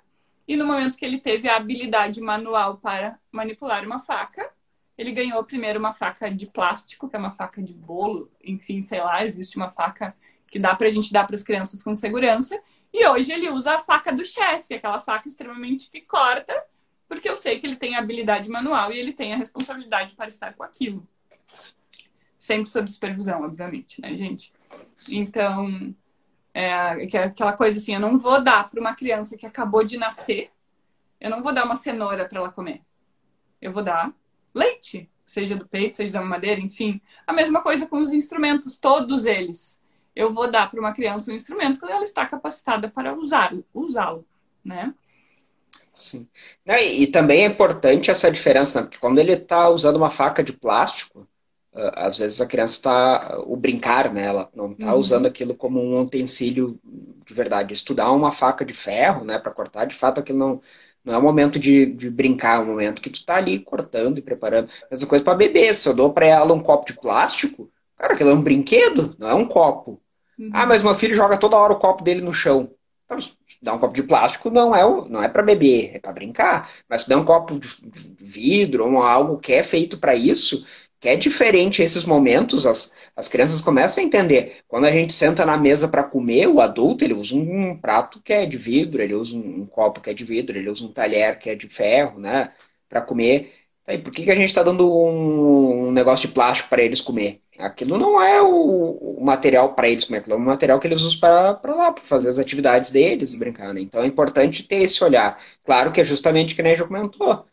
E 0.48 0.56
no 0.56 0.66
momento 0.66 0.98
que 0.98 1.04
ele 1.04 1.18
teve 1.20 1.48
a 1.48 1.56
habilidade 1.56 2.20
manual 2.20 2.78
para 2.78 3.18
manipular 3.30 3.84
uma 3.84 4.00
faca, 4.00 4.50
ele 4.98 5.12
ganhou 5.12 5.42
primeiro 5.44 5.78
uma 5.78 5.92
faca 5.92 6.30
de 6.30 6.46
plástico, 6.46 7.08
que 7.08 7.16
é 7.16 7.18
uma 7.18 7.30
faca 7.30 7.62
de 7.62 7.72
bolo, 7.72 8.30
enfim, 8.42 8.82
sei 8.82 9.00
lá, 9.00 9.24
existe 9.24 9.56
uma 9.56 9.70
faca 9.70 10.14
que 10.48 10.58
dá 10.58 10.74
pra 10.74 10.90
gente 10.90 11.12
dar 11.12 11.24
para 11.24 11.36
as 11.36 11.42
crianças 11.42 11.82
com 11.82 11.94
segurança. 11.94 12.60
E 12.94 13.06
hoje 13.06 13.30
ele 13.30 13.50
usa 13.50 13.74
a 13.74 13.78
faca 13.78 14.10
do 14.10 14.24
chefe, 14.24 14.74
aquela 14.74 15.00
faca 15.00 15.28
extremamente 15.28 15.90
que 15.90 16.00
corta, 16.00 16.54
porque 17.06 17.28
eu 17.28 17.36
sei 17.36 17.58
que 17.58 17.66
ele 17.66 17.76
tem 17.76 17.94
a 17.94 17.98
habilidade 17.98 18.48
manual 18.48 18.90
e 18.90 18.98
ele 18.98 19.12
tem 19.12 19.34
a 19.34 19.36
responsabilidade 19.36 20.14
para 20.14 20.28
estar 20.28 20.54
com 20.54 20.62
aquilo 20.62 21.06
sempre 22.44 22.68
sob 22.68 22.90
supervisão, 22.90 23.42
obviamente, 23.42 24.02
né, 24.02 24.14
gente? 24.14 24.52
Então, 25.10 25.94
é, 26.52 26.74
aquela 27.24 27.54
coisa 27.54 27.78
assim, 27.78 27.94
eu 27.94 28.00
não 28.00 28.18
vou 28.18 28.42
dar 28.42 28.68
para 28.68 28.78
uma 28.78 28.94
criança 28.94 29.34
que 29.34 29.46
acabou 29.46 29.82
de 29.82 29.96
nascer, 29.96 30.50
eu 31.18 31.30
não 31.30 31.42
vou 31.42 31.54
dar 31.54 31.64
uma 31.64 31.74
cenoura 31.74 32.28
para 32.28 32.38
ela 32.38 32.52
comer. 32.52 32.82
Eu 33.62 33.72
vou 33.72 33.82
dar 33.82 34.12
leite, 34.52 35.08
seja 35.24 35.56
do 35.56 35.66
peito, 35.66 35.94
seja 35.94 36.12
da 36.12 36.20
madeira, 36.20 36.60
enfim. 36.60 37.00
A 37.26 37.32
mesma 37.32 37.62
coisa 37.62 37.86
com 37.86 37.98
os 37.98 38.12
instrumentos, 38.12 38.76
todos 38.76 39.24
eles. 39.24 39.80
Eu 40.14 40.32
vou 40.32 40.50
dar 40.50 40.70
para 40.70 40.80
uma 40.80 40.92
criança 40.92 41.30
um 41.30 41.34
instrumento 41.34 41.80
quando 41.80 41.92
ela 41.92 42.04
está 42.04 42.24
capacitada 42.26 42.88
para 42.88 43.14
usá-lo, 43.14 43.64
usá-lo, 43.74 44.24
né? 44.64 44.94
Sim. 45.96 46.28
E, 46.66 47.06
também 47.06 47.42
é 47.42 47.46
importante 47.46 48.10
essa 48.10 48.30
diferença, 48.30 48.80
né? 48.80 48.86
porque 48.86 48.98
quando 48.98 49.18
ele 49.18 49.32
está 49.32 49.68
usando 49.68 49.96
uma 49.96 50.10
faca 50.10 50.42
de 50.42 50.52
plástico, 50.52 51.26
ah, 51.72 52.06
às 52.06 52.18
vezes 52.18 52.40
a 52.40 52.46
criança 52.46 52.74
está 52.74 53.38
o 53.46 53.56
brincar, 53.56 54.12
né? 54.12 54.24
Ela 54.24 54.48
não 54.54 54.72
está 54.72 54.92
uhum. 54.92 54.98
usando 54.98 55.26
aquilo 55.26 55.54
como 55.54 55.80
um 55.80 56.00
utensílio 56.00 56.78
de 57.24 57.34
verdade. 57.34 57.74
Estudar 57.74 58.10
uma 58.12 58.32
faca 58.32 58.64
de 58.64 58.74
ferro, 58.74 59.24
né, 59.24 59.38
para 59.38 59.52
cortar, 59.52 59.84
de 59.84 59.94
fato, 59.94 60.20
aquilo 60.20 60.38
não 60.38 60.60
não 61.04 61.14
é 61.14 61.18
o 61.18 61.22
momento 61.22 61.58
de, 61.58 61.84
de 61.86 62.08
brincar, 62.08 62.56
é 62.56 62.62
o 62.62 62.66
momento 62.66 63.02
que 63.02 63.10
tu 63.10 63.16
está 63.16 63.36
ali 63.36 63.58
cortando 63.58 64.18
e 64.18 64.22
preparando. 64.22 64.70
Mesma 64.90 65.06
coisa 65.06 65.22
para 65.22 65.36
beber. 65.36 65.74
Se 65.74 65.86
eu 65.88 65.94
dou 65.94 66.12
para 66.12 66.26
ela 66.26 66.54
um 66.54 66.62
copo 66.62 66.86
de 66.86 66.94
plástico, 66.94 67.70
cara, 67.96 68.14
aquilo 68.14 68.30
é 68.30 68.34
um 68.34 68.42
brinquedo, 68.42 69.14
não 69.18 69.28
é 69.28 69.34
um 69.34 69.46
copo. 69.46 70.00
Uhum. 70.38 70.50
Ah, 70.52 70.66
mas 70.66 70.82
meu 70.82 70.94
filho 70.94 71.14
joga 71.14 71.36
toda 71.36 71.56
hora 71.56 71.72
o 71.72 71.78
copo 71.78 72.02
dele 72.02 72.20
no 72.20 72.32
chão. 72.32 72.70
Então, 73.04 73.18
dar 73.62 73.74
um 73.74 73.78
copo 73.78 73.94
de 73.94 74.02
plástico 74.02 74.50
não 74.50 74.74
é, 74.74 74.82
não 75.08 75.22
é 75.22 75.28
para 75.28 75.42
beber, 75.42 75.92
é 75.94 75.98
para 75.98 76.12
brincar. 76.12 76.70
Mas 76.88 77.02
se 77.02 77.08
der 77.08 77.16
um 77.16 77.24
copo 77.24 77.58
de 77.58 77.68
vidro 78.18 78.90
ou 78.90 79.02
algo 79.02 79.38
que 79.38 79.52
é 79.52 79.62
feito 79.62 79.98
para 79.98 80.14
isso, 80.14 80.64
que 81.04 81.08
é 81.10 81.16
diferente 81.16 81.82
esses 81.82 82.06
momentos, 82.06 82.64
as, 82.64 82.90
as 83.14 83.28
crianças 83.28 83.60
começam 83.60 84.02
a 84.02 84.06
entender. 84.06 84.60
Quando 84.66 84.86
a 84.86 84.90
gente 84.90 85.12
senta 85.12 85.44
na 85.44 85.54
mesa 85.56 85.86
para 85.86 86.02
comer, 86.02 86.48
o 86.48 86.62
adulto 86.62 87.04
ele 87.04 87.12
usa 87.12 87.34
um, 87.34 87.72
um, 87.72 87.76
prato 87.76 88.22
que 88.22 88.32
é 88.32 88.46
de 88.46 88.56
vidro, 88.56 89.02
ele 89.02 89.14
usa 89.14 89.36
um, 89.36 89.60
um, 89.60 89.66
copo 89.66 90.00
que 90.00 90.08
é 90.08 90.14
de 90.14 90.24
vidro, 90.24 90.56
ele 90.56 90.70
usa 90.70 90.86
um 90.86 90.92
talher 90.92 91.38
que 91.38 91.50
é 91.50 91.54
de 91.54 91.68
ferro, 91.68 92.18
né, 92.18 92.52
para 92.88 93.02
comer. 93.02 93.52
E 93.86 93.98
por 93.98 94.12
que, 94.12 94.24
que 94.24 94.30
a 94.30 94.34
gente 94.34 94.48
está 94.48 94.62
dando 94.62 94.90
um, 94.90 95.88
um, 95.88 95.92
negócio 95.92 96.26
de 96.26 96.34
plástico 96.34 96.70
para 96.70 96.82
eles 96.82 97.00
comer? 97.00 97.40
Aquilo 97.58 97.98
não 97.98 98.20
é 98.20 98.42
o, 98.42 99.18
o 99.18 99.24
material 99.24 99.74
para 99.74 99.88
eles 99.88 100.04
comer, 100.04 100.18
aquilo 100.18 100.34
é 100.34 100.38
o 100.38 100.40
material 100.40 100.80
que 100.80 100.86
eles 100.86 101.02
usam 101.02 101.20
para 101.20 101.74
lá, 101.74 101.92
para 101.92 102.02
fazer 102.02 102.28
as 102.28 102.38
atividades 102.38 102.90
deles, 102.90 103.34
brincar. 103.34 103.72
Né? 103.74 103.82
Então 103.82 104.02
é 104.02 104.06
importante 104.06 104.62
ter 104.62 104.82
esse 104.82 105.04
olhar. 105.04 105.38
Claro 105.64 105.92
que 105.92 106.00
é 106.00 106.04
justamente 106.04 106.54
o 106.54 106.56
que 106.56 106.62
a 106.62 106.74
já 106.74 106.84
comentou 106.84 107.46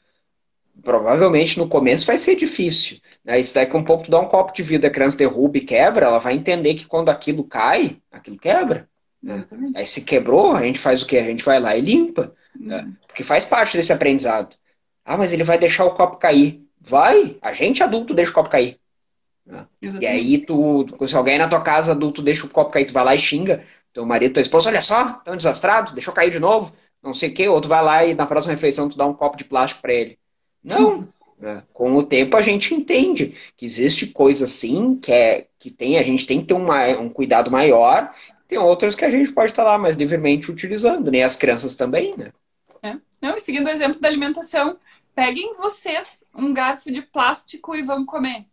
provavelmente 0.84 1.58
no 1.58 1.68
começo 1.68 2.08
vai 2.08 2.18
ser 2.18 2.36
difícil. 2.36 2.98
Né? 3.24 3.40
Isso 3.40 3.54
daqui 3.54 3.76
um 3.76 3.84
pouco 3.84 4.04
tu 4.04 4.12
dá 4.12 4.20
um 4.20 4.28
copo 4.28 4.54
de 4.54 4.64
vidro, 4.64 4.88
a 4.88 4.92
criança 4.92 5.18
derruba 5.18 5.58
e 5.58 5.62
quebra, 5.62 6.08
ela 6.08 6.20
vai 6.20 6.34
entender 6.34 6.74
que 6.76 6.86
quando 6.86 7.10
aquilo 7.10 7.44
cai, 7.44 7.98
aquilo 8.12 8.38
quebra. 8.38 8.88
Né? 9.22 9.46
Aí 9.76 9.86
se 9.86 10.02
quebrou, 10.02 10.56
a 10.56 10.62
gente 10.64 10.80
faz 10.80 11.04
o 11.04 11.06
quê? 11.06 11.18
A 11.18 11.24
gente 11.24 11.44
vai 11.44 11.60
lá 11.60 11.76
e 11.76 11.82
limpa. 11.82 12.32
Né? 12.60 12.82
Uhum. 12.82 12.94
Porque 13.08 13.24
faz 13.24 13.46
parte 13.46 13.78
desse 13.78 13.94
aprendizado. 13.94 14.56
Ah, 15.04 15.18
mas 15.18 15.34
ele 15.34 15.44
vai 15.44 15.58
deixar 15.58 15.86
o 15.86 15.92
copo 15.92 16.18
cair. 16.18 16.62
Vai, 16.80 17.38
a 17.42 17.54
gente 17.54 17.84
adulto 17.84 18.14
deixa 18.14 18.32
o 18.32 18.36
copo 18.36 18.50
cair. 18.50 18.80
Né? 19.46 19.66
E 20.00 20.06
aí 20.06 20.38
tu, 20.40 20.86
se 21.06 21.16
alguém 21.16 21.38
na 21.38 21.48
tua 21.48 21.62
casa 21.62 21.92
adulto 21.92 22.22
deixa 22.22 22.46
o 22.46 22.50
copo 22.50 22.72
cair, 22.72 22.86
tu 22.86 22.94
vai 22.94 23.04
lá 23.04 23.16
e 23.16 23.20
xinga 23.20 23.64
teu 23.94 24.06
marido, 24.06 24.34
tua 24.34 24.42
esposa, 24.42 24.70
olha 24.70 24.82
só, 24.82 25.14
tão 25.26 25.36
desastrado, 25.36 25.94
deixou 25.94 26.14
cair 26.14 26.32
de 26.32 26.40
novo, 26.40 26.74
não 27.04 27.14
sei 27.14 27.30
o 27.30 27.34
quê, 27.34 27.48
ou 27.48 27.60
tu 27.60 27.68
vai 27.68 27.84
lá 27.84 28.06
e 28.06 28.14
na 28.14 28.26
próxima 28.26 28.54
refeição 28.54 28.88
tu 28.88 28.98
dá 28.98 29.06
um 29.06 29.14
copo 29.14 29.38
de 29.38 29.44
plástico 29.44 29.82
para 29.82 29.94
ele. 29.94 30.18
Não. 30.64 31.08
Né? 31.38 31.64
Com 31.74 31.96
o 31.96 32.04
tempo 32.04 32.38
a 32.38 32.42
gente 32.42 32.74
entende 32.74 33.36
que 33.58 33.66
existe 33.66 34.08
coisa 34.08 34.46
assim 34.46 34.96
que, 34.96 35.12
é, 35.12 35.48
que 35.60 35.72
tem, 35.72 35.98
a 35.98 36.04
gente 36.04 36.26
tem 36.26 36.40
que 36.40 36.48
ter 36.48 36.54
uma, 36.54 36.88
um 37.00 37.10
cuidado 37.10 37.52
maior, 37.52 38.14
tem 38.48 38.58
outras 38.58 38.96
que 38.96 39.04
a 39.04 39.10
gente 39.10 39.32
pode 39.32 39.52
estar 39.52 39.64
lá 39.64 39.78
mais 39.78 39.96
livremente 39.96 40.52
utilizando, 40.52 41.10
né? 41.10 41.24
As 41.24 41.36
crianças 41.36 41.76
também, 41.76 42.16
né? 42.18 42.32
É. 43.22 43.28
Não, 43.28 43.38
e 43.38 43.40
seguindo 43.40 43.68
o 43.68 43.70
exemplo 43.70 44.00
da 44.00 44.08
alimentação, 44.08 44.80
peguem 45.14 45.54
vocês 45.54 46.26
um 46.34 46.54
garfo 46.54 46.92
de 46.92 47.02
plástico 47.02 47.76
e 47.76 47.82
vão 47.82 48.06
comer. 48.06 48.46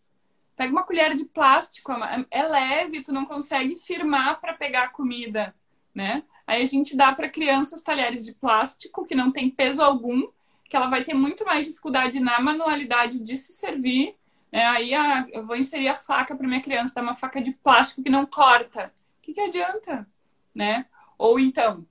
Pega 0.56 0.72
uma 0.72 0.82
colher 0.82 1.14
de 1.14 1.24
plástico, 1.24 1.92
é 2.30 2.42
leve, 2.42 3.02
tu 3.02 3.12
não 3.12 3.24
consegue 3.24 3.76
firmar 3.76 4.40
para 4.40 4.54
pegar 4.54 4.84
a 4.84 4.88
comida, 4.88 5.54
né? 5.94 6.24
Aí 6.46 6.62
a 6.62 6.66
gente 6.66 6.96
dá 6.96 7.12
para 7.12 7.28
crianças 7.28 7.82
talheres 7.82 8.24
de 8.24 8.34
plástico 8.34 9.04
que 9.04 9.14
não 9.14 9.30
tem 9.30 9.50
peso 9.50 9.82
algum 9.82 10.28
que 10.68 10.76
ela 10.76 10.88
vai 10.88 11.02
ter 11.02 11.14
muito 11.14 11.44
mais 11.44 11.66
dificuldade 11.66 12.20
na 12.20 12.40
manualidade 12.40 13.20
de 13.20 13.36
se 13.36 13.52
servir. 13.52 14.14
Né? 14.52 14.64
Aí 14.64 14.94
a, 14.94 15.26
eu 15.32 15.46
vou 15.46 15.56
inserir 15.56 15.88
a 15.88 15.94
faca 15.94 16.36
para 16.36 16.46
minha 16.46 16.60
criança, 16.60 16.94
dar 16.94 17.02
uma 17.02 17.14
faca 17.14 17.40
de 17.40 17.52
plástico 17.52 18.02
que 18.02 18.10
não 18.10 18.26
corta, 18.26 18.92
que, 19.28 19.34
que 19.34 19.40
adianta? 19.40 20.08
Né? 20.54 20.86
Ou 21.16 21.38
então, 21.38 21.86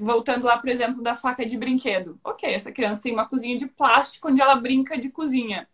voltando 0.00 0.46
lá, 0.46 0.58
por 0.58 0.68
exemplo, 0.68 1.02
da 1.02 1.16
faca 1.16 1.44
de 1.44 1.56
brinquedo. 1.56 2.18
Ok, 2.24 2.48
essa 2.52 2.72
criança 2.72 3.02
tem 3.02 3.12
uma 3.12 3.28
cozinha 3.28 3.56
de 3.56 3.66
plástico 3.66 4.28
onde 4.28 4.40
ela 4.40 4.56
brinca 4.56 4.98
de 4.98 5.10
cozinha. 5.10 5.68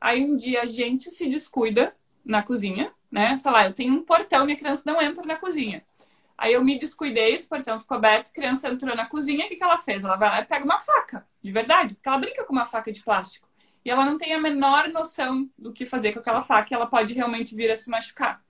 Aí 0.00 0.24
um 0.24 0.36
dia 0.36 0.62
a 0.62 0.66
gente 0.66 1.10
se 1.10 1.28
descuida 1.28 1.94
na 2.24 2.42
cozinha, 2.42 2.92
né? 3.10 3.36
Sei 3.36 3.50
lá, 3.50 3.66
eu 3.66 3.72
tenho 3.72 3.94
um 3.94 4.02
portão, 4.02 4.44
minha 4.44 4.56
criança 4.56 4.82
não 4.86 5.00
entra 5.00 5.24
na 5.24 5.36
cozinha. 5.36 5.84
Aí 6.38 6.52
eu 6.52 6.62
me 6.62 6.78
descuidei, 6.78 7.32
esse 7.32 7.48
portão 7.48 7.80
ficou 7.80 7.96
aberto, 7.96 8.30
criança 8.32 8.68
entrou 8.68 8.94
na 8.94 9.06
cozinha, 9.06 9.46
o 9.46 9.48
que, 9.48 9.56
que 9.56 9.64
ela 9.64 9.78
fez? 9.78 10.04
Ela 10.04 10.16
vai 10.16 10.28
lá 10.28 10.40
e 10.40 10.44
pega 10.44 10.64
uma 10.64 10.78
faca, 10.78 11.26
de 11.42 11.50
verdade, 11.50 11.94
porque 11.94 12.08
ela 12.08 12.18
brinca 12.18 12.44
com 12.44 12.52
uma 12.52 12.66
faca 12.66 12.92
de 12.92 13.02
plástico. 13.02 13.48
E 13.84 13.90
ela 13.90 14.04
não 14.04 14.18
tem 14.18 14.34
a 14.34 14.40
menor 14.40 14.88
noção 14.88 15.48
do 15.56 15.72
que 15.72 15.86
fazer 15.86 16.12
com 16.12 16.18
aquela 16.18 16.42
faca 16.42 16.68
e 16.70 16.74
ela 16.74 16.86
pode 16.86 17.14
realmente 17.14 17.54
vir 17.54 17.70
a 17.70 17.76
se 17.76 17.88
machucar. 17.88 18.44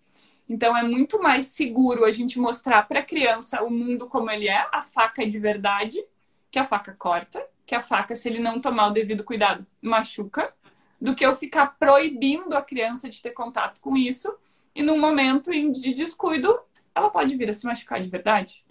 Então 0.49 0.77
é 0.77 0.83
muito 0.83 1.21
mais 1.21 1.47
seguro 1.47 2.05
a 2.05 2.11
gente 2.11 2.39
mostrar 2.39 2.87
para 2.87 3.01
a 3.01 3.05
criança 3.05 3.63
o 3.63 3.71
mundo 3.71 4.07
como 4.07 4.31
ele 4.31 4.49
é, 4.49 4.67
a 4.73 4.81
faca 4.81 5.23
é 5.23 5.27
de 5.27 5.39
verdade, 5.39 6.03
que 6.51 6.59
a 6.59 6.65
faca 6.65 6.95
corta, 6.97 7.45
que 7.67 7.75
a 7.75 7.81
faca, 7.81 8.15
se 8.15 8.29
ele 8.29 8.39
não 8.39 8.61
tomar 8.61 8.89
o 8.89 8.93
devido 8.93 9.25
cuidado, 9.25 9.67
machuca, 9.83 10.55
do 11.01 11.15
que 11.15 11.27
eu 11.27 11.35
ficar 11.35 11.77
proibindo 11.79 12.57
a 12.57 12.63
criança 12.63 13.09
de 13.09 13.21
ter 13.21 13.33
contato 13.33 13.81
com 13.81 13.97
isso 13.97 14.35
e 14.75 14.83
num 14.83 14.99
momento 14.99 15.51
de 15.51 15.93
descuido 15.93 16.59
ela 16.95 17.11
pode 17.11 17.37
vir 17.37 17.51
a 17.51 17.53
se 17.53 17.67
machucar 17.67 18.01
de 18.01 18.09
verdade. 18.09 18.65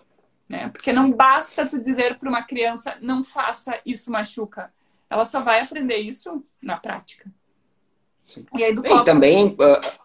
Né? 0.49 0.69
Porque 0.69 0.93
não 0.93 1.11
basta 1.11 1.67
tu 1.67 1.80
dizer 1.80 2.17
para 2.17 2.30
uma 2.30 2.43
criança 2.43 2.97
não 3.01 3.23
faça 3.23 3.80
isso 3.86 4.11
machuca. 4.11 4.73
Ela 5.09 5.26
só 5.26 5.41
vai 5.41 5.61
aprender 5.61 5.97
isso 5.97 6.43
na 6.61 6.78
prática. 6.78 7.30
Sim. 8.23 8.45
E 8.55 8.63
aí. 8.63 8.73
E 8.73 9.03
também, 9.03 9.49
uh, 9.49 10.05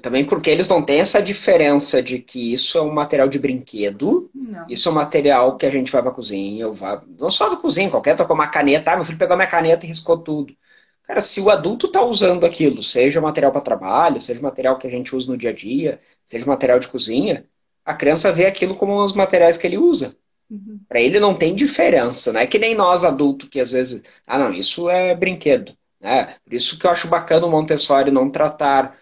também 0.00 0.24
porque 0.24 0.48
eles 0.48 0.68
não 0.68 0.82
têm 0.82 1.00
essa 1.00 1.20
diferença 1.20 2.02
de 2.02 2.18
que 2.18 2.52
isso 2.52 2.78
é 2.78 2.82
um 2.82 2.92
material 2.92 3.28
de 3.28 3.38
brinquedo, 3.38 4.30
não. 4.34 4.66
isso 4.68 4.88
é 4.88 4.92
um 4.92 4.94
material 4.94 5.56
que 5.56 5.66
a 5.66 5.70
gente 5.70 5.90
vai 5.90 6.02
para 6.02 6.12
cozinha, 6.12 6.62
eu 6.62 6.72
vá, 6.72 7.02
não 7.18 7.30
só 7.30 7.48
da 7.48 7.56
cozinha, 7.56 7.90
qualquer 7.90 8.16
tocar 8.16 8.34
uma 8.34 8.48
caneta, 8.48 8.92
ah, 8.92 8.96
meu 8.96 9.04
filho 9.04 9.18
pegou 9.18 9.36
minha 9.36 9.48
caneta 9.48 9.84
e 9.84 9.88
riscou 9.88 10.18
tudo. 10.18 10.56
Cara, 11.02 11.20
se 11.20 11.40
o 11.40 11.50
adulto 11.50 11.86
está 11.86 12.02
usando 12.02 12.44
aquilo, 12.44 12.82
seja 12.82 13.20
material 13.20 13.52
para 13.52 13.60
trabalho, 13.60 14.20
seja 14.20 14.40
material 14.40 14.76
que 14.76 14.86
a 14.86 14.90
gente 14.90 15.14
usa 15.14 15.30
no 15.30 15.38
dia 15.38 15.50
a 15.50 15.52
dia, 15.52 16.00
seja 16.24 16.44
material 16.46 16.78
de 16.78 16.88
cozinha, 16.88 17.46
a 17.84 17.94
criança 17.94 18.32
vê 18.32 18.46
aquilo 18.46 18.74
como 18.74 19.02
os 19.02 19.12
materiais 19.12 19.56
que 19.56 19.66
ele 19.66 19.78
usa. 19.78 20.16
Uhum. 20.50 20.80
Para 20.88 21.00
ele 21.00 21.20
não 21.20 21.34
tem 21.34 21.54
diferença, 21.54 22.32
não 22.32 22.40
é 22.40 22.46
que 22.46 22.58
nem 22.58 22.74
nós 22.74 23.04
adultos 23.04 23.48
que 23.48 23.60
às 23.60 23.70
vezes, 23.70 24.02
ah 24.26 24.38
não, 24.38 24.52
isso 24.52 24.88
é 24.88 25.14
brinquedo. 25.14 25.76
Né? 26.00 26.34
Por 26.44 26.54
isso 26.54 26.78
que 26.78 26.86
eu 26.86 26.90
acho 26.90 27.08
bacana 27.08 27.46
o 27.46 27.50
Montessori 27.50 28.10
não 28.10 28.30
tratar 28.30 28.96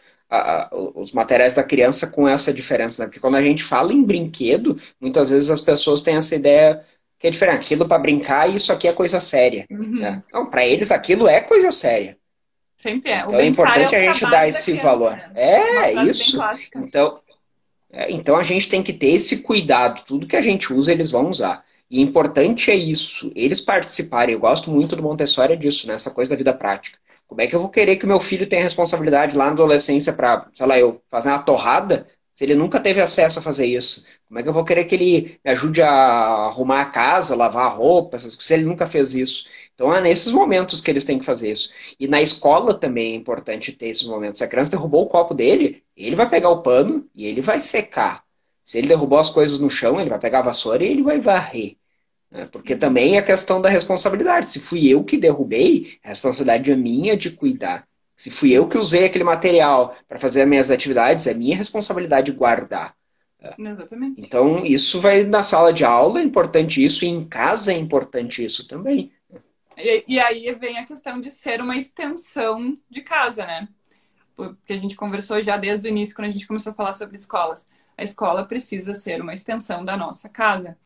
os 0.94 1.12
materiais 1.12 1.54
da 1.54 1.62
criança 1.62 2.06
com 2.06 2.28
essa 2.28 2.52
diferença, 2.52 3.02
né? 3.02 3.06
Porque 3.06 3.20
quando 3.20 3.36
a 3.36 3.42
gente 3.42 3.62
fala 3.62 3.92
em 3.92 4.02
brinquedo, 4.02 4.76
muitas 5.00 5.30
vezes 5.30 5.50
as 5.50 5.60
pessoas 5.60 6.02
têm 6.02 6.16
essa 6.16 6.34
ideia 6.34 6.82
que 7.18 7.28
é 7.28 7.30
diferente. 7.30 7.60
Aquilo 7.60 7.88
para 7.88 7.98
brincar 7.98 8.50
e 8.50 8.56
isso 8.56 8.72
aqui 8.72 8.88
é 8.88 8.92
coisa 8.92 9.20
séria. 9.20 9.66
Uhum. 9.70 10.00
Né? 10.00 10.22
Não, 10.32 10.46
para 10.46 10.66
eles 10.66 10.92
aquilo 10.92 11.28
é 11.28 11.40
coisa 11.40 11.70
séria. 11.70 12.16
Sempre 12.76 13.12
é. 13.12 13.20
Então 13.20 13.38
é 13.38 13.46
importante 13.46 13.94
é 13.94 13.98
a 13.98 14.12
gente 14.12 14.30
dar 14.30 14.48
esse 14.48 14.72
criança, 14.72 14.86
valor. 14.86 15.12
Né? 15.12 15.30
É, 15.34 15.58
é 15.84 16.04
isso. 16.04 16.38
Então, 16.76 17.20
é, 17.90 18.10
então 18.10 18.36
a 18.36 18.42
gente 18.42 18.68
tem 18.68 18.82
que 18.82 18.92
ter 18.92 19.10
esse 19.10 19.38
cuidado. 19.38 20.02
Tudo 20.04 20.26
que 20.26 20.36
a 20.36 20.40
gente 20.40 20.72
usa, 20.72 20.92
eles 20.92 21.12
vão 21.12 21.30
usar. 21.30 21.64
E 21.90 22.00
importante 22.00 22.70
é 22.70 22.74
isso, 22.74 23.30
eles 23.36 23.60
participarem. 23.60 24.34
Eu 24.34 24.40
gosto 24.40 24.70
muito 24.70 24.96
do 24.96 25.02
Montessori 25.02 25.56
disso, 25.56 25.86
né? 25.86 25.94
Essa 25.94 26.10
coisa 26.10 26.30
da 26.30 26.36
vida 26.36 26.52
prática. 26.52 26.98
Como 27.26 27.40
é 27.40 27.46
que 27.46 27.54
eu 27.54 27.60
vou 27.60 27.68
querer 27.68 27.96
que 27.96 28.06
meu 28.06 28.20
filho 28.20 28.48
tenha 28.48 28.62
responsabilidade 28.62 29.36
lá 29.36 29.46
na 29.46 29.52
adolescência 29.52 30.12
para, 30.12 30.48
sei 30.54 30.66
lá, 30.66 30.78
eu 30.78 31.02
fazer 31.10 31.30
uma 31.30 31.38
torrada 31.38 32.06
se 32.32 32.44
ele 32.44 32.54
nunca 32.54 32.80
teve 32.80 33.00
acesso 33.00 33.38
a 33.38 33.42
fazer 33.42 33.66
isso? 33.66 34.06
Como 34.28 34.38
é 34.38 34.42
que 34.42 34.48
eu 34.48 34.52
vou 34.52 34.64
querer 34.64 34.84
que 34.84 34.94
ele 34.94 35.38
me 35.44 35.50
ajude 35.52 35.80
a 35.82 35.88
arrumar 35.88 36.82
a 36.82 36.86
casa, 36.86 37.36
lavar 37.36 37.66
a 37.66 37.68
roupa, 37.68 38.18
se 38.18 38.54
ele 38.54 38.64
nunca 38.64 38.86
fez 38.86 39.14
isso? 39.14 39.46
Então 39.74 39.94
é 39.94 40.00
nesses 40.00 40.32
momentos 40.32 40.80
que 40.80 40.90
eles 40.90 41.04
têm 41.04 41.18
que 41.18 41.24
fazer 41.24 41.50
isso. 41.50 41.72
E 41.98 42.06
na 42.08 42.20
escola 42.20 42.74
também 42.74 43.12
é 43.12 43.16
importante 43.16 43.72
ter 43.72 43.88
esses 43.88 44.04
momentos. 44.04 44.38
Se 44.38 44.44
a 44.44 44.48
criança 44.48 44.72
derrubou 44.72 45.02
o 45.02 45.08
copo 45.08 45.34
dele, 45.34 45.82
ele 45.96 46.16
vai 46.16 46.28
pegar 46.28 46.50
o 46.50 46.62
pano 46.62 47.08
e 47.14 47.26
ele 47.26 47.40
vai 47.40 47.60
secar. 47.60 48.24
Se 48.62 48.78
ele 48.78 48.88
derrubou 48.88 49.18
as 49.18 49.30
coisas 49.30 49.58
no 49.60 49.70
chão, 49.70 50.00
ele 50.00 50.10
vai 50.10 50.18
pegar 50.18 50.40
a 50.40 50.42
vassoura 50.42 50.82
e 50.84 50.88
ele 50.88 51.02
vai 51.02 51.20
varrer. 51.20 51.76
Né? 52.34 52.48
Porque 52.50 52.74
também 52.74 53.14
é 53.14 53.20
a 53.20 53.22
questão 53.22 53.62
da 53.62 53.68
responsabilidade. 53.68 54.48
Se 54.48 54.58
fui 54.58 54.88
eu 54.88 55.04
que 55.04 55.16
derrubei, 55.16 55.98
a 56.02 56.08
responsabilidade 56.08 56.72
é 56.72 56.76
minha 56.76 57.16
de 57.16 57.30
cuidar. 57.30 57.86
Se 58.16 58.30
fui 58.30 58.52
eu 58.52 58.68
que 58.68 58.76
usei 58.76 59.06
aquele 59.06 59.24
material 59.24 59.96
para 60.08 60.18
fazer 60.18 60.42
as 60.42 60.48
minhas 60.48 60.70
atividades, 60.70 61.26
é 61.26 61.34
minha 61.34 61.56
responsabilidade 61.56 62.32
guardar. 62.32 62.94
Exatamente. 63.58 64.20
Então, 64.20 64.64
isso 64.64 65.00
vai 65.00 65.24
na 65.24 65.42
sala 65.42 65.72
de 65.72 65.84
aula, 65.84 66.20
é 66.20 66.22
importante 66.22 66.82
isso, 66.82 67.04
e 67.04 67.08
em 67.08 67.24
casa 67.24 67.72
é 67.72 67.76
importante 67.76 68.42
isso 68.42 68.66
também. 68.66 69.12
E, 69.76 70.04
e 70.08 70.20
aí 70.20 70.50
vem 70.54 70.78
a 70.78 70.86
questão 70.86 71.20
de 71.20 71.30
ser 71.30 71.60
uma 71.60 71.76
extensão 71.76 72.78
de 72.88 73.02
casa, 73.02 73.44
né? 73.44 73.68
Porque 74.34 74.72
a 74.72 74.76
gente 74.76 74.96
conversou 74.96 75.42
já 75.42 75.56
desde 75.56 75.86
o 75.86 75.90
início, 75.90 76.14
quando 76.14 76.28
a 76.28 76.30
gente 76.30 76.46
começou 76.46 76.72
a 76.72 76.74
falar 76.74 76.92
sobre 76.94 77.16
escolas. 77.16 77.68
A 77.98 78.02
escola 78.02 78.46
precisa 78.46 78.94
ser 78.94 79.20
uma 79.20 79.34
extensão 79.34 79.84
da 79.84 79.96
nossa 79.96 80.28
casa. 80.28 80.76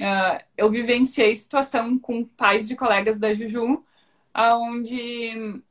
Uh, 0.00 0.42
eu 0.56 0.70
vivenciei 0.70 1.34
situação 1.34 1.98
com 1.98 2.24
pais 2.24 2.66
de 2.66 2.74
colegas 2.74 3.18
da 3.18 3.32
Juju, 3.32 3.84
onde 4.34 5.62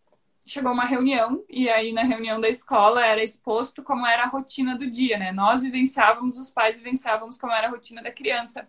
chegou 0.45 0.71
uma 0.71 0.85
reunião 0.85 1.43
e 1.49 1.69
aí 1.69 1.93
na 1.93 2.03
reunião 2.03 2.39
da 2.39 2.49
escola 2.49 3.05
era 3.05 3.23
exposto 3.23 3.83
como 3.83 4.05
era 4.05 4.23
a 4.23 4.27
rotina 4.27 4.77
do 4.77 4.89
dia, 4.89 5.17
né? 5.17 5.31
Nós 5.31 5.61
vivenciávamos, 5.61 6.37
os 6.37 6.49
pais 6.49 6.77
vivenciávamos 6.77 7.37
como 7.37 7.53
era 7.53 7.67
a 7.67 7.69
rotina 7.71 8.01
da 8.01 8.11
criança. 8.11 8.67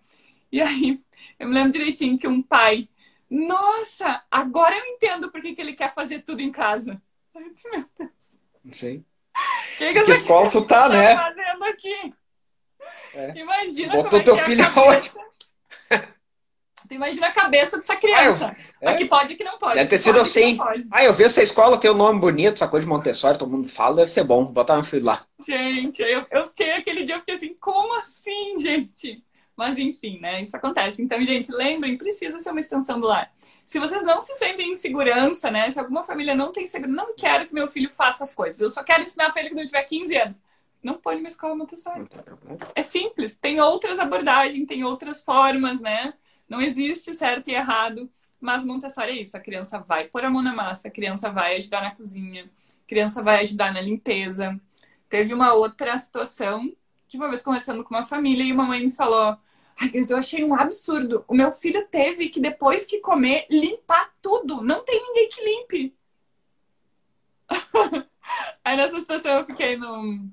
E 0.50 0.60
aí 0.60 0.98
eu 1.38 1.48
me 1.48 1.54
lembro 1.54 1.72
direitinho 1.72 2.18
que 2.18 2.28
um 2.28 2.42
pai, 2.42 2.88
nossa, 3.28 4.22
agora 4.30 4.76
eu 4.76 4.84
entendo 4.86 5.30
por 5.30 5.40
que, 5.40 5.54
que 5.54 5.60
ele 5.60 5.74
quer 5.74 5.92
fazer 5.92 6.22
tudo 6.22 6.40
em 6.40 6.52
casa. 6.52 7.00
Eu 7.34 7.52
disse, 7.52 7.70
meu 7.70 7.84
Deus. 7.98 8.40
Sim. 8.72 9.04
Que, 9.78 9.90
que, 9.90 10.02
que 10.02 10.10
escola 10.12 10.50
tu 10.50 10.64
tá, 10.66 10.86
né? 10.88 11.16
fazendo 11.16 11.64
aqui? 11.64 12.14
É. 13.14 13.38
Imagina 13.38 13.94
Botou 13.94 14.10
como 14.10 14.22
é 14.22 14.24
teu 14.24 14.34
é 14.36 14.44
filho 14.44 14.64
aonde? 14.76 15.10
Tu 16.88 16.94
imagina 16.94 17.28
a 17.28 17.32
cabeça 17.32 17.78
dessa 17.78 17.96
criança. 17.96 18.54
Ah, 18.56 18.62
eu, 18.80 18.88
é, 18.88 18.92
aqui 18.92 19.04
pode, 19.04 19.34
aqui 19.34 19.44
não 19.44 19.58
pode. 19.58 19.76
Deve 19.76 19.88
ter 19.88 19.98
sido 19.98 20.16
pode, 20.16 20.28
assim. 20.28 20.58
Ah, 20.90 21.04
eu 21.04 21.12
vi 21.12 21.24
essa 21.24 21.42
escola, 21.42 21.78
tem 21.78 21.90
um 21.90 21.96
nome 21.96 22.20
bonito, 22.20 22.54
essa 22.54 22.68
coisa 22.68 22.84
de 22.84 22.92
Montessori, 22.92 23.38
todo 23.38 23.50
mundo 23.50 23.68
fala, 23.68 23.96
deve 23.96 24.08
ser 24.08 24.24
bom. 24.24 24.44
Botar 24.44 24.74
meu 24.74 24.84
filho 24.84 25.04
lá. 25.04 25.24
Gente, 25.46 26.02
eu, 26.02 26.26
eu 26.30 26.46
fiquei 26.46 26.72
aquele 26.72 27.04
dia, 27.04 27.16
eu 27.16 27.20
fiquei 27.20 27.36
assim, 27.36 27.54
como 27.60 27.96
assim, 27.98 28.58
gente? 28.58 29.24
Mas 29.56 29.78
enfim, 29.78 30.18
né? 30.18 30.42
Isso 30.42 30.56
acontece. 30.56 31.02
Então, 31.02 31.22
gente, 31.24 31.52
lembrem, 31.52 31.96
precisa 31.96 32.38
ser 32.38 32.50
uma 32.50 32.60
extensão 32.60 32.98
do 32.98 33.06
lar. 33.06 33.30
Se 33.64 33.78
vocês 33.78 34.02
não 34.02 34.20
se 34.20 34.34
sentem 34.34 34.72
em 34.72 34.74
segurança, 34.74 35.50
né? 35.50 35.70
Se 35.70 35.78
alguma 35.78 36.02
família 36.02 36.34
não 36.34 36.50
tem 36.50 36.66
segurança, 36.66 36.96
não 36.96 37.14
quero 37.14 37.46
que 37.46 37.54
meu 37.54 37.68
filho 37.68 37.90
faça 37.90 38.24
as 38.24 38.34
coisas. 38.34 38.60
Eu 38.60 38.70
só 38.70 38.82
quero 38.82 39.04
ensinar 39.04 39.30
para 39.30 39.40
ele 39.40 39.50
quando 39.50 39.60
ele 39.60 39.68
tiver 39.68 39.84
15 39.84 40.16
anos. 40.16 40.42
Não 40.82 40.94
põe 40.94 41.16
numa 41.16 41.28
escola 41.28 41.54
Montessori. 41.54 42.06
É 42.74 42.82
simples. 42.82 43.36
Tem 43.36 43.60
outras 43.60 43.98
abordagens, 43.98 44.66
tem 44.66 44.84
outras 44.84 45.22
formas, 45.22 45.80
né? 45.80 46.14
Não 46.48 46.60
existe 46.60 47.14
certo 47.14 47.48
e 47.48 47.54
errado, 47.54 48.10
mas 48.40 48.64
Montessori 48.64 49.12
é 49.12 49.20
isso. 49.22 49.36
A 49.36 49.40
criança 49.40 49.78
vai 49.78 50.04
pôr 50.04 50.24
a 50.24 50.30
mão 50.30 50.42
na 50.42 50.54
massa, 50.54 50.88
a 50.88 50.90
criança 50.90 51.30
vai 51.30 51.56
ajudar 51.56 51.82
na 51.82 51.94
cozinha, 51.94 52.50
a 52.84 52.88
criança 52.88 53.22
vai 53.22 53.40
ajudar 53.42 53.72
na 53.72 53.80
limpeza. 53.80 54.60
Teve 55.08 55.32
uma 55.32 55.54
outra 55.54 55.96
situação, 55.96 56.72
de 57.06 57.16
uma 57.16 57.28
vez 57.28 57.42
conversando 57.42 57.84
com 57.84 57.94
uma 57.94 58.04
família, 58.04 58.44
e 58.44 58.52
uma 58.52 58.64
mãe 58.64 58.82
me 58.82 58.90
falou: 58.90 59.38
eu 59.92 60.16
achei 60.16 60.44
um 60.44 60.54
absurdo. 60.54 61.24
O 61.26 61.34
meu 61.34 61.50
filho 61.50 61.86
teve 61.88 62.28
que, 62.28 62.40
depois 62.40 62.84
que 62.84 63.00
comer, 63.00 63.46
limpar 63.50 64.12
tudo. 64.20 64.62
Não 64.62 64.84
tem 64.84 65.00
ninguém 65.02 65.28
que 65.28 65.44
limpe. 65.44 65.96
Aí 68.64 68.76
nessa 68.76 69.00
situação 69.00 69.38
eu 69.38 69.44
fiquei 69.44 69.76
no. 69.76 70.28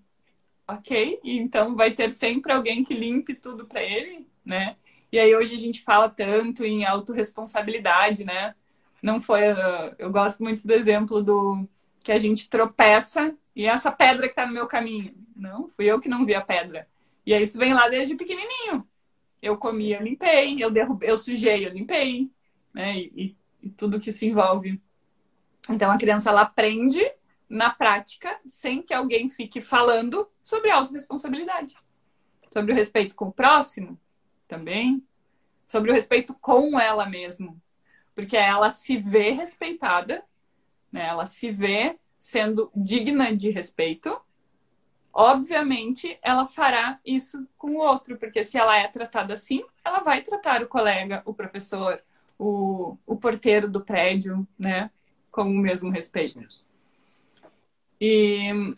Ok, 0.70 1.20
então 1.24 1.76
vai 1.76 1.92
ter 1.92 2.12
sempre 2.12 2.54
alguém 2.54 2.84
que 2.84 2.94
limpe 2.94 3.34
tudo 3.34 3.66
para 3.66 3.82
ele, 3.82 4.28
né? 4.46 4.76
E 5.12 5.18
aí 5.18 5.36
hoje 5.36 5.56
a 5.56 5.58
gente 5.58 5.82
fala 5.82 6.08
tanto 6.08 6.64
em 6.64 6.86
autorresponsabilidade, 6.86 8.24
né? 8.24 8.54
Não 9.02 9.20
foi. 9.20 9.42
Eu 9.98 10.12
gosto 10.12 10.44
muito 10.44 10.68
do 10.68 10.72
exemplo 10.72 11.24
do 11.24 11.68
que 12.04 12.12
a 12.12 12.20
gente 12.20 12.48
tropeça 12.48 13.36
e 13.56 13.66
essa 13.66 13.92
pedra 13.92 14.28
que 14.28 14.34
está 14.34 14.46
no 14.46 14.54
meu 14.54 14.68
caminho. 14.68 15.16
Não, 15.36 15.68
fui 15.70 15.86
eu 15.86 16.00
que 16.00 16.08
não 16.08 16.24
vi 16.24 16.36
a 16.36 16.42
pedra. 16.42 16.88
E 17.26 17.34
aí 17.34 17.42
isso 17.42 17.58
vem 17.58 17.74
lá 17.74 17.90
desde 17.90 18.14
pequenininho. 18.14 18.88
Eu 19.42 19.58
comi, 19.58 19.94
eu 19.94 20.04
limpei, 20.04 20.64
eu 20.64 20.70
derrubei, 20.70 21.10
eu 21.10 21.18
sujei, 21.18 21.66
eu 21.66 21.72
limpei, 21.72 22.30
né? 22.72 22.96
E, 22.96 23.12
e, 23.64 23.68
e 23.68 23.70
tudo 23.72 24.00
que 24.00 24.12
se 24.12 24.28
envolve. 24.28 24.80
Então 25.68 25.90
a 25.90 25.98
criança 25.98 26.30
ela 26.30 26.42
aprende 26.42 27.02
na 27.50 27.72
prática, 27.72 28.40
sem 28.46 28.82
que 28.82 28.94
alguém 28.94 29.28
fique 29.28 29.60
falando 29.60 30.30
sobre 30.40 30.70
autorresponsabilidade, 30.70 31.76
sobre 32.54 32.72
o 32.72 32.76
respeito 32.76 33.16
com 33.16 33.26
o 33.26 33.34
próximo, 33.34 34.00
também, 34.48 35.04
sobre 35.66 35.92
o 35.92 35.94
respeito 35.94 36.34
com 36.36 36.80
ela 36.80 37.08
mesma. 37.08 37.56
Porque 38.14 38.38
ela 38.38 38.70
se 38.70 38.98
vê 38.98 39.32
respeitada, 39.32 40.24
né? 40.92 41.08
ela 41.08 41.26
se 41.26 41.52
vê 41.52 41.98
sendo 42.18 42.70
digna 42.76 43.36
de 43.36 43.50
respeito, 43.50 44.20
obviamente 45.14 46.20
ela 46.22 46.46
fará 46.46 47.00
isso 47.06 47.48
com 47.58 47.72
o 47.72 47.78
outro, 47.78 48.18
porque 48.18 48.44
se 48.44 48.58
ela 48.58 48.78
é 48.78 48.88
tratada 48.88 49.34
assim, 49.34 49.64
ela 49.84 50.00
vai 50.00 50.22
tratar 50.22 50.62
o 50.62 50.68
colega, 50.68 51.22
o 51.26 51.34
professor, 51.34 52.02
o, 52.38 52.98
o 53.06 53.16
porteiro 53.16 53.70
do 53.70 53.82
prédio, 53.82 54.46
né, 54.58 54.92
com 55.32 55.44
o 55.44 55.58
mesmo 55.58 55.90
respeito. 55.90 56.69
E... 58.00 58.76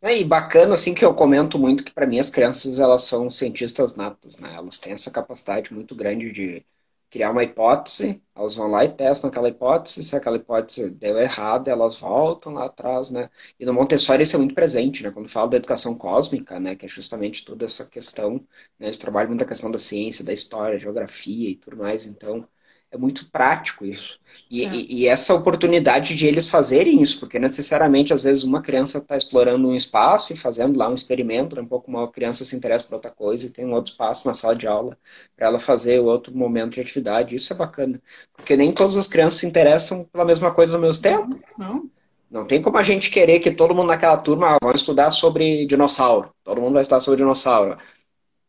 É, 0.00 0.16
e 0.18 0.24
bacana, 0.24 0.74
assim, 0.74 0.94
que 0.94 1.04
eu 1.04 1.14
comento 1.14 1.58
muito 1.58 1.82
que 1.84 1.92
para 1.92 2.06
mim 2.06 2.18
as 2.20 2.30
crianças, 2.30 2.78
elas 2.78 3.02
são 3.02 3.28
cientistas 3.28 3.96
natos, 3.96 4.38
né? 4.38 4.54
Elas 4.54 4.78
têm 4.78 4.92
essa 4.92 5.10
capacidade 5.10 5.74
muito 5.74 5.94
grande 5.94 6.30
de 6.32 6.64
criar 7.10 7.30
uma 7.32 7.42
hipótese, 7.42 8.22
elas 8.34 8.54
vão 8.56 8.68
lá 8.70 8.84
e 8.84 8.92
testam 8.94 9.28
aquela 9.30 9.48
hipótese, 9.48 10.04
se 10.04 10.14
aquela 10.14 10.36
hipótese 10.36 10.90
deu 10.90 11.18
errado, 11.18 11.68
elas 11.68 11.96
voltam 11.96 12.52
lá 12.52 12.66
atrás, 12.66 13.10
né? 13.10 13.28
E 13.58 13.64
no 13.66 13.72
Montessori 13.74 14.22
isso 14.22 14.36
é 14.36 14.38
muito 14.38 14.54
presente, 14.54 15.02
né? 15.02 15.10
Quando 15.10 15.28
fala 15.28 15.48
da 15.50 15.56
educação 15.56 15.96
cósmica, 15.98 16.60
né? 16.60 16.76
Que 16.76 16.86
é 16.86 16.88
justamente 16.88 17.44
toda 17.44 17.64
essa 17.64 17.88
questão, 17.88 18.34
né? 18.78 18.86
Eles 18.86 18.98
trabalham 18.98 19.30
muito 19.30 19.42
a 19.42 19.46
questão 19.48 19.70
da 19.70 19.78
ciência, 19.78 20.24
da 20.24 20.32
história, 20.32 20.78
geografia 20.78 21.50
e 21.50 21.56
tudo 21.56 21.76
mais, 21.78 22.06
então 22.06 22.46
é 22.90 22.96
muito 22.96 23.30
prático 23.30 23.84
isso. 23.84 24.18
E, 24.50 24.64
é. 24.64 24.70
e, 24.70 25.00
e, 25.00 25.06
essa 25.06 25.34
oportunidade 25.34 26.16
de 26.16 26.26
eles 26.26 26.48
fazerem 26.48 27.02
isso, 27.02 27.20
porque 27.20 27.38
necessariamente, 27.38 28.14
às 28.14 28.22
vezes, 28.22 28.44
uma 28.44 28.62
criança 28.62 28.98
está 28.98 29.16
explorando 29.16 29.68
um 29.68 29.74
espaço 29.74 30.32
e 30.32 30.36
fazendo 30.36 30.78
lá 30.78 30.88
um 30.88 30.94
experimento, 30.94 31.54
né? 31.54 31.62
um 31.62 31.66
pouco 31.66 31.90
uma 31.90 32.08
criança 32.08 32.44
se 32.44 32.56
interessa 32.56 32.86
por 32.86 32.94
outra 32.94 33.10
coisa 33.10 33.46
e 33.46 33.50
tem 33.50 33.66
um 33.66 33.74
outro 33.74 33.92
espaço 33.92 34.26
na 34.26 34.32
sala 34.32 34.56
de 34.56 34.66
aula 34.66 34.96
para 35.36 35.48
ela 35.48 35.58
fazer 35.58 36.00
outro 36.00 36.34
momento 36.34 36.74
de 36.74 36.80
atividade. 36.80 37.34
Isso 37.34 37.52
é 37.52 37.56
bacana. 37.56 38.00
Porque 38.34 38.56
nem 38.56 38.72
todas 38.72 38.96
as 38.96 39.06
crianças 39.06 39.40
se 39.40 39.46
interessam 39.46 40.04
pela 40.04 40.24
mesma 40.24 40.50
coisa 40.50 40.76
ao 40.76 40.80
mesmo 40.80 41.02
tempo. 41.02 41.38
Não. 41.58 41.90
Não 42.30 42.46
tem 42.46 42.60
como 42.60 42.76
a 42.76 42.82
gente 42.82 43.10
querer 43.10 43.40
que 43.40 43.50
todo 43.50 43.74
mundo 43.74 43.88
naquela 43.88 44.16
turma 44.16 44.54
ah, 44.54 44.58
vai 44.62 44.74
estudar 44.74 45.10
sobre 45.10 45.66
dinossauro. 45.66 46.30
Todo 46.44 46.60
mundo 46.60 46.74
vai 46.74 46.82
estudar 46.82 47.00
sobre 47.00 47.18
dinossauro. 47.18 47.78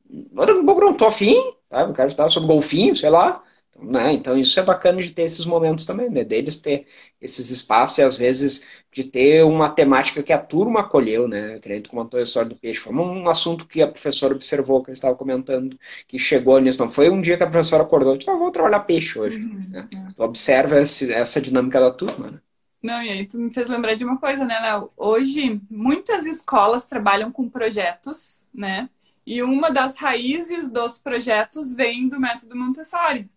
Eu 0.10 0.64
não 0.64 0.92
estou 0.92 1.08
afim, 1.08 1.54
tá? 1.70 1.82
eu 1.82 1.94
quero 1.94 2.08
estudar 2.08 2.30
sobre 2.30 2.48
golfinho, 2.48 2.96
sei 2.96 3.10
lá. 3.10 3.42
Né? 3.82 4.14
Então 4.14 4.38
isso 4.38 4.60
é 4.60 4.64
bacana 4.64 5.02
de 5.02 5.12
ter 5.12 5.24
esses 5.24 5.46
momentos 5.46 5.86
também, 5.86 6.10
né? 6.10 6.24
Deles 6.24 6.58
ter 6.58 6.86
esses 7.22 7.50
espaços 7.50 7.98
e 7.98 8.02
às 8.02 8.18
vezes 8.18 8.68
de 8.92 9.04
ter 9.04 9.44
uma 9.46 9.70
temática 9.70 10.22
que 10.22 10.34
a 10.34 10.38
turma 10.38 10.82
acolheu, 10.82 11.28
né? 11.28 11.60
Que 11.60 11.80
tu 11.82 11.90
comentou 11.90 12.20
a 12.20 12.24
história 12.24 12.50
do 12.50 12.56
peixe. 12.56 12.80
Foi 12.80 12.94
um 12.94 13.30
assunto 13.30 13.66
que 13.66 13.82
a 13.82 13.88
professora 13.88 14.34
observou, 14.36 14.84
que 14.84 14.90
eu 14.90 14.94
estava 14.94 15.16
comentando, 15.16 15.78
que 16.08 16.20
chegou 16.20 16.60
nisso. 16.60 16.80
Não 16.80 16.90
foi 16.90 17.10
um 17.10 17.22
dia 17.22 17.38
que 17.38 17.44
a 17.44 17.50
professora 17.50 17.84
acordou 17.84 18.16
e 18.16 18.18
disse, 18.18 18.30
ah, 18.30 18.36
vou 18.36 18.52
trabalhar 18.52 18.82
peixe 18.82 19.18
hoje. 19.18 19.38
Uhum, 19.38 19.66
né? 19.70 19.88
é. 19.96 20.22
Observa 20.24 20.82
esse, 20.82 21.12
essa 21.14 21.40
dinâmica 21.40 21.80
da 21.80 21.92
turma, 21.92 22.32
né? 22.32 22.40
Não, 22.82 23.02
e 23.02 23.10
aí 23.10 23.26
tu 23.26 23.38
me 23.38 23.54
fez 23.54 23.68
lembrar 23.68 23.96
de 23.96 24.04
uma 24.06 24.18
coisa, 24.18 24.46
né, 24.46 24.58
Léo? 24.60 24.90
Hoje, 24.96 25.62
muitas 25.70 26.26
escolas 26.26 26.88
trabalham 26.88 27.32
com 27.32 27.50
projetos, 27.50 28.46
né? 28.54 28.90
E 29.26 29.44
uma 29.44 29.70
das 29.70 29.96
raízes 29.98 30.72
dos 30.72 30.98
projetos 30.98 31.74
vem 31.74 32.08
do 32.08 32.20
método 32.20 32.56
Montessori 32.56 33.30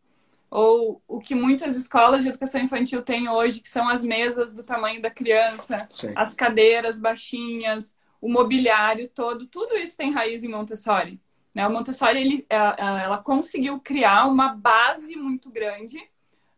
ou 0.53 1.03
o 1.09 1.18
que 1.18 1.34
muitas 1.34 1.76
escolas 1.76 2.22
de 2.22 2.28
educação 2.28 2.61
infantil 2.61 3.00
têm 3.00 3.26
hoje, 3.26 3.59
que 3.59 3.70
são 3.70 3.88
as 3.88 4.05
mesas 4.05 4.53
do 4.53 4.62
tamanho 4.62 5.00
da 5.00 5.11
criança, 5.11 5.88
Sim. 5.90 6.12
as 6.14 6.34
cadeiras 6.34 6.98
baixinhas, 6.98 7.96
o 8.20 8.30
mobiliário 8.30 9.09
todo, 9.09 9.46
tudo 9.46 9.78
isso 9.78 9.96
tem 9.96 10.12
raiz 10.12 10.42
em 10.42 10.48
Montessori. 10.48 11.18
Né? 11.55 11.66
O 11.66 11.72
Montessori 11.72 12.20
ele, 12.20 12.46
é, 12.50 12.57
é, 12.57 13.05
ela 13.05 13.16
conseguiu 13.16 13.80
criar 13.80 14.26
uma 14.26 14.55
base 14.55 15.16
muito 15.16 15.48
grande, 15.48 15.98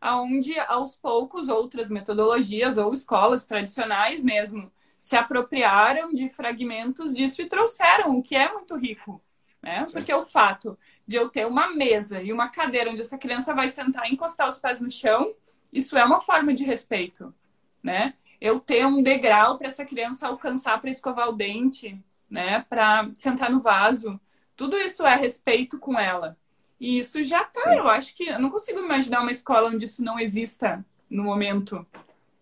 aonde 0.01 0.59
aos 0.59 0.97
poucos 0.97 1.49
outras 1.49 1.89
metodologias 1.89 2.77
ou 2.77 2.93
escolas 2.93 3.47
tradicionais 3.47 4.25
mesmo 4.25 4.73
se 5.01 5.15
apropriaram 5.15 6.13
de 6.13 6.29
fragmentos 6.29 7.15
disso 7.15 7.41
e 7.41 7.49
trouxeram, 7.49 8.19
o 8.19 8.23
que 8.25 8.35
é 8.35 8.53
muito 8.53 8.75
rico. 8.75 9.23
Né? 9.63 9.87
Porque 9.93 10.13
o 10.13 10.25
fato 10.25 10.77
de 11.07 11.17
eu 11.17 11.29
ter 11.29 11.47
uma 11.47 11.75
mesa 11.75 12.23
e 12.23 12.33
uma 12.33 12.49
cadeira 12.49 12.91
onde 12.91 13.01
essa 13.01 13.19
criança 13.19 13.55
vai 13.55 13.69
sentar 13.69 14.09
e 14.09 14.15
encostar 14.15 14.49
os 14.49 14.59
pés 14.59 14.81
no 14.81 14.91
chão, 14.91 15.35
isso 15.73 15.99
é 15.99 16.05
uma 16.05 16.21
forma 16.21 16.55
de 16.55 16.65
respeito, 16.65 17.35
né? 17.83 18.15
Eu 18.41 18.61
ter 18.61 18.87
um 18.87 19.03
degrau 19.03 19.59
para 19.59 19.69
essa 19.69 19.85
criança 19.85 20.27
alcançar 20.27 20.81
para 20.81 20.91
escovar 20.91 21.29
o 21.29 21.33
dente, 21.33 21.99
né? 22.31 22.65
Para 22.69 23.11
sentar 23.15 23.51
no 23.51 23.61
vaso, 23.61 24.21
tudo 24.57 24.77
isso 24.77 25.07
é 25.07 25.17
respeito 25.17 25.79
com 25.79 25.99
ela. 25.99 26.37
E 26.81 26.99
isso 26.99 27.23
já 27.23 27.45
tá, 27.45 27.77
eu 27.77 27.89
acho 27.89 28.15
que 28.15 28.29
eu 28.29 28.39
não 28.39 28.51
consigo 28.51 28.81
imaginar 28.81 29.21
uma 29.21 29.31
escola 29.31 29.71
onde 29.71 29.85
isso 29.85 30.03
não 30.03 30.19
exista 30.19 30.85
no 31.09 31.25
momento. 31.25 31.87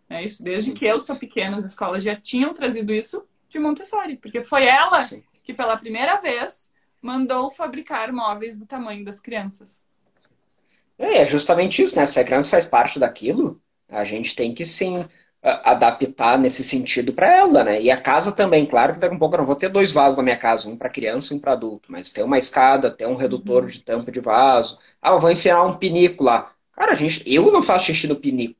É 0.08 0.22
isso, 0.22 0.42
desde 0.42 0.72
que 0.72 0.84
eu 0.84 0.98
sou 0.98 1.16
pequena, 1.16 1.56
as 1.56 1.64
escolas 1.64 2.02
já 2.02 2.14
tinham 2.14 2.52
trazido 2.52 2.92
isso 2.92 3.26
de 3.48 3.58
Montessori, 3.58 4.16
porque 4.16 4.42
foi 4.42 4.66
ela 4.66 5.02
Sim. 5.04 5.22
que 5.42 5.54
pela 5.54 5.76
primeira 5.76 6.16
vez 6.16 6.70
mandou 7.02 7.50
fabricar 7.50 8.12
móveis 8.12 8.56
do 8.56 8.64
tamanho 8.64 9.04
das 9.04 9.20
crianças. 9.20 9.82
É, 10.98 11.18
é 11.18 11.24
justamente 11.26 11.82
isso, 11.82 11.96
né? 11.96 12.06
Se 12.06 12.20
a 12.20 12.24
criança 12.24 12.50
faz 12.50 12.64
parte 12.64 12.98
daquilo, 12.98 13.60
a 13.88 14.04
gente 14.04 14.34
tem 14.34 14.54
que 14.54 14.64
sim 14.64 15.04
adaptar 15.42 16.38
nesse 16.38 16.62
sentido 16.62 17.12
para 17.12 17.26
ela, 17.26 17.64
né? 17.64 17.82
E 17.82 17.90
a 17.90 18.00
casa 18.00 18.30
também, 18.30 18.64
claro 18.64 18.94
que 18.94 19.00
daqui 19.00 19.12
a 19.12 19.16
um 19.16 19.18
pouco 19.18 19.34
eu 19.34 19.38
não 19.38 19.46
vou 19.46 19.56
ter 19.56 19.68
dois 19.68 19.90
vasos 19.90 20.16
na 20.16 20.22
minha 20.22 20.36
casa, 20.36 20.68
um 20.68 20.76
para 20.76 20.88
criança 20.88 21.34
e 21.34 21.36
um 21.36 21.40
para 21.40 21.52
adulto, 21.52 21.90
mas 21.90 22.10
tem 22.10 22.22
uma 22.22 22.38
escada, 22.38 22.90
tem 22.90 23.08
um 23.08 23.16
redutor 23.16 23.64
uhum. 23.64 23.68
de 23.68 23.80
tampa 23.80 24.12
de 24.12 24.20
vaso. 24.20 24.78
Ah, 25.00 25.10
eu 25.10 25.18
vou 25.20 25.30
enfiar 25.32 25.64
um 25.64 25.74
pinico 25.74 26.22
lá. 26.22 26.52
Cara, 26.72 26.94
gente, 26.94 27.22
eu 27.26 27.50
não 27.50 27.60
faço 27.60 27.86
xixi 27.86 28.06
no 28.06 28.16
pinico. 28.16 28.54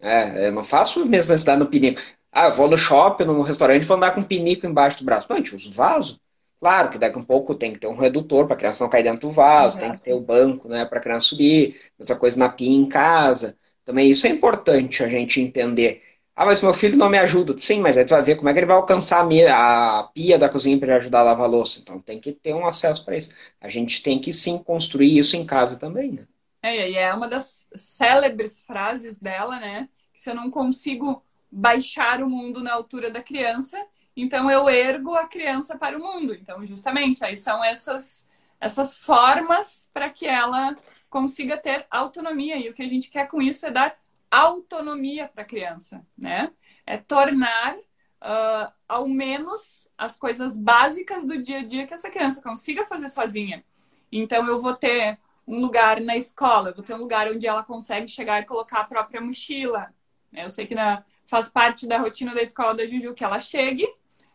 É, 0.00 0.48
eu 0.48 0.52
não 0.52 0.64
faço 0.64 0.98
mesmo 1.06 1.32
necessidade 1.32 1.60
no 1.60 1.68
pinico. 1.68 2.00
Ah, 2.32 2.46
eu 2.46 2.52
vou 2.52 2.68
no 2.68 2.76
shopping, 2.76 3.24
no 3.24 3.42
restaurante, 3.42 3.86
vou 3.86 3.96
andar 3.96 4.12
com 4.12 4.20
um 4.20 4.24
pinico 4.24 4.66
embaixo 4.66 4.98
do 4.98 5.04
braço. 5.04 5.28
Não, 5.28 5.36
a 5.36 5.38
gente 5.38 5.54
usa 5.54 5.68
o 5.68 5.72
vaso. 5.72 6.20
Claro 6.60 6.90
que 6.90 6.98
daqui 6.98 7.16
a 7.16 7.20
um 7.20 7.24
pouco 7.24 7.54
tem 7.54 7.72
que 7.72 7.78
ter 7.78 7.86
um 7.86 7.94
redutor 7.96 8.46
para 8.46 8.54
a 8.54 8.58
criança 8.58 8.84
não 8.84 8.90
cair 8.90 9.02
dentro 9.02 9.20
do 9.20 9.30
vaso, 9.30 9.78
Exato. 9.78 9.80
tem 9.80 9.92
que 9.98 10.04
ter 10.04 10.12
o 10.12 10.20
banco 10.20 10.68
né, 10.68 10.84
para 10.84 10.98
a 10.98 11.02
criança 11.02 11.28
subir, 11.28 11.80
essa 11.98 12.14
coisa 12.16 12.38
na 12.38 12.48
pia 12.50 12.70
em 12.70 12.86
casa. 12.86 13.56
Também 13.84 14.10
isso 14.10 14.26
é 14.26 14.30
importante 14.30 15.02
a 15.02 15.08
gente 15.08 15.40
entender. 15.40 16.02
Ah, 16.36 16.44
mas 16.44 16.62
meu 16.62 16.74
filho 16.74 16.96
não 16.96 17.08
me 17.10 17.18
ajuda. 17.18 17.56
Sim, 17.58 17.80
mas 17.80 17.96
aí 17.96 18.04
tu 18.04 18.10
vai 18.10 18.22
ver 18.22 18.36
como 18.36 18.48
é 18.48 18.52
que 18.52 18.58
ele 18.58 18.66
vai 18.66 18.76
alcançar 18.76 19.26
a, 19.26 20.00
a 20.00 20.04
pia 20.14 20.38
da 20.38 20.48
cozinha 20.48 20.78
para 20.78 20.96
ajudar 20.96 21.20
a 21.20 21.22
lavar 21.22 21.46
a 21.46 21.48
louça. 21.50 21.80
Então 21.80 22.00
tem 22.00 22.20
que 22.20 22.32
ter 22.32 22.54
um 22.54 22.66
acesso 22.66 23.04
para 23.04 23.16
isso. 23.16 23.34
A 23.60 23.68
gente 23.68 24.02
tem 24.02 24.20
que 24.20 24.32
sim 24.32 24.62
construir 24.62 25.16
isso 25.18 25.36
em 25.36 25.44
casa 25.46 25.78
também, 25.78 26.12
né? 26.12 26.26
É, 26.62 26.90
e 26.90 26.96
é 26.96 27.12
uma 27.14 27.28
das 27.28 27.66
célebres 27.74 28.62
frases 28.62 29.18
dela, 29.18 29.58
né? 29.58 29.88
Que 30.12 30.20
se 30.20 30.30
eu 30.30 30.34
não 30.34 30.50
consigo 30.50 31.22
baixar 31.50 32.22
o 32.22 32.28
mundo 32.28 32.62
na 32.62 32.72
altura 32.74 33.10
da 33.10 33.22
criança, 33.22 33.78
então 34.16 34.50
eu 34.50 34.68
ergo 34.68 35.14
a 35.14 35.26
criança 35.26 35.76
para 35.78 35.96
o 35.96 36.02
mundo. 36.02 36.34
Então, 36.34 36.64
justamente, 36.66 37.24
aí 37.24 37.36
são 37.36 37.64
essas, 37.64 38.28
essas 38.60 38.96
formas 38.96 39.88
para 39.92 40.10
que 40.10 40.26
ela 40.26 40.76
consiga 41.08 41.56
ter 41.56 41.86
autonomia. 41.90 42.56
E 42.56 42.68
o 42.68 42.74
que 42.74 42.82
a 42.82 42.88
gente 42.88 43.10
quer 43.10 43.26
com 43.26 43.40
isso 43.40 43.66
é 43.66 43.70
dar 43.70 43.96
autonomia 44.30 45.28
para 45.28 45.42
a 45.42 45.46
criança, 45.46 46.06
né? 46.16 46.50
É 46.86 46.96
tornar 46.96 47.76
uh, 47.76 48.72
ao 48.88 49.08
menos 49.08 49.88
as 49.98 50.16
coisas 50.16 50.56
básicas 50.56 51.24
do 51.24 51.40
dia 51.40 51.58
a 51.58 51.64
dia 51.64 51.86
que 51.86 51.94
essa 51.94 52.10
criança 52.10 52.40
consiga 52.40 52.84
fazer 52.84 53.08
sozinha. 53.08 53.64
Então 54.12 54.46
eu 54.46 54.60
vou 54.60 54.74
ter 54.74 55.18
um 55.46 55.60
lugar 55.60 56.00
na 56.00 56.16
escola, 56.16 56.70
eu 56.70 56.74
vou 56.74 56.84
ter 56.84 56.94
um 56.94 56.98
lugar 56.98 57.28
onde 57.28 57.46
ela 57.46 57.64
consegue 57.64 58.06
chegar 58.06 58.40
e 58.40 58.44
colocar 58.44 58.80
a 58.80 58.84
própria 58.84 59.20
mochila. 59.20 59.92
Eu 60.32 60.48
sei 60.48 60.66
que 60.66 60.74
na, 60.74 61.04
faz 61.26 61.48
parte 61.48 61.86
da 61.86 61.98
rotina 61.98 62.34
da 62.34 62.42
escola 62.42 62.74
da 62.74 62.86
Juju 62.86 63.14
que 63.14 63.24
ela 63.24 63.40
chegue, 63.40 63.86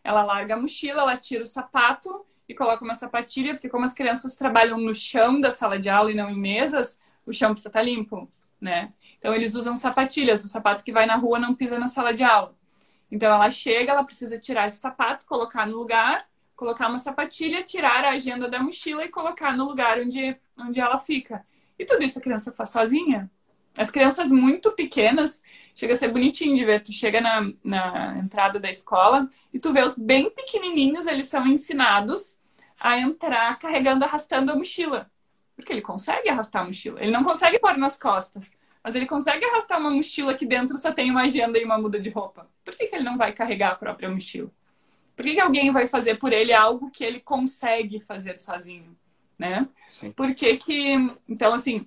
ela 0.06 0.22
larga 0.22 0.54
a 0.54 0.56
mochila, 0.56 1.02
ela 1.02 1.16
tira 1.16 1.42
o 1.42 1.46
sapato 1.46 2.24
e 2.48 2.54
coloca 2.54 2.84
uma 2.84 2.94
sapatilha, 2.94 3.54
porque 3.54 3.68
como 3.68 3.84
as 3.84 3.92
crianças 3.92 4.36
trabalham 4.36 4.78
no 4.78 4.94
chão 4.94 5.40
da 5.40 5.50
sala 5.50 5.80
de 5.80 5.88
aula 5.90 6.12
e 6.12 6.14
não 6.14 6.30
em 6.30 6.38
mesas, 6.38 6.96
o 7.26 7.32
chão 7.32 7.50
precisa 7.50 7.70
estar 7.70 7.82
limpo, 7.82 8.30
né? 8.62 8.92
Então 9.18 9.34
eles 9.34 9.56
usam 9.56 9.74
sapatilhas, 9.76 10.44
o 10.44 10.48
sapato 10.48 10.84
que 10.84 10.92
vai 10.92 11.06
na 11.06 11.16
rua 11.16 11.40
não 11.40 11.56
pisa 11.56 11.76
na 11.76 11.88
sala 11.88 12.14
de 12.14 12.22
aula. 12.22 12.54
Então 13.10 13.32
ela 13.32 13.50
chega, 13.50 13.90
ela 13.90 14.04
precisa 14.04 14.38
tirar 14.38 14.68
esse 14.68 14.78
sapato, 14.78 15.26
colocar 15.26 15.66
no 15.66 15.76
lugar, 15.76 16.24
colocar 16.54 16.88
uma 16.88 17.00
sapatilha, 17.00 17.64
tirar 17.64 18.04
a 18.04 18.10
agenda 18.10 18.48
da 18.48 18.62
mochila 18.62 19.04
e 19.04 19.08
colocar 19.08 19.56
no 19.56 19.64
lugar 19.64 19.98
onde, 19.98 20.36
onde 20.56 20.78
ela 20.78 20.98
fica. 20.98 21.44
E 21.76 21.84
tudo 21.84 22.04
isso 22.04 22.20
a 22.20 22.22
criança 22.22 22.52
faz 22.52 22.70
sozinha. 22.70 23.28
As 23.76 23.90
crianças 23.90 24.32
muito 24.32 24.72
pequenas, 24.72 25.42
chega 25.74 25.92
a 25.92 25.96
ser 25.96 26.08
bonitinho 26.08 26.56
de 26.56 26.64
ver. 26.64 26.82
Tu 26.82 26.92
chega 26.92 27.20
na, 27.20 27.52
na 27.62 28.18
entrada 28.18 28.58
da 28.58 28.70
escola 28.70 29.28
e 29.52 29.58
tu 29.58 29.72
vê 29.72 29.82
os 29.82 29.96
bem 29.96 30.30
pequenininhos, 30.30 31.06
eles 31.06 31.26
são 31.26 31.46
ensinados 31.46 32.38
a 32.80 32.98
entrar 32.98 33.58
carregando, 33.58 34.04
arrastando 34.04 34.50
a 34.50 34.56
mochila. 34.56 35.10
Porque 35.54 35.72
ele 35.72 35.82
consegue 35.82 36.28
arrastar 36.28 36.62
a 36.62 36.64
mochila. 36.66 37.00
Ele 37.00 37.10
não 37.10 37.22
consegue 37.22 37.58
pôr 37.58 37.76
nas 37.76 37.98
costas, 37.98 38.56
mas 38.82 38.94
ele 38.94 39.06
consegue 39.06 39.44
arrastar 39.44 39.78
uma 39.78 39.90
mochila 39.90 40.34
que 40.34 40.46
dentro 40.46 40.76
só 40.78 40.92
tem 40.92 41.10
uma 41.10 41.22
agenda 41.22 41.58
e 41.58 41.64
uma 41.64 41.78
muda 41.78 42.00
de 42.00 42.08
roupa. 42.08 42.48
Por 42.64 42.74
que, 42.74 42.86
que 42.86 42.96
ele 42.96 43.04
não 43.04 43.16
vai 43.16 43.32
carregar 43.32 43.72
a 43.72 43.76
própria 43.76 44.08
mochila? 44.10 44.50
Por 45.14 45.24
que, 45.24 45.34
que 45.34 45.40
alguém 45.40 45.70
vai 45.70 45.86
fazer 45.86 46.18
por 46.18 46.32
ele 46.32 46.52
algo 46.52 46.90
que 46.90 47.02
ele 47.02 47.20
consegue 47.20 47.98
fazer 48.00 48.38
sozinho? 48.38 48.96
Né? 49.38 49.66
Sim. 49.90 50.12
Por 50.12 50.34
que 50.34 50.56
que... 50.56 51.16
Então, 51.28 51.52
assim... 51.52 51.86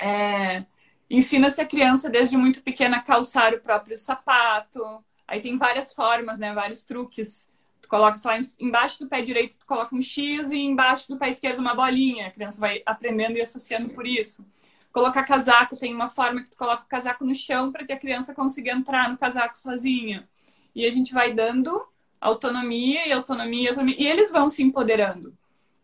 É 0.00 0.64
Ensina-se 1.08 1.60
a 1.60 1.66
criança 1.66 2.08
desde 2.08 2.36
muito 2.36 2.62
pequena 2.62 2.98
a 2.98 3.02
calçar 3.02 3.54
o 3.54 3.60
próprio 3.60 3.96
sapato. 3.98 4.82
Aí 5.26 5.40
tem 5.40 5.56
várias 5.56 5.94
formas, 5.94 6.38
né? 6.38 6.52
Vários 6.52 6.84
truques 6.84 7.48
Tu 7.84 7.88
coloca, 7.88 8.18
lá, 8.24 8.40
embaixo 8.58 8.98
do 8.98 9.06
pé 9.06 9.20
direito 9.20 9.58
tu 9.58 9.66
coloca 9.66 9.94
um 9.94 10.00
X 10.00 10.50
e 10.50 10.56
embaixo 10.56 11.06
do 11.06 11.18
pé 11.18 11.28
esquerdo 11.28 11.58
uma 11.58 11.74
bolinha. 11.74 12.26
A 12.26 12.30
criança 12.30 12.58
vai 12.58 12.82
aprendendo 12.86 13.36
e 13.36 13.42
associando 13.42 13.90
por 13.90 14.06
isso. 14.06 14.46
Colocar 14.90 15.22
casaco, 15.22 15.76
tem 15.76 15.94
uma 15.94 16.08
forma 16.08 16.42
que 16.42 16.50
tu 16.50 16.56
coloca 16.56 16.84
o 16.84 16.88
casaco 16.88 17.26
no 17.26 17.34
chão 17.34 17.70
para 17.70 17.84
que 17.84 17.92
a 17.92 17.98
criança 17.98 18.34
consiga 18.34 18.72
entrar 18.72 19.10
no 19.10 19.18
casaco 19.18 19.58
sozinha. 19.58 20.26
E 20.74 20.86
a 20.86 20.90
gente 20.90 21.12
vai 21.12 21.34
dando 21.34 21.86
autonomia 22.18 23.06
e 23.06 23.12
autonomia 23.12 23.68
autonomia. 23.68 23.96
E 23.98 24.06
eles 24.06 24.32
vão 24.32 24.48
se 24.48 24.62
empoderando. 24.62 25.36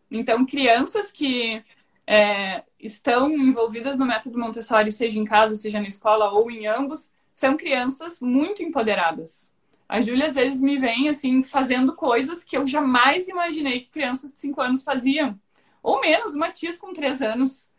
Então, 0.09 0.43
crianças 0.43 1.11
que 1.11 1.63
é, 2.07 2.63
estão 2.81 3.31
envolvidas 3.31 3.97
no 3.97 4.05
método 4.05 4.39
Montessori, 4.39 4.91
seja 4.91 5.19
em 5.19 5.25
casa, 5.25 5.55
seja 5.55 5.79
na 5.79 5.87
escola 5.87 6.31
ou 6.31 6.49
em 6.49 6.67
ambos, 6.67 7.11
são 7.31 7.55
crianças 7.55 8.19
muito 8.19 8.63
empoderadas. 8.63 9.53
A 9.87 10.01
Júlia 10.01 10.27
às 10.27 10.35
vezes 10.35 10.61
me 10.61 10.77
vem 10.77 11.09
assim 11.09 11.43
fazendo 11.43 11.93
coisas 11.93 12.43
que 12.43 12.57
eu 12.57 12.65
jamais 12.65 13.27
imaginei 13.27 13.81
que 13.81 13.89
crianças 13.89 14.31
de 14.31 14.39
5 14.39 14.61
anos 14.61 14.83
faziam. 14.83 15.39
Ou 15.83 15.99
menos, 15.99 16.33
o 16.33 16.39
Matias 16.39 16.77
com 16.77 16.93
3 16.93 17.21
anos. 17.21 17.69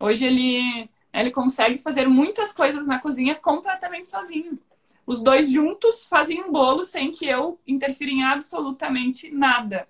Hoje 0.00 0.24
ele, 0.24 0.88
ele 1.12 1.30
consegue 1.30 1.78
fazer 1.78 2.08
muitas 2.08 2.52
coisas 2.52 2.86
na 2.86 2.98
cozinha 2.98 3.34
completamente 3.34 4.08
sozinho. 4.08 4.58
Os 5.06 5.22
dois 5.22 5.50
juntos 5.50 6.06
fazem 6.06 6.42
um 6.42 6.52
bolo 6.52 6.84
sem 6.84 7.10
que 7.10 7.26
eu 7.26 7.58
interfira 7.66 8.10
em 8.10 8.22
absolutamente 8.22 9.30
nada 9.30 9.86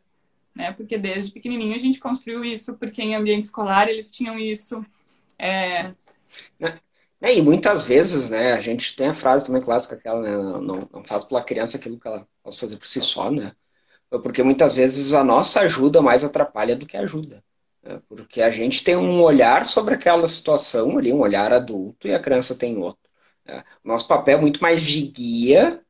né? 0.59 0.72
Porque 0.72 0.98
desde 0.98 1.30
pequenininho 1.30 1.74
a 1.74 1.78
gente 1.78 2.00
construiu 2.00 2.44
isso, 2.44 2.74
porque 2.74 3.00
em 3.00 3.14
ambiente 3.14 3.44
escolar 3.44 3.88
eles 3.88 4.11
tinham 4.11 4.36
isso. 4.36 4.84
É... 5.38 5.92
É, 7.20 7.34
e 7.36 7.42
muitas 7.42 7.84
vezes, 7.84 8.28
né, 8.28 8.52
a 8.52 8.61
gente 8.61 8.94
tem 8.94 9.09
a 9.09 9.14
frase 9.14 9.46
também 9.46 9.62
clássica, 9.62 9.96
aquela, 9.96 10.20
né, 10.20 10.36
não, 10.36 10.88
não 10.92 11.04
faz 11.04 11.24
pela 11.24 11.42
criança 11.42 11.76
aquilo 11.76 11.98
que 11.98 12.06
ela 12.06 12.26
pode 12.42 12.59
fazer 12.59 12.76
por 12.76 12.86
si 12.86 13.00
só, 13.00 13.30
né? 13.30 13.52
Porque 14.11 14.42
muitas 14.42 14.74
vezes 14.74 15.14
a 15.14 15.24
nossa 15.24 15.61
ajuda 15.61 16.00
mais 16.00 16.24
atrapalha 16.24 16.76
do 16.76 16.86
que 16.86 16.96
ajuda. 16.96 17.42
Né? 17.82 18.00
Porque 18.09 18.40
a 18.40 18.50
gente 18.50 18.82
tem 18.82 18.96
um 18.96 19.20
olhar 19.20 19.66
sobre 19.66 19.94
aquela 19.94 20.28
situação 20.28 20.96
ali, 20.96 21.12
um 21.12 21.20
olhar 21.20 21.52
adulto, 21.52 22.09
e 22.09 22.14
a 22.14 22.20
criança 22.20 22.54
tem 22.54 22.78
outro. 22.78 23.11
Né? 23.44 23.64
Nosso 23.84 24.09
papel 24.09 24.38
é 24.38 24.40
muito 24.40 24.62
mais 24.62 24.80
de 24.82 25.02
guia 25.02 25.82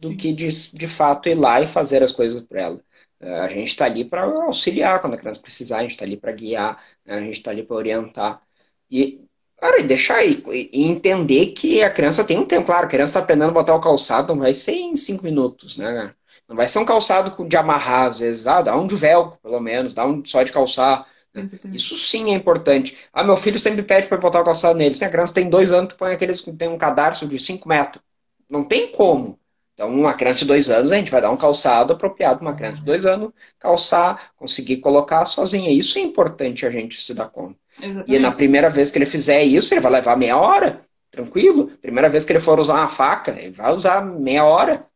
do 0.00 0.08
Sim. 0.08 0.16
que 0.16 0.32
de, 0.32 0.48
de 0.48 0.88
fato 0.88 1.28
ir 1.28 1.34
lá 1.34 1.60
e 1.60 1.66
fazer 1.66 2.02
as 2.02 2.12
coisas 2.12 2.42
por 2.42 2.56
ela. 2.56 2.82
A 3.22 3.48
gente 3.48 3.68
está 3.68 3.84
ali 3.84 4.04
para 4.04 4.22
auxiliar 4.24 5.00
quando 5.00 5.14
a 5.14 5.16
criança 5.16 5.40
precisar, 5.40 5.78
a 5.78 5.82
gente 5.82 5.92
está 5.92 6.04
ali 6.04 6.16
para 6.16 6.32
guiar, 6.32 6.82
né? 7.06 7.14
a 7.16 7.20
gente 7.20 7.34
está 7.34 7.50
ali 7.52 7.62
para 7.62 7.76
orientar. 7.76 8.42
E, 8.90 9.24
cara, 9.56 9.82
deixar 9.82 10.16
aí, 10.16 10.42
e 10.72 10.84
entender 10.86 11.52
que 11.52 11.82
a 11.82 11.90
criança 11.90 12.24
tem 12.24 12.38
um 12.38 12.44
tempo, 12.44 12.66
claro, 12.66 12.86
a 12.86 12.88
criança 12.88 13.12
está 13.12 13.20
aprendendo 13.20 13.50
a 13.50 13.52
botar 13.52 13.74
o 13.74 13.80
calçado, 13.80 14.34
não 14.34 14.42
vai 14.42 14.52
ser 14.52 14.72
em 14.72 14.96
cinco 14.96 15.22
minutos, 15.24 15.76
né? 15.76 16.12
Não 16.48 16.56
vai 16.56 16.68
ser 16.68 16.80
um 16.80 16.84
calçado 16.84 17.48
de 17.48 17.56
amarrar, 17.56 18.08
às 18.08 18.18
vezes, 18.18 18.46
ah, 18.46 18.60
dá 18.60 18.76
um 18.76 18.86
de 18.86 18.96
velcro, 18.96 19.38
pelo 19.40 19.60
menos, 19.60 19.94
dá 19.94 20.04
um 20.04 20.24
só 20.24 20.42
de 20.42 20.52
calçar. 20.52 21.06
Né? 21.32 21.48
Isso 21.72 21.96
sim 21.96 22.32
é 22.32 22.34
importante. 22.34 22.96
Ah, 23.12 23.24
meu 23.24 23.36
filho 23.36 23.58
sempre 23.58 23.82
pede 23.82 24.08
para 24.08 24.18
botar 24.18 24.40
o 24.40 24.44
calçado 24.44 24.76
nele. 24.78 24.94
Se 24.94 25.04
a 25.04 25.10
criança 25.10 25.34
tem 25.34 25.48
dois 25.48 25.72
anos, 25.72 25.94
tu 25.94 25.98
põe 25.98 26.12
aqueles 26.12 26.40
que 26.40 26.52
tem 26.52 26.68
um 26.68 26.76
cadarço 26.78 27.26
de 27.26 27.38
cinco 27.38 27.68
metros. 27.68 28.02
Não 28.50 28.64
tem 28.64 28.92
como. 28.92 29.38
Então, 29.74 29.88
uma 29.88 30.14
criança 30.14 30.40
de 30.40 30.44
dois 30.44 30.68
anos, 30.68 30.92
a 30.92 30.96
gente 30.96 31.10
vai 31.10 31.20
dar 31.20 31.30
um 31.30 31.36
calçado 31.36 31.92
apropriado 31.94 32.38
para 32.38 32.48
uma 32.48 32.54
criança 32.54 32.76
de 32.76 32.84
dois 32.84 33.06
anos 33.06 33.32
calçar, 33.58 34.30
conseguir 34.36 34.78
colocar 34.78 35.24
sozinha. 35.24 35.70
Isso 35.70 35.98
é 35.98 36.02
importante 36.02 36.66
a 36.66 36.70
gente 36.70 37.02
se 37.02 37.14
dar 37.14 37.28
conta. 37.28 37.58
Exatamente. 37.80 38.12
E 38.12 38.18
na 38.18 38.32
primeira 38.32 38.68
vez 38.68 38.90
que 38.90 38.98
ele 38.98 39.06
fizer 39.06 39.42
isso, 39.42 39.72
ele 39.72 39.80
vai 39.80 39.92
levar 39.92 40.16
meia 40.16 40.36
hora, 40.36 40.80
tranquilo. 41.10 41.68
Primeira 41.80 42.08
vez 42.08 42.24
que 42.24 42.32
ele 42.32 42.40
for 42.40 42.60
usar 42.60 42.74
uma 42.74 42.88
faca, 42.88 43.30
ele 43.30 43.50
vai 43.50 43.74
usar 43.74 44.04
meia 44.04 44.44
hora. 44.44 44.86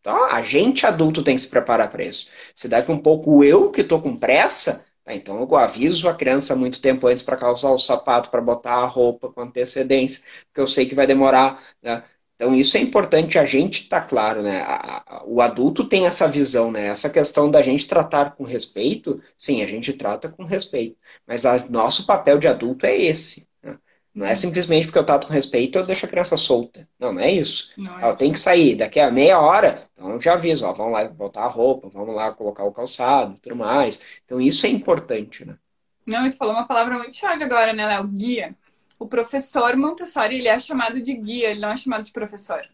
Então, 0.00 0.24
a 0.30 0.42
gente 0.42 0.86
adulto 0.86 1.22
tem 1.22 1.36
que 1.36 1.42
se 1.42 1.48
preparar 1.48 1.90
para 1.90 2.04
isso. 2.04 2.28
Se 2.54 2.68
daqui 2.68 2.90
um 2.92 2.98
pouco 2.98 3.42
eu 3.42 3.70
que 3.70 3.80
estou 3.80 4.00
com 4.00 4.16
pressa, 4.16 4.84
tá, 5.04 5.12
então 5.12 5.40
eu 5.40 5.56
aviso 5.56 6.08
a 6.08 6.14
criança 6.14 6.54
muito 6.54 6.80
tempo 6.80 7.08
antes 7.08 7.22
para 7.22 7.36
calçar 7.36 7.72
o 7.72 7.78
sapato, 7.78 8.30
para 8.30 8.40
botar 8.40 8.74
a 8.74 8.86
roupa 8.86 9.28
com 9.32 9.40
antecedência, 9.40 10.22
porque 10.46 10.60
eu 10.60 10.66
sei 10.66 10.86
que 10.86 10.94
vai 10.94 11.06
demorar. 11.06 11.60
Né? 11.82 12.02
Então, 12.36 12.54
isso 12.54 12.76
é 12.76 12.80
importante 12.80 13.38
a 13.38 13.46
gente 13.46 13.84
estar 13.84 14.02
tá 14.02 14.06
claro, 14.06 14.42
né? 14.42 14.60
A, 14.60 15.02
a, 15.06 15.24
o 15.24 15.40
adulto 15.40 15.88
tem 15.88 16.06
essa 16.06 16.28
visão, 16.28 16.70
né? 16.70 16.88
Essa 16.88 17.08
questão 17.08 17.50
da 17.50 17.62
gente 17.62 17.88
tratar 17.88 18.32
com 18.32 18.44
respeito, 18.44 19.18
sim, 19.38 19.62
a 19.62 19.66
gente 19.66 19.90
trata 19.94 20.28
com 20.28 20.44
respeito. 20.44 20.98
Mas 21.26 21.46
o 21.46 21.72
nosso 21.72 22.06
papel 22.06 22.38
de 22.38 22.46
adulto 22.46 22.84
é 22.84 22.94
esse. 22.94 23.48
Né? 23.62 23.78
Não 24.14 24.26
é 24.26 24.34
simplesmente 24.34 24.86
porque 24.86 24.98
eu 24.98 25.06
trato 25.06 25.26
com 25.26 25.32
respeito 25.32 25.78
eu 25.78 25.86
deixo 25.86 26.04
a 26.04 26.08
criança 26.08 26.36
solta. 26.36 26.86
Não, 27.00 27.14
não 27.14 27.22
é 27.22 27.32
isso. 27.32 27.72
Não 27.78 27.98
é 27.98 28.02
ela 28.02 28.14
tem 28.14 28.30
que 28.30 28.38
sair 28.38 28.76
daqui 28.76 29.00
a 29.00 29.10
meia 29.10 29.40
hora, 29.40 29.82
então 29.94 30.10
eu 30.10 30.20
já 30.20 30.34
aviso, 30.34 30.66
ó, 30.66 30.74
vamos 30.74 30.92
lá 30.92 31.08
botar 31.08 31.44
a 31.44 31.48
roupa, 31.48 31.88
vamos 31.88 32.14
lá 32.14 32.32
colocar 32.32 32.64
o 32.64 32.72
calçado 32.72 33.38
tudo 33.42 33.56
mais. 33.56 33.98
Então, 34.26 34.38
isso 34.38 34.66
é 34.66 34.68
importante, 34.68 35.42
né? 35.42 35.56
Não, 36.06 36.26
e 36.26 36.28
tu 36.28 36.36
falou 36.36 36.52
uma 36.52 36.68
palavra 36.68 36.98
muito 36.98 37.16
chave 37.16 37.42
agora, 37.42 37.72
né, 37.72 37.86
Léo? 37.86 38.06
Guia 38.08 38.54
o 38.98 39.06
professor 39.06 39.76
Montessori 39.76 40.36
ele 40.36 40.48
é 40.48 40.58
chamado 40.58 41.00
de 41.00 41.14
guia, 41.14 41.50
ele 41.50 41.60
não 41.60 41.70
é 41.70 41.76
chamado 41.76 42.04
de 42.04 42.12
professor. 42.12 42.66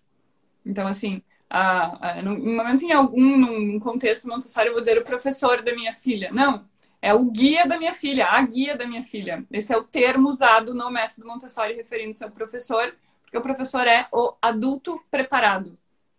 Então, 0.65 0.87
assim, 0.87 1.23
a, 1.51 2.19
a, 2.19 2.23
no, 2.23 2.39
momento 2.39 2.83
em 2.83 2.93
algum 2.93 3.37
num 3.37 3.79
contexto 3.79 4.29
Montessori, 4.29 4.69
eu 4.69 4.73
vou 4.73 4.81
dizer 4.81 4.99
o 4.99 5.05
professor 5.05 5.63
da 5.63 5.75
minha 5.75 5.93
filha. 5.93 6.31
Não, 6.33 6.65
é 7.01 7.13
o 7.13 7.25
guia 7.25 7.67
da 7.67 7.77
minha 7.77 7.93
filha, 7.93 8.29
a 8.29 8.41
guia 8.43 8.77
da 8.77 8.87
minha 8.87 9.03
filha. 9.03 9.45
Esse 9.53 9.75
é 9.75 9.77
o 9.77 9.83
termo 9.83 10.29
usado 10.29 10.73
no 10.73 10.89
método 10.91 11.27
Montessori 11.27 11.75
referindo-se 11.75 12.23
ao 12.23 12.31
professor, 12.31 12.95
porque 13.23 13.37
o 13.37 13.43
professor 13.43 13.87
é 13.87 14.07
o 14.13 14.35
adulto 14.41 15.03
preparado. 15.11 15.75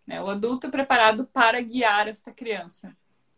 Né? 0.06 0.22
O 0.22 0.30
adulto 0.30 0.70
preparado 0.70 1.26
para 1.26 1.62
guiar 1.62 2.08
esta 2.08 2.32
criança. 2.32 2.95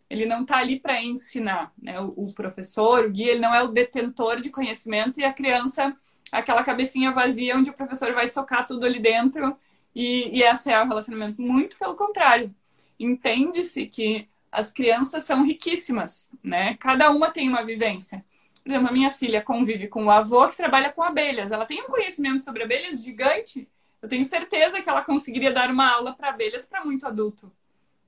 Ele 0.10 0.26
não 0.26 0.42
está 0.42 0.58
ali 0.58 0.80
para 0.80 1.04
ensinar. 1.04 1.72
Né? 1.82 2.00
O, 2.02 2.26
o 2.26 2.34
professor, 2.34 3.06
o 3.06 3.12
guia, 3.12 3.32
ele 3.32 3.42
não 3.42 3.54
é 3.54 3.64
o 3.64 3.68
detentor 3.68 4.42
de 4.42 4.50
conhecimento 4.50 5.20
e 5.20 5.24
a 5.24 5.34
criança 5.34 5.96
aquela 6.40 6.64
cabecinha 6.64 7.12
vazia 7.12 7.56
onde 7.56 7.70
o 7.70 7.74
professor 7.74 8.14
vai 8.14 8.28
socar 8.28 8.68
tudo 8.68 8.86
ali 8.86 9.00
dentro 9.00 9.58
e, 9.96 10.38
e 10.38 10.44
esse 10.44 10.72
é 10.72 10.82
o 10.82 10.88
relacionamento. 10.88 11.42
Muito 11.42 11.78
pelo 11.78 11.96
contrário. 11.96 12.54
Entende-se 13.00 13.86
que 13.88 14.28
as 14.52 14.72
crianças 14.72 15.24
são 15.24 15.46
riquíssimas, 15.46 16.30
né? 16.44 16.76
Cada 16.80 17.10
uma 17.12 17.32
tem 17.32 17.48
uma 17.48 17.64
vivência. 17.64 18.24
Por 18.64 18.70
exemplo, 18.70 18.88
a 18.88 18.92
minha 18.92 19.12
filha 19.12 19.42
convive 19.42 19.88
com 19.88 20.06
o 20.06 20.12
avô 20.12 20.48
que 20.48 20.58
trabalha 20.58 20.92
com 20.92 21.04
abelhas. 21.04 21.52
Ela 21.52 21.66
tem 21.66 21.84
um 21.84 21.88
conhecimento 21.88 22.44
sobre 22.44 22.64
abelhas 22.64 23.04
gigante. 23.04 23.68
Eu 24.02 24.10
tenho 24.10 24.24
certeza 24.24 24.82
que 24.82 24.90
ela 24.90 25.04
conseguiria 25.04 25.54
dar 25.54 25.70
uma 25.70 25.92
aula 25.92 26.14
para 26.14 26.30
abelhas 26.30 26.66
para 26.66 26.84
muito 26.84 27.06
adulto. 27.06 27.52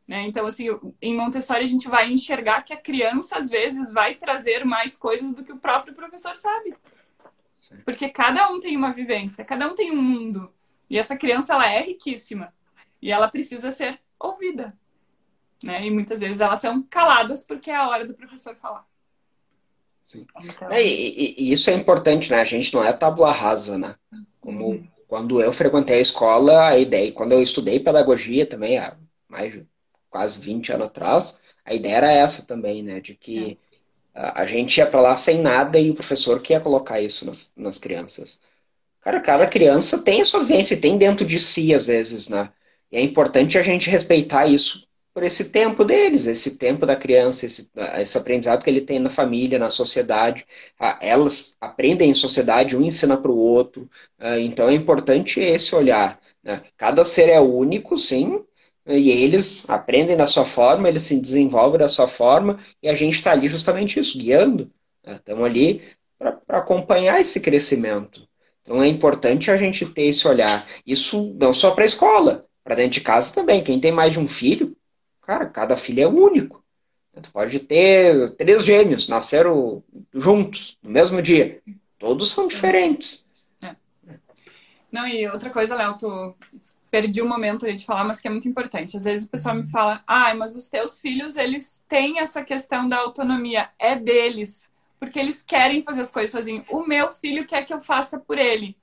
Né? 0.07 0.21
Então, 0.21 0.45
assim, 0.45 0.67
em 1.01 1.15
Montessori 1.15 1.63
a 1.63 1.67
gente 1.67 1.89
vai 1.89 2.09
enxergar 2.09 2.61
que 2.61 2.73
a 2.73 2.78
criança, 2.78 3.38
às 3.38 3.49
vezes, 3.49 3.91
vai 3.91 4.15
trazer 4.15 4.63
mais 4.63 4.97
coisas 4.97 5.34
do 5.34 5.43
que 5.43 5.51
o 5.51 5.57
próprio 5.57 5.93
professor 5.93 6.36
sabe. 6.38 6.73
Porque 7.84 8.09
cada 8.09 8.49
um 8.49 8.59
tem 8.59 8.76
uma 8.76 8.91
vivência, 8.91 9.43
cada 9.43 9.68
um 9.68 9.76
tem 9.76 9.91
um 9.91 10.01
mundo. 10.01 10.51
E 10.89 10.97
essa 10.97 11.18
criança, 11.18 11.53
ela 11.53 11.70
é 11.70 11.82
riquíssima. 11.82 12.53
E 13.01 13.11
ela 13.11 13.28
precisa 13.28 13.72
ser 13.72 13.99
ouvida. 14.20 14.78
Né? 15.63 15.86
E 15.86 15.91
muitas 15.91 16.20
vezes 16.20 16.39
elas 16.39 16.59
são 16.59 16.84
caladas 16.84 17.43
porque 17.43 17.70
é 17.70 17.76
a 17.76 17.88
hora 17.88 18.05
do 18.05 18.13
professor 18.13 18.55
falar. 18.55 18.86
Sim. 20.05 20.26
Então... 20.41 20.72
É, 20.72 20.82
e, 20.84 21.36
e, 21.38 21.51
isso 21.51 21.70
é 21.70 21.74
importante, 21.74 22.32
né? 22.32 22.39
A 22.39 22.45
gente 22.45 22.74
não 22.74 22.84
é 22.84 22.93
tábua 22.93 23.32
rasa, 23.32 23.78
né? 23.78 23.95
Como 24.39 24.70
uhum. 24.70 24.88
quando 25.07 25.41
eu 25.41 25.51
frequentei 25.51 25.97
a 25.97 26.01
escola, 26.01 26.68
a 26.68 26.80
ideia, 26.80 27.11
quando 27.11 27.34
eu 27.34 27.41
estudei 27.41 27.80
pedagogia 27.80 28.45
também, 28.45 28.78
há 28.78 28.95
mais 29.28 29.51
de 29.51 29.68
quase 30.09 30.39
20 30.39 30.72
anos 30.72 30.88
atrás, 30.88 31.39
a 31.65 31.74
ideia 31.74 31.97
era 31.97 32.11
essa 32.11 32.45
também, 32.45 32.82
né? 32.82 33.01
De 33.01 33.15
que 33.15 33.59
é 33.61 33.66
a 34.18 34.45
gente 34.45 34.78
ia 34.78 34.88
para 34.88 34.99
lá 34.99 35.15
sem 35.15 35.41
nada 35.41 35.80
e 35.80 35.91
o 35.91 35.95
professor 35.95 36.41
quer 36.41 36.61
colocar 36.61 36.99
isso 36.99 37.26
nas, 37.26 37.51
nas 37.55 37.78
crianças. 37.78 38.41
Cara, 39.01 39.22
cada 39.22 39.45
criança 39.47 39.99
tem 39.99 40.22
a 40.22 40.26
sua 40.26 40.41
vivência, 40.41 40.76
tem 40.76 40.97
dentro 40.97 41.26
de 41.26 41.39
si, 41.39 41.74
às 41.74 41.86
vezes, 41.86 42.28
né? 42.28 42.49
E 42.91 42.97
é 42.97 43.01
importante 43.01 43.57
a 43.57 43.61
gente 43.61 43.89
respeitar 43.89 44.47
isso 44.47 44.88
por 45.13 45.24
esse 45.24 45.45
tempo 45.45 45.84
deles, 45.84 46.28
esse 46.28 46.57
tempo 46.57 46.86
da 46.86 46.95
criança, 46.95 47.45
esse, 47.45 47.72
esse 47.99 48.18
aprendizado 48.18 48.63
que 48.63 48.70
ele 48.70 48.82
tem 48.82 48.99
na 48.99 49.09
família, 49.09 49.59
na 49.59 49.70
sociedade. 49.70 50.45
Elas 51.01 51.55
aprendem 51.59 52.11
em 52.11 52.13
sociedade, 52.13 52.76
um 52.76 52.84
ensina 52.84 53.18
para 53.18 53.32
o 53.32 53.38
outro. 53.38 53.89
Ah, 54.20 54.39
então 54.39 54.70
é 54.70 54.74
importante 54.74 55.39
esse 55.39 55.76
olhar. 55.76 56.20
Né? 56.43 56.61
Cada 56.78 57.03
ser 57.03 57.30
é 57.30 57.39
único, 57.39 57.97
sim, 57.97 58.43
e 58.88 59.11
eles 59.11 59.69
aprendem 59.69 60.15
da 60.15 60.25
sua 60.25 60.45
forma, 60.45 60.88
eles 60.88 61.03
se 61.03 61.19
desenvolvem 61.19 61.79
da 61.79 61.89
sua 61.89 62.07
forma, 62.07 62.59
e 62.81 62.88
a 62.88 62.93
gente 62.93 63.15
está 63.15 63.31
ali 63.31 63.47
justamente 63.47 63.99
isso, 63.99 64.17
guiando. 64.17 64.71
Estamos 65.05 65.43
né? 65.43 65.49
ali 65.49 65.81
para 66.17 66.57
acompanhar 66.57 67.19
esse 67.19 67.39
crescimento. 67.39 68.27
Então 68.61 68.81
é 68.81 68.88
importante 68.88 69.51
a 69.51 69.57
gente 69.57 69.85
ter 69.85 70.03
esse 70.03 70.27
olhar. 70.27 70.65
Isso 70.85 71.35
não 71.39 71.53
só 71.53 71.71
para 71.71 71.83
a 71.83 71.88
escola, 71.88 72.45
para 72.63 72.75
dentro 72.75 72.91
de 72.91 73.01
casa 73.01 73.33
também. 73.33 73.63
Quem 73.63 73.79
tem 73.79 73.91
mais 73.91 74.13
de 74.13 74.19
um 74.19 74.27
filho, 74.27 74.75
cara, 75.21 75.45
cada 75.45 75.77
filho 75.77 76.03
é 76.03 76.07
único. 76.07 76.63
Tu 77.21 77.31
pode 77.31 77.59
ter 77.59 78.31
três 78.31 78.63
gêmeos, 78.63 79.07
nasceram 79.07 79.83
juntos, 80.13 80.77
no 80.83 80.91
mesmo 80.91 81.21
dia. 81.21 81.61
Todos 81.97 82.29
são 82.31 82.47
diferentes. 82.47 83.25
É. 83.63 83.75
Não, 84.91 85.07
e 85.07 85.27
outra 85.27 85.49
coisa, 85.49 85.75
Léo, 85.75 85.97
tu 85.97 86.35
perdi 87.02 87.22
o 87.22 87.26
um 87.26 87.30
momento 87.30 87.64
ali 87.64 87.76
de 87.76 87.86
falar, 87.86 88.04
mas 88.04 88.20
que 88.20 88.28
é 88.28 88.32
muito 88.32 88.48
importante. 88.48 88.98
Às 88.98 89.04
vezes 89.04 89.28
o 89.28 89.30
pessoal 89.30 89.54
me 89.54 89.70
fala, 89.70 90.04
ah, 90.08 90.34
mas 90.34 90.56
os 90.56 90.68
teus 90.68 91.00
filhos, 91.00 91.36
eles 91.36 91.86
têm 91.88 92.20
essa 92.20 92.43
questão 92.43 92.89
da 92.89 92.98
autonomia, 92.98 93.70
é 93.78 93.95
deles, 93.95 94.68
porque 95.00 95.20
eles 95.20 95.43
querem 95.43 95.84
fazer 95.84 96.02
as 96.02 96.10
coisas 96.12 96.32
sozinhos. 96.32 96.66
O 96.72 96.84
meu 96.88 97.12
filho 97.12 97.45
quer 97.45 97.64
que 97.66 97.72
eu 97.74 97.80
faça 97.80 98.20
por 98.20 98.39
ele. 98.39 98.76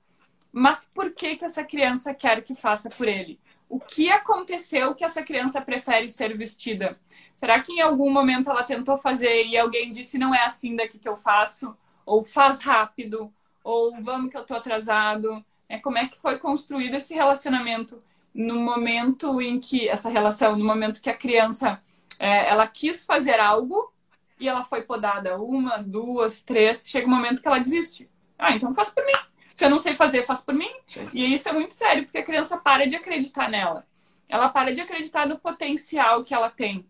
Mas 0.49 0.89
por 0.95 1.11
que, 1.11 1.35
que 1.35 1.43
essa 1.43 1.61
criança 1.61 2.13
quer 2.13 2.41
que 2.41 2.55
faça 2.55 2.89
por 2.89 3.05
ele? 3.05 3.37
O 3.67 3.81
que 3.81 4.09
aconteceu 4.09 4.95
que 4.95 5.03
essa 5.03 5.21
criança 5.21 5.59
prefere 5.59 6.07
ser 6.07 6.37
vestida? 6.37 6.97
Será 7.35 7.59
que 7.59 7.73
em 7.73 7.81
algum 7.81 8.09
momento 8.09 8.49
ela 8.49 8.63
tentou 8.63 8.97
fazer 8.97 9.45
e 9.45 9.57
alguém 9.57 9.91
disse 9.91 10.17
não 10.17 10.33
é 10.33 10.45
assim 10.45 10.73
daqui 10.73 10.97
que 10.97 11.09
eu 11.09 11.17
faço? 11.17 11.75
Ou 12.05 12.23
faz 12.23 12.61
rápido? 12.61 13.29
Ou 13.61 14.01
vamos 14.01 14.31
que 14.31 14.37
eu 14.37 14.45
tô 14.45 14.55
atrasado? 14.55 15.43
É, 15.67 15.77
como 15.79 15.97
é 15.97 16.07
que 16.07 16.19
foi 16.19 16.37
construído 16.37 16.95
esse 16.95 17.13
relacionamento 17.13 18.01
no 18.33 18.55
momento 18.55 19.41
em 19.41 19.59
que 19.59 19.87
essa 19.87 20.09
relação, 20.09 20.55
no 20.55 20.65
momento 20.65 21.01
que 21.01 21.09
a 21.09 21.17
criança 21.17 21.81
é, 22.19 22.49
ela 22.49 22.67
quis 22.67 23.05
fazer 23.05 23.39
algo 23.39 23.93
e 24.39 24.47
ela 24.47 24.63
foi 24.63 24.81
podada 24.81 25.37
uma, 25.37 25.77
duas, 25.77 26.41
três, 26.41 26.87
chega 26.87 27.07
um 27.07 27.11
momento 27.11 27.41
que 27.41 27.47
ela 27.47 27.59
desiste. 27.59 28.09
Ah, 28.37 28.51
então 28.51 28.73
faz 28.73 28.89
por 28.89 29.05
mim. 29.05 29.13
Se 29.53 29.63
eu 29.63 29.69
não 29.69 29.79
sei 29.79 29.95
fazer, 29.95 30.23
faz 30.23 30.41
por 30.41 30.53
mim. 30.53 30.69
Sim. 30.85 31.09
E 31.13 31.33
isso 31.33 31.47
é 31.47 31.53
muito 31.53 31.73
sério, 31.73 32.03
porque 32.03 32.17
a 32.17 32.23
criança 32.23 32.57
para 32.57 32.85
de 32.85 32.95
acreditar 32.95 33.49
nela. 33.49 33.87
Ela 34.27 34.49
para 34.49 34.73
de 34.73 34.81
acreditar 34.81 35.25
no 35.25 35.39
potencial 35.39 36.23
que 36.23 36.33
ela 36.33 36.49
tem 36.49 36.85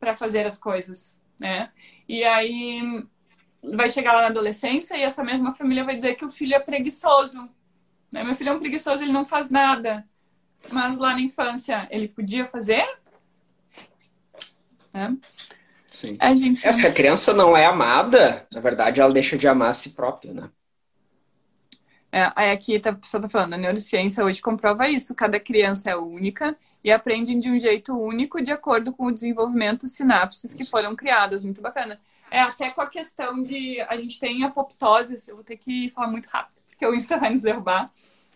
para 0.00 0.16
fazer 0.16 0.44
as 0.44 0.58
coisas, 0.58 1.20
né? 1.40 1.70
E 2.08 2.24
aí 2.24 3.04
vai 3.62 3.88
chegar 3.88 4.12
lá 4.12 4.22
na 4.22 4.26
adolescência 4.28 4.96
e 4.96 5.02
essa 5.02 5.22
mesma 5.22 5.52
família 5.52 5.84
vai 5.84 5.94
dizer 5.94 6.16
que 6.16 6.24
o 6.24 6.30
filho 6.30 6.54
é 6.54 6.58
preguiçoso, 6.58 7.48
né? 8.12 8.24
Meu 8.24 8.34
filho 8.34 8.50
é 8.50 8.52
um 8.52 8.60
preguiçoso, 8.60 9.02
ele 9.02 9.12
não 9.12 9.24
faz 9.24 9.50
nada. 9.50 10.04
Mas 10.70 10.98
lá 10.98 11.14
na 11.14 11.20
infância 11.20 11.86
ele 11.90 12.08
podia 12.08 12.44
fazer? 12.44 12.84
Né? 14.92 15.16
Sim. 15.90 16.16
A 16.20 16.34
gente... 16.34 16.66
Essa 16.66 16.92
criança 16.92 17.32
não 17.32 17.56
é 17.56 17.66
amada, 17.66 18.46
na 18.52 18.60
verdade 18.60 19.00
ela 19.00 19.12
deixa 19.12 19.36
de 19.36 19.48
amar 19.48 19.70
a 19.70 19.74
si 19.74 19.90
própria, 19.90 20.32
né? 20.32 20.50
É, 22.12 22.30
aí 22.34 22.50
aqui 22.50 22.78
tá, 22.80 22.90
a 22.90 22.94
pessoa 22.94 23.22
tá 23.22 23.28
falando, 23.28 23.54
a 23.54 23.58
neurociência 23.58 24.24
hoje 24.24 24.42
comprova 24.42 24.88
isso. 24.88 25.14
Cada 25.14 25.38
criança 25.38 25.90
é 25.90 25.96
única 25.96 26.56
e 26.82 26.90
aprende 26.90 27.34
de 27.36 27.48
um 27.48 27.58
jeito 27.58 27.96
único 27.96 28.42
de 28.42 28.50
acordo 28.50 28.92
com 28.92 29.06
o 29.06 29.12
desenvolvimento 29.12 29.86
sinapses 29.86 30.52
que 30.52 30.64
foram 30.64 30.96
criadas. 30.96 31.40
Muito 31.40 31.60
bacana. 31.60 32.00
É, 32.28 32.40
até 32.40 32.70
com 32.70 32.80
a 32.80 32.88
questão 32.88 33.40
de. 33.42 33.80
A 33.82 33.96
gente 33.96 34.18
tem 34.18 34.42
apoptose, 34.42 35.16
eu 35.28 35.36
vou 35.36 35.44
ter 35.44 35.56
que 35.56 35.90
falar 35.90 36.08
muito 36.08 36.26
rápido 36.26 36.60
porque 36.80 36.86
o 36.86 36.94
Insta 36.94 37.18
vai 37.18 37.30
nos 37.30 37.42
derrubar. 37.42 37.90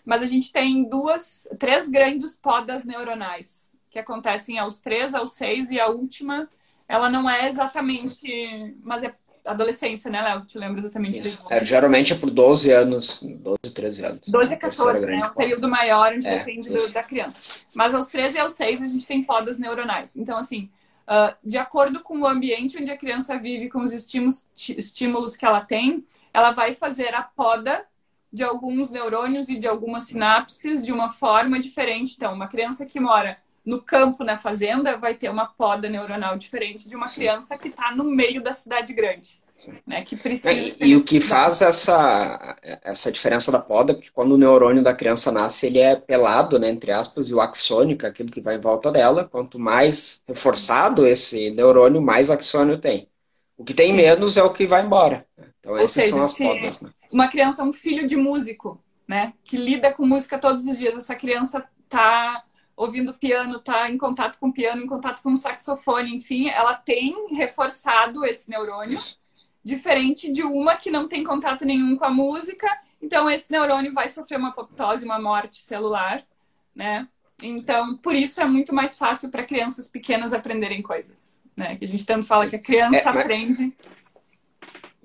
Mas 0.04 0.22
a 0.22 0.26
gente 0.26 0.52
tem 0.52 0.86
duas, 0.86 1.48
três 1.58 1.88
grandes 1.88 2.36
podas 2.36 2.84
neuronais 2.84 3.70
que 3.90 3.98
acontecem 3.98 4.58
aos 4.58 4.78
três, 4.78 5.14
aos 5.14 5.32
seis 5.32 5.70
e 5.70 5.80
a 5.80 5.88
última, 5.88 6.48
ela 6.86 7.08
não 7.08 7.30
é 7.30 7.48
exatamente, 7.48 8.76
mas 8.82 9.02
é 9.02 9.14
adolescência, 9.44 10.10
né, 10.10 10.20
Léo? 10.20 10.44
Te 10.44 10.58
lembro 10.58 10.78
exatamente. 10.78 11.38
É, 11.48 11.64
geralmente 11.64 12.12
é 12.12 12.16
por 12.16 12.30
12 12.30 12.70
anos, 12.70 13.22
12, 13.22 13.58
13 13.74 14.04
anos. 14.04 14.28
12 14.28 14.54
a 14.54 14.56
14, 14.58 15.06
né? 15.06 15.20
É 15.20 15.26
um 15.26 15.34
período 15.34 15.68
maior, 15.68 16.12
onde 16.12 16.26
é, 16.26 16.38
depende 16.38 16.68
do, 16.68 16.92
da 16.92 17.02
criança. 17.02 17.40
Mas 17.72 17.94
aos 17.94 18.08
13 18.08 18.36
e 18.36 18.40
aos 18.40 18.52
6 18.52 18.82
a 18.82 18.86
gente 18.86 19.06
tem 19.06 19.22
podas 19.22 19.58
neuronais. 19.58 20.16
Então, 20.16 20.36
assim, 20.36 20.68
uh, 21.08 21.34
de 21.42 21.56
acordo 21.56 22.00
com 22.00 22.20
o 22.20 22.26
ambiente 22.26 22.76
onde 22.78 22.90
a 22.90 22.96
criança 22.96 23.38
vive, 23.38 23.70
com 23.70 23.80
os 23.80 23.92
estímulos, 23.92 24.46
estímulos 24.76 25.36
que 25.36 25.46
ela 25.46 25.60
tem, 25.60 26.04
ela 26.32 26.50
vai 26.50 26.74
fazer 26.74 27.14
a 27.14 27.22
poda 27.22 27.86
de 28.34 28.42
alguns 28.42 28.90
neurônios 28.90 29.48
e 29.48 29.56
de 29.56 29.68
algumas 29.68 30.04
sinapses 30.04 30.84
de 30.84 30.92
uma 30.92 31.08
forma 31.08 31.60
diferente. 31.60 32.14
Então, 32.16 32.34
uma 32.34 32.48
criança 32.48 32.84
que 32.84 32.98
mora 32.98 33.38
no 33.64 33.80
campo, 33.80 34.24
na 34.24 34.36
fazenda, 34.36 34.96
vai 34.96 35.14
ter 35.14 35.30
uma 35.30 35.46
poda 35.46 35.88
neuronal 35.88 36.36
diferente 36.36 36.88
de 36.88 36.96
uma 36.96 37.08
criança 37.08 37.56
que 37.56 37.68
está 37.68 37.94
no 37.94 38.02
meio 38.02 38.42
da 38.42 38.52
cidade 38.52 38.92
grande. 38.92 39.42
Né, 39.86 40.02
que 40.04 40.14
precisa 40.14 40.52
e, 40.52 40.76
e 40.78 40.94
o 40.94 41.02
que 41.02 41.22
faz 41.22 41.62
essa, 41.62 42.54
essa 42.82 43.10
diferença 43.10 43.50
da 43.50 43.58
poda, 43.58 43.92
é 43.92 43.94
porque 43.94 44.10
quando 44.12 44.32
o 44.32 44.36
neurônio 44.36 44.82
da 44.82 44.92
criança 44.92 45.32
nasce, 45.32 45.68
ele 45.68 45.78
é 45.78 45.96
pelado, 45.96 46.58
né, 46.58 46.68
entre 46.68 46.92
aspas, 46.92 47.30
e 47.30 47.34
o 47.34 47.40
axônio, 47.40 47.96
que 47.96 48.04
é 48.04 48.08
aquilo 48.10 48.30
que 48.30 48.42
vai 48.42 48.56
em 48.56 48.60
volta 48.60 48.92
dela, 48.92 49.24
quanto 49.24 49.58
mais 49.58 50.22
reforçado 50.28 51.06
esse 51.06 51.50
neurônio, 51.50 52.02
mais 52.02 52.28
axônio 52.28 52.76
tem. 52.76 53.08
O 53.56 53.64
que 53.64 53.72
tem 53.72 53.94
menos 53.94 54.36
é 54.36 54.42
o 54.42 54.52
que 54.52 54.66
vai 54.66 54.84
embora. 54.84 55.24
Então, 55.60 55.72
Ou 55.72 55.78
essas 55.78 55.92
seja, 55.92 56.10
são 56.10 56.24
as 56.24 56.36
podas. 56.36 56.80
Né? 56.82 56.90
Uma 57.14 57.28
criança 57.28 57.62
é 57.62 57.64
um 57.64 57.72
filho 57.72 58.06
de 58.06 58.16
músico, 58.16 58.82
né? 59.06 59.32
Que 59.44 59.56
lida 59.56 59.92
com 59.92 60.04
música 60.04 60.38
todos 60.38 60.66
os 60.66 60.78
dias. 60.78 60.96
Essa 60.96 61.14
criança 61.14 61.64
tá 61.88 62.44
ouvindo 62.76 63.14
piano, 63.14 63.60
tá 63.60 63.88
em 63.88 63.96
contato 63.96 64.38
com 64.38 64.50
piano, 64.50 64.82
em 64.82 64.86
contato 64.86 65.22
com 65.22 65.32
o 65.32 65.36
saxofone, 65.36 66.16
enfim, 66.16 66.48
ela 66.48 66.74
tem 66.74 67.32
reforçado 67.36 68.26
esse 68.26 68.50
neurônio, 68.50 68.96
Isso. 68.96 69.20
diferente 69.62 70.32
de 70.32 70.42
uma 70.42 70.74
que 70.74 70.90
não 70.90 71.06
tem 71.06 71.22
contato 71.22 71.64
nenhum 71.64 71.96
com 71.96 72.04
a 72.04 72.10
música. 72.10 72.66
Então, 73.00 73.30
esse 73.30 73.52
neurônio 73.52 73.92
vai 73.92 74.08
sofrer 74.08 74.38
uma 74.38 74.48
apoptose, 74.48 75.04
uma 75.04 75.20
morte 75.20 75.62
celular, 75.62 76.24
né? 76.74 77.06
Então, 77.40 77.96
por 77.96 78.14
isso 78.14 78.40
é 78.40 78.44
muito 78.44 78.74
mais 78.74 78.98
fácil 78.98 79.30
para 79.30 79.44
crianças 79.44 79.86
pequenas 79.86 80.32
aprenderem 80.32 80.82
coisas 80.82 81.44
né? 81.56 81.76
Que 81.76 81.84
a 81.84 81.88
gente 81.88 82.04
tanto 82.04 82.26
fala 82.26 82.48
que 82.48 82.56
a 82.56 82.60
criança 82.60 82.96
é, 82.96 83.04
mas... 83.04 83.16
aprende. 83.16 83.72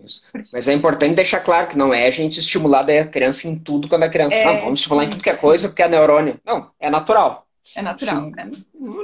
Isso. 0.04 0.22
Mas 0.52 0.68
é 0.68 0.74
importante 0.74 1.16
deixar 1.16 1.39
claro 1.41 1.68
que 1.68 1.78
não 1.78 1.93
é 1.93 2.08
a 2.08 2.12
gente 2.12 2.39
estimular 2.39 2.89
a 2.89 3.06
criança 3.06 3.47
em 3.47 3.58
tudo 3.58 3.88
quando 3.88 4.04
a 4.04 4.10
criança. 4.10 4.36
É, 4.36 4.45
não, 4.45 4.62
vamos 4.62 4.80
estimular 4.80 5.04
sim, 5.04 5.08
em 5.08 5.12
tudo 5.12 5.24
que 5.24 5.30
é 5.30 5.36
coisa 5.36 5.68
porque 5.68 5.84
é 5.84 5.88
neurônio. 5.88 6.39
Não, 6.45 6.72
é 6.80 6.89
natural. 6.89 7.45
É 7.76 7.82
natural. 7.82 8.32
Né? 8.32 8.52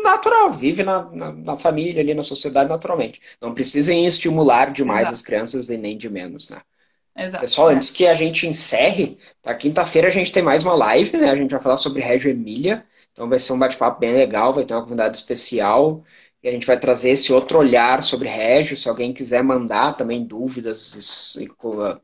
Natural, 0.04 0.52
vive 0.52 0.84
na, 0.84 1.04
na, 1.12 1.32
na, 1.32 1.58
família, 1.58 2.02
ali 2.02 2.14
na 2.14 2.24
sociedade 2.24 2.70
naturalmente. 2.70 3.22
Não 3.40 3.54
precisem 3.54 4.06
estimular 4.06 4.72
demais 4.72 5.02
Exato. 5.02 5.14
as 5.14 5.22
crianças 5.22 5.70
e 5.70 5.78
nem 5.78 5.98
de 5.98 6.10
menos, 6.10 6.50
né? 6.50 6.62
Exato. 7.18 7.42
Pessoal, 7.42 7.70
é. 7.70 7.76
antes 7.76 7.92
que 7.92 8.08
a 8.08 8.16
gente 8.16 8.48
encerre, 8.48 9.18
tá? 9.42 9.54
Quinta-feira 9.54 10.08
a 10.08 10.12
gente 10.12 10.32
tem 10.32 10.44
mais 10.44 10.64
uma 10.64 10.76
live, 10.76 11.16
né? 11.18 11.30
A 11.30 11.36
gente 11.36 11.52
vai 11.52 11.62
falar 11.62 11.78
sobre 11.78 12.02
Régio 12.02 12.30
Emília. 12.30 12.84
Então 13.14 13.30
vai 13.30 13.40
ser 13.40 13.54
um 13.54 13.60
bate-papo 13.60 14.00
bem 14.00 14.14
legal, 14.14 14.52
vai 14.52 14.66
ter 14.66 14.74
uma 14.74 14.84
convidada 14.84 15.16
especial. 15.16 16.04
E 16.46 16.48
a 16.48 16.52
gente 16.52 16.68
vai 16.68 16.80
trazer 16.80 17.10
esse 17.10 17.34
outro 17.34 17.58
olhar 17.58 18.04
sobre 18.04 18.30
Régio. 18.30 18.78
Se 18.78 18.88
alguém 18.88 19.12
quiser 19.12 19.44
mandar 19.44 19.94
também 19.94 20.24
dúvidas 20.24 21.36
e, 21.38 21.50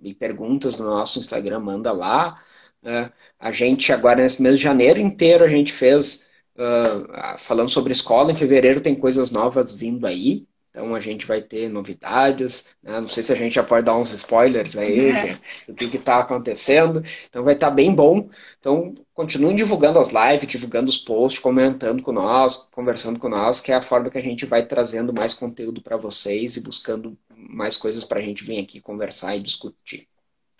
e 0.01 0.15
perguntas 0.15 0.79
no 0.79 0.85
nosso 0.87 1.19
Instagram, 1.19 1.59
manda 1.59 1.91
lá. 1.91 2.41
Uh, 2.81 3.11
a 3.39 3.51
gente 3.51 3.93
agora, 3.93 4.23
nesse 4.23 4.41
mês 4.41 4.57
de 4.57 4.63
janeiro 4.63 4.99
inteiro, 4.99 5.43
a 5.43 5.47
gente 5.47 5.71
fez 5.71 6.25
uh, 6.55 7.37
falando 7.37 7.69
sobre 7.69 7.91
escola. 7.91 8.31
Em 8.31 8.35
fevereiro 8.35 8.81
tem 8.81 8.95
coisas 8.95 9.29
novas 9.29 9.73
vindo 9.73 10.07
aí. 10.07 10.47
Então 10.71 10.95
a 10.95 11.01
gente 11.01 11.25
vai 11.25 11.41
ter 11.41 11.67
novidades, 11.67 12.65
né? 12.81 13.01
não 13.01 13.07
sei 13.07 13.21
se 13.21 13.33
a 13.33 13.35
gente 13.35 13.55
já 13.55 13.63
pode 13.63 13.85
dar 13.85 13.97
uns 13.97 14.13
spoilers 14.13 14.77
aí 14.77 15.09
é. 15.09 15.39
do 15.67 15.75
que 15.75 15.97
está 15.97 16.19
acontecendo. 16.19 17.03
Então 17.29 17.43
vai 17.43 17.55
estar 17.55 17.67
tá 17.67 17.75
bem 17.75 17.93
bom. 17.93 18.29
Então 18.57 18.95
continuem 19.13 19.53
divulgando 19.53 19.99
as 19.99 20.09
lives, 20.09 20.47
divulgando 20.47 20.89
os 20.89 20.97
posts, 20.97 21.39
comentando 21.39 22.01
com 22.01 22.13
nós, 22.13 22.69
conversando 22.71 23.19
com 23.19 23.27
nós, 23.27 23.59
que 23.59 23.73
é 23.73 23.75
a 23.75 23.81
forma 23.81 24.09
que 24.09 24.17
a 24.17 24.21
gente 24.21 24.45
vai 24.45 24.65
trazendo 24.65 25.13
mais 25.13 25.33
conteúdo 25.33 25.81
para 25.81 25.97
vocês 25.97 26.55
e 26.55 26.61
buscando 26.61 27.17
mais 27.35 27.75
coisas 27.75 28.05
para 28.05 28.19
a 28.19 28.23
gente 28.23 28.45
vir 28.45 28.59
aqui 28.59 28.79
conversar 28.79 29.35
e 29.35 29.41
discutir. 29.41 30.07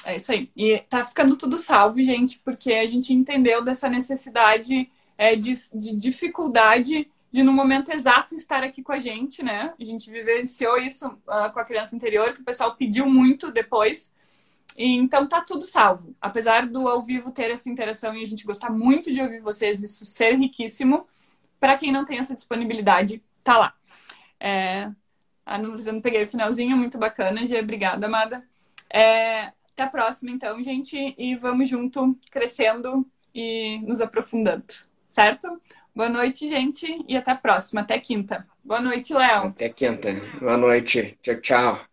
É 0.03 0.17
isso 0.17 0.31
aí. 0.33 0.49
E 0.57 0.77
tá 0.89 1.05
ficando 1.05 1.37
tudo 1.37 1.57
salvo, 1.57 2.01
gente, 2.03 2.39
porque 2.39 2.73
a 2.73 2.85
gente 2.85 3.13
entendeu 3.13 3.63
dessa 3.63 3.87
necessidade 3.87 4.89
é, 5.17 5.37
de, 5.37 5.53
de 5.73 5.95
dificuldade 5.95 7.09
de 7.31 7.43
no 7.43 7.53
momento 7.53 7.91
exato 7.91 8.35
estar 8.35 8.63
aqui 8.63 8.83
com 8.83 8.91
a 8.91 8.99
gente, 8.99 9.41
né? 9.41 9.73
A 9.79 9.83
gente 9.83 10.11
vivenciou 10.11 10.77
isso 10.77 11.07
uh, 11.07 11.51
com 11.53 11.59
a 11.59 11.63
criança 11.63 11.95
interior, 11.95 12.33
que 12.33 12.41
o 12.41 12.45
pessoal 12.45 12.75
pediu 12.75 13.07
muito 13.07 13.51
depois. 13.51 14.13
E, 14.77 14.85
então 14.97 15.27
tá 15.27 15.41
tudo 15.41 15.63
salvo. 15.63 16.13
Apesar 16.19 16.67
do 16.67 16.87
ao 16.87 17.01
vivo 17.01 17.31
ter 17.31 17.49
essa 17.49 17.69
interação 17.69 18.13
e 18.15 18.21
a 18.21 18.25
gente 18.25 18.45
gostar 18.45 18.69
muito 18.69 19.11
de 19.11 19.21
ouvir 19.21 19.39
vocês, 19.39 19.81
isso 19.81 20.05
ser 20.05 20.35
riquíssimo. 20.35 21.07
Para 21.59 21.77
quem 21.77 21.91
não 21.91 22.03
tem 22.03 22.17
essa 22.17 22.35
disponibilidade, 22.35 23.23
tá 23.43 23.57
lá. 23.57 23.73
É... 24.39 24.91
Analisando, 25.45 26.01
peguei 26.01 26.23
o 26.23 26.27
finalzinho, 26.27 26.75
muito 26.77 26.97
bacana, 26.97 27.45
Gê. 27.45 27.59
Obrigada, 27.59 28.07
amada. 28.07 28.45
É... 28.91 29.53
Até 29.73 29.83
a 29.83 29.87
próxima, 29.87 30.31
então, 30.31 30.61
gente. 30.61 31.15
E 31.17 31.35
vamos 31.35 31.69
junto, 31.69 32.17
crescendo 32.29 33.07
e 33.33 33.79
nos 33.87 34.01
aprofundando. 34.01 34.65
Certo? 35.07 35.61
Boa 35.93 36.09
noite, 36.09 36.47
gente, 36.47 36.87
e 37.07 37.17
até 37.17 37.31
a 37.31 37.35
próxima, 37.35 37.81
até 37.81 37.99
quinta. 37.99 38.47
Boa 38.63 38.79
noite, 38.79 39.13
Léo. 39.13 39.47
Até 39.47 39.69
quinta. 39.69 40.13
Boa 40.39 40.57
noite. 40.57 41.17
Tchau, 41.21 41.41
tchau. 41.41 41.90